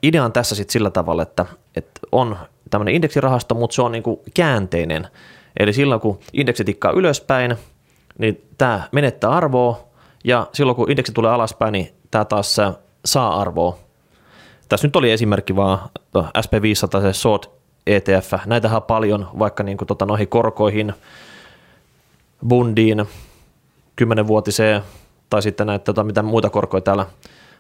idea 0.04 0.26
on 0.26 0.32
tässä 0.32 0.56
sitten 0.56 0.74
sillä 0.74 0.90
tavalla, 0.90 1.24
että, 1.24 1.46
että 1.76 2.02
on 2.12 2.38
tämmöinen 2.70 2.96
indeksirahasto, 2.96 3.56
mutta 3.56 3.76
se 3.76 3.82
on 3.82 3.92
niin 3.92 4.04
käänteinen. 4.34 5.08
Eli 5.60 5.74
silloin 5.74 6.02
kun 6.02 6.20
indeksi 6.34 6.64
tikkaa 6.64 6.92
ylöspäin, 6.92 7.56
niin 8.18 8.42
tämä 8.58 8.84
menettää 8.92 9.30
arvoa, 9.30 9.88
ja 10.24 10.48
silloin 10.54 10.76
kun 10.76 10.92
indeksi 10.92 11.14
tulee 11.14 11.32
alaspäin, 11.32 11.72
niin 11.72 11.90
tämä 12.12 12.26
taas 12.26 12.58
saa 13.06 13.42
arvoa. 13.42 13.78
tässä 14.70 14.88
nyt 14.88 14.96
oli 14.96 15.12
esimerkki 15.12 15.56
vaan 15.56 15.80
SP500 16.18 17.02
se 17.02 17.14
SOT 17.14 17.52
ETF, 17.88 18.34
näitähän 18.46 18.76
on 18.76 18.84
paljon 18.84 19.28
vaikka 19.40 19.64
niin 19.64 19.78
kuin 19.78 19.88
tota 19.88 20.06
noihin 20.06 20.28
korkoihin, 20.28 20.94
bundiin, 22.48 23.06
kymmenenvuotiseen 23.96 24.82
tai 25.30 25.42
sitten 25.42 25.68
näitä 25.68 25.84
tota, 25.84 26.04
mitä 26.04 26.22
muita 26.22 26.50
korkoja 26.50 26.82
täällä 26.82 27.06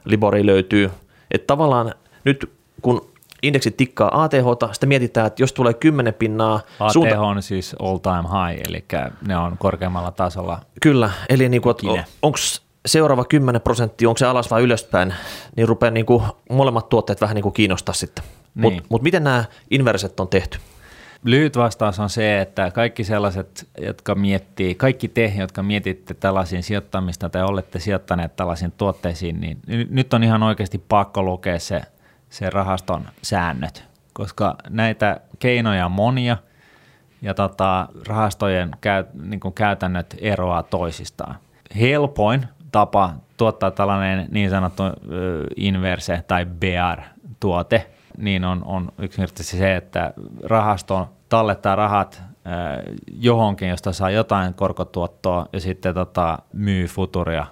Libori 0.05 0.45
löytyy. 0.45 0.91
Että 1.31 1.47
tavallaan 1.47 1.93
nyt 2.23 2.51
kun 2.81 3.11
indeksit 3.43 3.77
tikkaa 3.77 4.23
ATH, 4.23 4.71
sitten 4.71 4.89
mietitään, 4.89 5.27
että 5.27 5.43
jos 5.43 5.53
tulee 5.53 5.73
10 5.73 6.13
pinnaa. 6.13 6.61
ATH 6.79 6.93
suunta... 6.93 7.21
on 7.21 7.41
siis 7.41 7.75
all 7.79 7.97
time 7.97 8.23
high, 8.23 8.61
eli 8.69 8.85
ne 9.27 9.37
on 9.37 9.57
korkeammalla 9.57 10.11
tasolla. 10.11 10.59
Kyllä, 10.81 11.11
eli 11.29 11.49
niin 11.49 11.61
kuin, 11.61 11.75
onko 12.21 12.37
seuraava 12.85 13.25
10 13.25 13.61
prosenttia, 13.61 14.09
onko 14.09 14.17
se 14.17 14.25
alas 14.25 14.51
vai 14.51 14.61
ylöspäin, 14.61 15.13
niin 15.55 15.67
rupeaa 15.67 15.91
niin 15.91 16.05
kuin 16.05 16.23
molemmat 16.49 16.89
tuotteet 16.89 17.21
vähän 17.21 17.35
niin 17.35 17.43
kuin 17.43 17.53
kiinnostaa 17.53 17.93
sitten. 17.93 18.23
Niin. 18.55 18.73
Mutta 18.73 18.83
mut 18.89 19.01
miten 19.01 19.23
nämä 19.23 19.43
inverset 19.71 20.19
on 20.19 20.27
tehty? 20.27 20.57
Lyhyt 21.23 21.57
vastaus 21.57 21.99
on 21.99 22.09
se, 22.09 22.41
että 22.41 22.71
kaikki 22.71 23.03
sellaiset, 23.03 23.69
jotka 23.81 24.15
miettii, 24.15 24.75
kaikki 24.75 25.07
te, 25.07 25.33
jotka 25.37 25.63
mietitte 25.63 26.13
tällaisiin 26.13 26.63
sijoittamista 26.63 27.29
tai 27.29 27.43
olette 27.43 27.79
sijoittaneet 27.79 28.35
tällaisiin 28.35 28.73
tuotteisiin, 28.77 29.41
niin 29.41 29.57
nyt 29.89 30.13
on 30.13 30.23
ihan 30.23 30.43
oikeasti 30.43 30.83
pakko 30.89 31.23
lukea 31.23 31.59
se, 31.59 31.81
se 32.29 32.49
rahaston 32.49 33.05
säännöt, 33.21 33.83
koska 34.13 34.55
näitä 34.69 35.21
keinoja 35.39 35.85
on 35.85 35.91
monia 35.91 36.37
ja 37.21 37.33
tota, 37.33 37.87
rahastojen 38.07 38.71
käy, 38.81 39.03
niin 39.23 39.39
käytännöt 39.55 40.15
eroaa 40.19 40.63
toisistaan. 40.63 41.35
Helpoin 41.79 42.47
tapa 42.71 43.13
tuottaa 43.37 43.71
tällainen 43.71 44.27
niin 44.31 44.49
sanottu 44.49 44.83
inverse 45.55 46.23
tai 46.27 46.45
bear-tuote, 46.45 47.85
niin 48.17 48.45
on, 48.45 48.63
on 48.65 48.91
yksinkertaisesti 48.99 49.57
se, 49.57 49.75
että 49.75 50.13
rahasto 50.43 51.09
tallettaa 51.29 51.75
rahat 51.75 52.23
johonkin, 53.07 53.69
josta 53.69 53.93
saa 53.93 54.09
jotain 54.09 54.53
korkotuottoa 54.53 55.45
ja 55.53 55.59
sitten 55.59 55.93
tota, 55.93 56.39
myy 56.53 56.87
futuria 56.87 57.45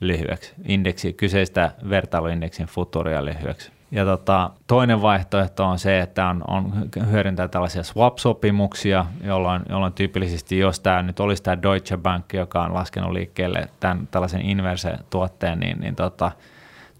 lyhyeksi, 0.00 0.54
indeksi, 0.64 1.12
kyseistä 1.12 1.70
vertailuindeksin 1.88 2.66
futuria 2.66 3.24
lyhyeksi. 3.24 3.72
Ja 3.90 4.04
tota, 4.04 4.50
toinen 4.66 5.02
vaihtoehto 5.02 5.64
on 5.64 5.78
se, 5.78 6.00
että 6.00 6.26
on, 6.26 6.44
on 6.48 6.72
hyödyntää 7.10 7.48
tällaisia 7.48 7.82
swap-sopimuksia, 7.82 9.06
jolloin, 9.24 9.62
jolloin 9.68 9.92
tyypillisesti, 9.92 10.58
jos 10.58 10.80
tämä 10.80 11.02
nyt 11.02 11.20
olisi 11.20 11.42
tämä 11.42 11.62
Deutsche 11.62 11.96
Bank, 11.96 12.32
joka 12.32 12.62
on 12.62 12.74
laskenut 12.74 13.12
liikkeelle 13.12 13.68
tämän, 13.80 14.08
tällaisen 14.10 14.40
inverse-tuotteen, 14.40 15.60
niin, 15.60 15.80
niin 15.80 15.96
tota, 15.96 16.30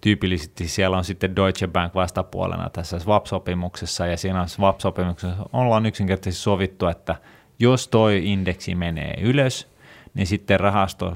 tyypillisesti 0.05 0.69
siellä 0.69 0.97
on 0.97 1.05
sitten 1.05 1.37
Deutsche 1.37 1.67
Bank 1.67 1.95
vastapuolena 1.95 2.71
tässä 2.71 2.99
swap-sopimuksessa, 2.99 4.07
ja 4.07 4.17
siinä 4.17 4.47
swap-sopimuksessa 4.47 5.49
ollaan 5.53 5.87
yksinkertaisesti 5.87 6.43
sovittu, 6.43 6.87
että 6.87 7.17
jos 7.59 7.89
toi 7.89 8.23
indeksi 8.25 8.75
menee 8.75 9.15
ylös, 9.21 9.69
niin 10.15 10.27
sitten 10.27 10.61
rahasto 10.61 11.15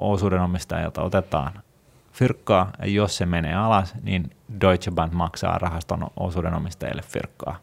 osuudenomistajilta 0.00 1.02
otetaan 1.02 1.52
fyrkkaa, 2.12 2.70
ja 2.78 2.86
jos 2.86 3.16
se 3.16 3.26
menee 3.26 3.54
alas, 3.54 3.94
niin 4.02 4.30
Deutsche 4.60 4.90
Bank 4.90 5.12
maksaa 5.12 5.58
rahaston 5.58 6.06
osuudenomistajille 6.16 7.02
fyrkkaa. 7.02 7.58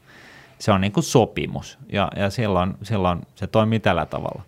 Se 0.59 0.71
on 0.71 0.81
niin 0.81 0.91
kuin 0.91 1.03
sopimus, 1.03 1.79
ja, 1.93 2.11
ja 2.15 2.29
silloin, 2.29 2.73
silloin 2.83 3.21
se 3.35 3.47
toimii 3.47 3.79
tällä 3.79 4.05
tavalla. 4.05 4.41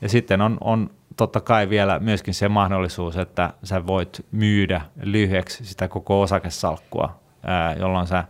Ja 0.00 0.08
sitten 0.08 0.40
on, 0.40 0.58
on 0.60 0.90
totta 1.18 1.40
kai 1.40 1.68
vielä 1.68 1.98
myöskin 1.98 2.34
se 2.34 2.48
mahdollisuus, 2.48 3.16
että 3.16 3.50
sä 3.64 3.86
voit 3.86 4.26
myydä 4.32 4.80
lyhyeksi 5.02 5.64
sitä 5.64 5.88
koko 5.88 6.20
osakesalkkua, 6.20 7.20
jolloin 7.78 8.06
sä 8.06 8.24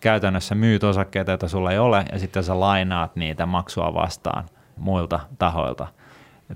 käytännössä 0.00 0.54
myyt 0.54 0.84
osakkeita, 0.84 1.30
joita 1.30 1.48
sulla 1.48 1.72
ei 1.72 1.78
ole, 1.78 2.04
ja 2.12 2.18
sitten 2.18 2.44
sä 2.44 2.60
lainaat 2.60 3.16
niitä 3.16 3.46
maksua 3.46 3.94
vastaan 3.94 4.44
muilta 4.76 5.20
tahoilta– 5.38 5.86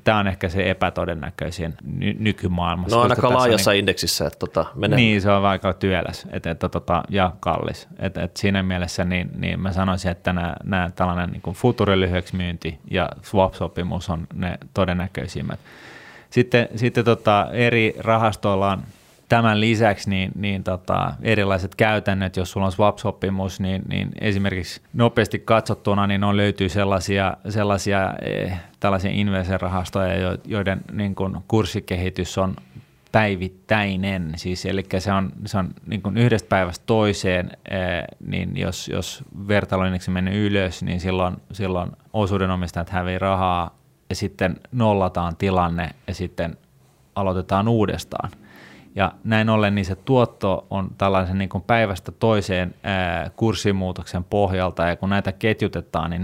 Tämä 0.05 0.19
on 0.19 0.27
ehkä 0.27 0.49
se 0.49 0.71
epätodennäköisin 0.71 1.75
ny- 1.85 2.17
nykymaailmassa. 2.19 2.97
No 2.97 3.03
ainakaan 3.03 3.35
laajassa 3.35 3.71
niin, 3.71 3.79
indeksissä. 3.79 4.27
Että 4.27 4.39
tota, 4.39 4.67
menee. 4.75 4.97
Niin, 4.97 5.21
se 5.23 5.31
on 5.31 5.45
aika 5.45 5.73
työläs 5.73 6.27
et, 6.31 6.47
et, 6.47 6.59
tota, 6.59 7.03
ja 7.09 7.33
kallis. 7.41 7.89
Et, 7.99 8.17
et 8.17 8.37
siinä 8.37 8.63
mielessä 8.63 9.05
niin, 9.05 9.31
niin 9.37 9.61
mä 9.61 9.73
sanoisin, 9.73 10.11
että 10.11 10.33
nämä, 10.33 10.57
nämä 10.65 10.91
tällainen 10.97 11.31
niin 11.31 11.55
futurilyhyeksi 11.55 12.37
myynti 12.37 12.79
ja 12.91 13.09
swap-sopimus 13.23 14.11
on 14.11 14.27
ne 14.35 14.59
todennäköisimmät. 14.75 15.61
Sitten, 16.31 16.69
sitten 16.77 17.05
tota, 17.05 17.49
eri 17.53 17.95
rahastoilla 17.99 18.73
on 18.73 18.83
tämän 19.29 19.61
lisäksi 19.61 20.11
niin, 20.11 20.33
niin 20.35 20.65
tota, 20.65 21.13
erilaiset 21.23 21.75
käytännöt, 21.75 22.37
jos 22.37 22.51
sulla 22.51 22.67
on 22.67 22.73
swap-sopimus, 22.73 23.61
niin, 23.61 23.83
niin 23.89 24.11
esimerkiksi 24.21 24.81
nopeasti 24.93 25.39
katsottuna 25.39 26.07
niin 26.07 26.25
on 26.25 26.37
löytyy 26.37 26.69
sellaisia, 26.69 27.37
sellaisia 27.49 28.15
eh, 28.23 28.59
tällaisia 28.81 29.11
investointirahastoja, 29.11 30.39
joiden 30.45 30.81
niin 30.93 31.15
kuin 31.15 31.37
kurssikehitys 31.49 32.39
on 32.39 32.57
päivittäinen, 33.13 34.33
siis 34.37 34.67
eli 34.67 34.85
se 34.99 35.13
on, 35.13 35.33
se 35.47 35.59
on 35.59 35.69
niin 35.87 36.03
kuin 36.03 36.17
yhdestä 36.17 36.49
päivästä 36.49 36.83
toiseen, 36.87 37.51
eh, 37.71 38.05
niin 38.27 38.57
jos, 38.57 38.89
jos 38.89 39.25
vertailuindeksi 39.49 40.11
menee 40.11 40.35
ylös, 40.35 40.83
niin 40.83 41.01
silloin, 41.01 41.37
silloin 41.53 41.91
osuudenomistajat 42.13 42.91
hävii 42.91 43.19
rahaa 43.19 43.79
ja 44.09 44.15
sitten 44.15 44.57
nollataan 44.73 45.37
tilanne 45.37 45.91
ja 46.07 46.15
sitten 46.15 46.57
aloitetaan 47.15 47.69
uudestaan– 47.69 48.31
ja 48.97 49.13
näin 49.25 49.49
ollen 49.49 49.75
niin 49.75 49.85
se 49.85 49.95
tuotto 49.95 50.67
on 50.71 50.91
tällaisen 50.99 51.39
niin 51.39 51.49
päivästä 51.67 52.13
toiseen 52.13 52.75
ää, 52.83 53.31
kurssimuutoksen 53.37 54.25
pohjalta, 54.25 54.87
ja 54.87 54.97
kun 54.97 55.11
näitä 55.11 55.33
ketjutetaan, 55.33 56.11
niin 56.11 56.23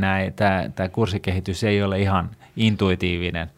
tämä 0.75 0.89
kurssikehitys 0.93 1.65
ei 1.65 1.83
ole 1.83 2.01
ihan 2.01 2.31
intuitiivinen. 2.57 3.51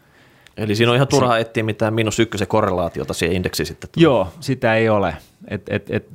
Eli 0.56 0.74
siinä 0.74 0.90
on 0.90 0.96
ihan 0.96 1.08
turha 1.08 1.38
etsiä 1.38 1.62
mitään 1.62 1.94
miinus 1.94 2.18
ykkösen 2.18 2.48
korrelaatiota 2.48 3.14
siihen 3.14 3.36
indeksiin 3.36 3.66
sitten. 3.66 3.90
Joo, 3.96 4.28
sitä 4.40 4.74
ei 4.74 4.88
ole. 4.88 5.16
Et, 5.48 5.62
et, 5.68 5.90
et, 5.90 6.08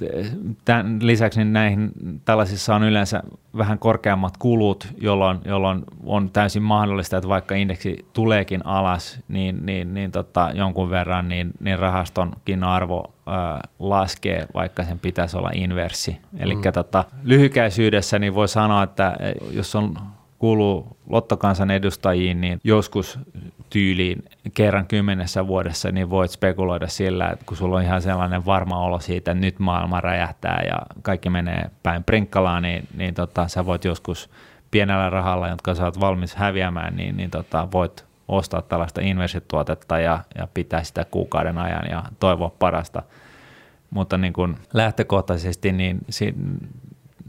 tämän 0.65 0.99
lisäksi 1.01 1.39
niin 1.39 1.53
näihin 1.53 1.91
tällaisissa 2.25 2.75
on 2.75 2.83
yleensä 2.83 3.23
vähän 3.57 3.79
korkeammat 3.79 4.37
kulut, 4.37 4.87
jolloin, 4.97 5.39
jolloin 5.45 5.83
on 6.05 6.29
täysin 6.29 6.63
mahdollista, 6.63 7.17
että 7.17 7.29
vaikka 7.29 7.55
indeksi 7.55 8.05
tuleekin 8.13 8.65
alas, 8.65 9.19
niin, 9.27 9.65
niin, 9.65 9.93
niin 9.93 10.11
tota, 10.11 10.51
jonkun 10.53 10.89
verran 10.89 11.29
niin, 11.29 11.51
niin 11.59 11.79
rahastonkin 11.79 12.63
arvo 12.63 13.13
ö, 13.27 13.31
laskee, 13.79 14.47
vaikka 14.53 14.83
sen 14.83 14.99
pitäisi 14.99 15.37
olla 15.37 15.51
inversi. 15.53 16.17
Eli 16.37 16.55
mm. 16.55 16.61
tota, 16.73 17.05
lyhykäisyydessä 17.23 18.19
niin 18.19 18.35
voi 18.35 18.47
sanoa, 18.47 18.83
että 18.83 19.17
jos 19.51 19.75
on 19.75 19.97
kuuluu 20.39 20.97
lottokansan 21.09 21.71
edustajiin, 21.71 22.41
niin 22.41 22.59
joskus 22.63 23.19
tyyliin 23.69 24.23
kerran 24.53 24.87
kymmenessä 24.87 25.47
vuodessa, 25.47 25.91
niin 25.91 26.09
voit 26.09 26.31
spekuloida 26.31 26.87
sillä, 26.87 27.29
että 27.29 27.45
kun 27.45 27.57
sulla 27.57 27.75
on 27.75 27.83
ihan 27.83 28.01
sellainen 28.01 28.45
varma 28.45 28.83
olo 28.83 28.99
siitä, 28.99 29.31
että 29.31 29.41
nyt 29.41 29.59
maailma 29.59 30.01
räjähtää 30.01 30.63
ja 30.67 30.81
kaikki 31.01 31.29
menee 31.29 31.69
päin 31.83 32.03
prinkkalaan, 32.03 32.63
niin, 32.63 32.87
niin 32.97 33.13
tota, 33.13 33.47
sä 33.47 33.65
voit 33.65 33.85
joskus 33.85 34.29
pienellä 34.71 35.09
rahalla, 35.09 35.47
jotka 35.47 35.75
sä 35.75 35.85
oot 35.85 35.99
valmis 35.99 36.35
häviämään, 36.35 36.95
niin, 36.95 37.17
niin 37.17 37.31
tota, 37.31 37.67
voit 37.73 38.05
ostaa 38.27 38.61
tällaista 38.61 39.01
inversituotetta 39.01 39.99
ja, 39.99 40.19
ja 40.37 40.47
pitää 40.53 40.83
sitä 40.83 41.05
kuukauden 41.11 41.57
ajan 41.57 41.85
ja 41.89 42.03
toivoa 42.19 42.51
parasta. 42.59 43.03
Mutta 43.89 44.17
niin 44.17 44.33
kun 44.33 44.57
lähtökohtaisesti 44.73 45.71
niin 45.71 45.99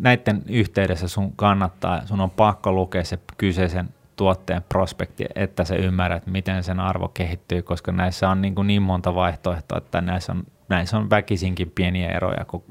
näiden 0.01 0.42
yhteydessä 0.48 1.09
sun 1.09 1.32
kannattaa, 1.36 2.07
sun 2.07 2.20
on 2.20 2.30
pakko 2.30 2.72
lukea 2.72 3.05
se 3.05 3.18
kyseisen 3.36 3.88
tuotteen 4.16 4.62
prospekti, 4.68 5.24
että 5.34 5.64
se 5.64 5.76
ymmärrät, 5.76 6.26
miten 6.26 6.64
sen 6.64 6.80
arvo 6.80 7.09
kehittyy, 7.09 7.62
koska 7.62 7.92
näissä 7.92 8.28
on 8.28 8.42
niin, 8.42 8.55
kuin 8.55 8.66
niin 8.66 8.82
monta 8.82 9.14
vaihtoehtoa, 9.14 9.78
että 9.78 10.01
näissä 10.01 10.32
on, 10.32 10.42
näissä 10.68 10.98
on 10.98 11.11
väkisinkin 11.11 11.72
pieniä 11.74 12.11
eroja 12.11 12.44
kuin 12.44 12.62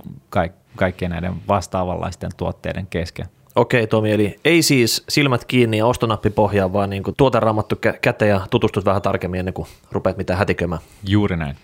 kaikkien 0.75 1.11
näiden 1.11 1.33
vastaavanlaisten 1.47 2.31
tuotteiden 2.37 2.87
kesken. 2.87 3.25
Okei 3.55 3.87
Tomi, 3.87 4.11
eli 4.11 4.39
ei 4.45 4.61
siis 4.61 5.03
silmät 5.09 5.45
kiinni 5.45 5.77
ja 5.77 5.85
ostonappi 5.85 6.29
pohjaan, 6.29 6.73
vaan 6.73 6.89
niin 6.89 7.03
tuoteraamattu 7.17 7.75
käteen 8.01 8.29
ja 8.29 8.41
tutustut 8.49 8.85
vähän 8.85 9.01
tarkemmin 9.01 9.39
ennen 9.39 9.53
kuin 9.53 9.67
rupeat 9.91 10.17
mitään 10.17 10.39
hätikömään. 10.39 10.81
Juuri 11.07 11.37
näin. 11.37 11.55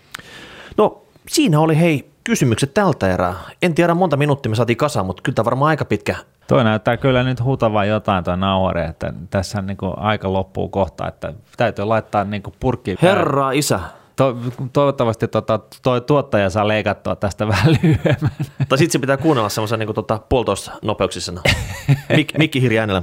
No 0.76 1.02
siinä 1.28 1.60
oli 1.60 1.78
hei 1.78 2.10
kysymykset 2.26 2.74
tältä 2.74 3.14
erää. 3.14 3.34
En 3.62 3.74
tiedä 3.74 3.94
monta 3.94 4.16
minuuttia 4.16 4.50
me 4.50 4.56
saatiin 4.56 4.76
kasaan, 4.76 5.06
mutta 5.06 5.22
kyllä 5.22 5.34
tämä 5.34 5.44
varmaan 5.44 5.68
aika 5.68 5.84
pitkä. 5.84 6.16
Toi 6.48 6.64
näyttää 6.64 6.96
kyllä 6.96 7.22
nyt 7.22 7.42
huutavaa 7.42 7.84
jotain 7.84 8.24
tuo 8.24 8.36
nauhari, 8.36 8.84
että 8.84 9.12
tässä 9.30 9.62
niin 9.62 9.76
kuin 9.76 9.98
aika 9.98 10.32
loppuu 10.32 10.68
kohta, 10.68 11.08
että 11.08 11.32
täytyy 11.56 11.84
laittaa 11.84 12.24
niin 12.24 12.42
kuin 12.42 12.54
purkki. 12.60 12.96
Herra 13.02 13.50
isä. 13.50 13.80
To, 14.16 14.36
toivottavasti 14.72 15.28
tota, 15.28 15.60
toi 15.82 16.00
tuottaja 16.00 16.50
saa 16.50 16.68
leikattua 16.68 17.16
tästä 17.16 17.48
vähän 17.52 17.72
lyhyemmän. 17.82 18.30
Tai 18.68 18.78
sitten 18.78 18.92
se 18.92 18.98
pitää 18.98 19.16
kuunnella 19.16 19.48
semmoisen 19.48 19.78
niin 19.78 19.94
tota, 19.94 20.20
puolitoista 20.28 20.72
nopeuksisena. 20.82 21.40
Mik, 22.16 22.38
mikki 22.38 22.62
Hirja 22.62 22.80
äänellä. 22.80 23.02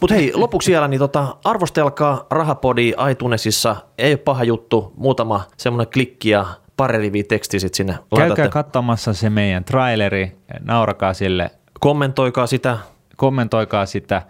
Mutta 0.00 0.14
hei, 0.14 0.32
lopuksi 0.34 0.70
vielä, 0.70 0.88
niin 0.88 0.98
tota, 0.98 1.36
arvostelkaa 1.44 2.26
Rahapodi 2.30 2.92
iTunesissa. 3.10 3.76
Ei 3.98 4.12
ole 4.12 4.16
paha 4.16 4.44
juttu, 4.44 4.92
muutama 4.96 5.44
semmoinen 5.56 5.92
klikki 5.92 6.30
ja 6.30 6.46
pari 6.76 6.98
riviä 6.98 7.24
tekstiä 7.28 7.60
sit 7.60 7.74
sinne 7.74 7.92
Käykää 7.92 8.28
laitatte. 8.28 8.48
katsomassa 8.48 9.12
se 9.14 9.30
meidän 9.30 9.64
traileri, 9.64 10.36
naurakaa 10.60 11.14
sille, 11.14 11.50
Kommentoikaa 11.80 12.46
sitä. 12.46 12.78
kommentoikaa 13.16 13.86
sitä. 13.86 14.22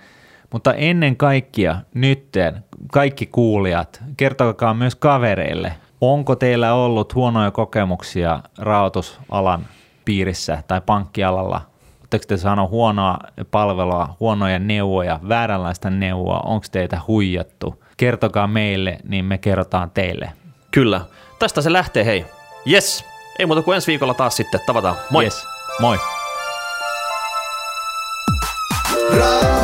Mutta 0.52 0.74
ennen 0.74 1.16
kaikkea 1.16 1.76
nytten, 1.94 2.64
kaikki 2.92 3.26
kuulijat, 3.26 4.02
kertokaa 4.16 4.74
myös 4.74 4.94
kavereille, 4.94 5.72
onko 6.00 6.36
teillä 6.36 6.74
ollut 6.74 7.14
huonoja 7.14 7.50
kokemuksia 7.50 8.40
rahoitusalan 8.58 9.66
piirissä 10.04 10.62
tai 10.68 10.80
pankkialalla? 10.86 11.60
Oletteko 12.00 12.24
te 12.28 12.36
saanut 12.36 12.70
huonoa 12.70 13.18
palvelua, 13.50 14.16
huonoja 14.20 14.58
neuvoja, 14.58 15.20
vääränlaista 15.28 15.90
neuvoa, 15.90 16.40
onko 16.44 16.66
teitä 16.72 17.00
huijattu? 17.08 17.84
Kertokaa 17.96 18.46
meille, 18.46 18.98
niin 19.08 19.24
me 19.24 19.38
kerrotaan 19.38 19.90
teille. 19.90 20.32
Kyllä. 20.70 21.00
Tästä 21.38 21.62
se 21.62 21.72
lähtee, 21.72 22.04
hei. 22.04 22.26
Yes. 22.72 23.04
Ei 23.38 23.46
muuta 23.46 23.62
kuin 23.62 23.74
ensi 23.74 23.86
viikolla 23.86 24.14
taas 24.14 24.36
sitten. 24.36 24.60
Tavataan. 24.66 24.96
Moi. 25.10 25.24
Yes. 25.24 25.46
Moi. 25.80 25.98
Raha, 29.18 29.63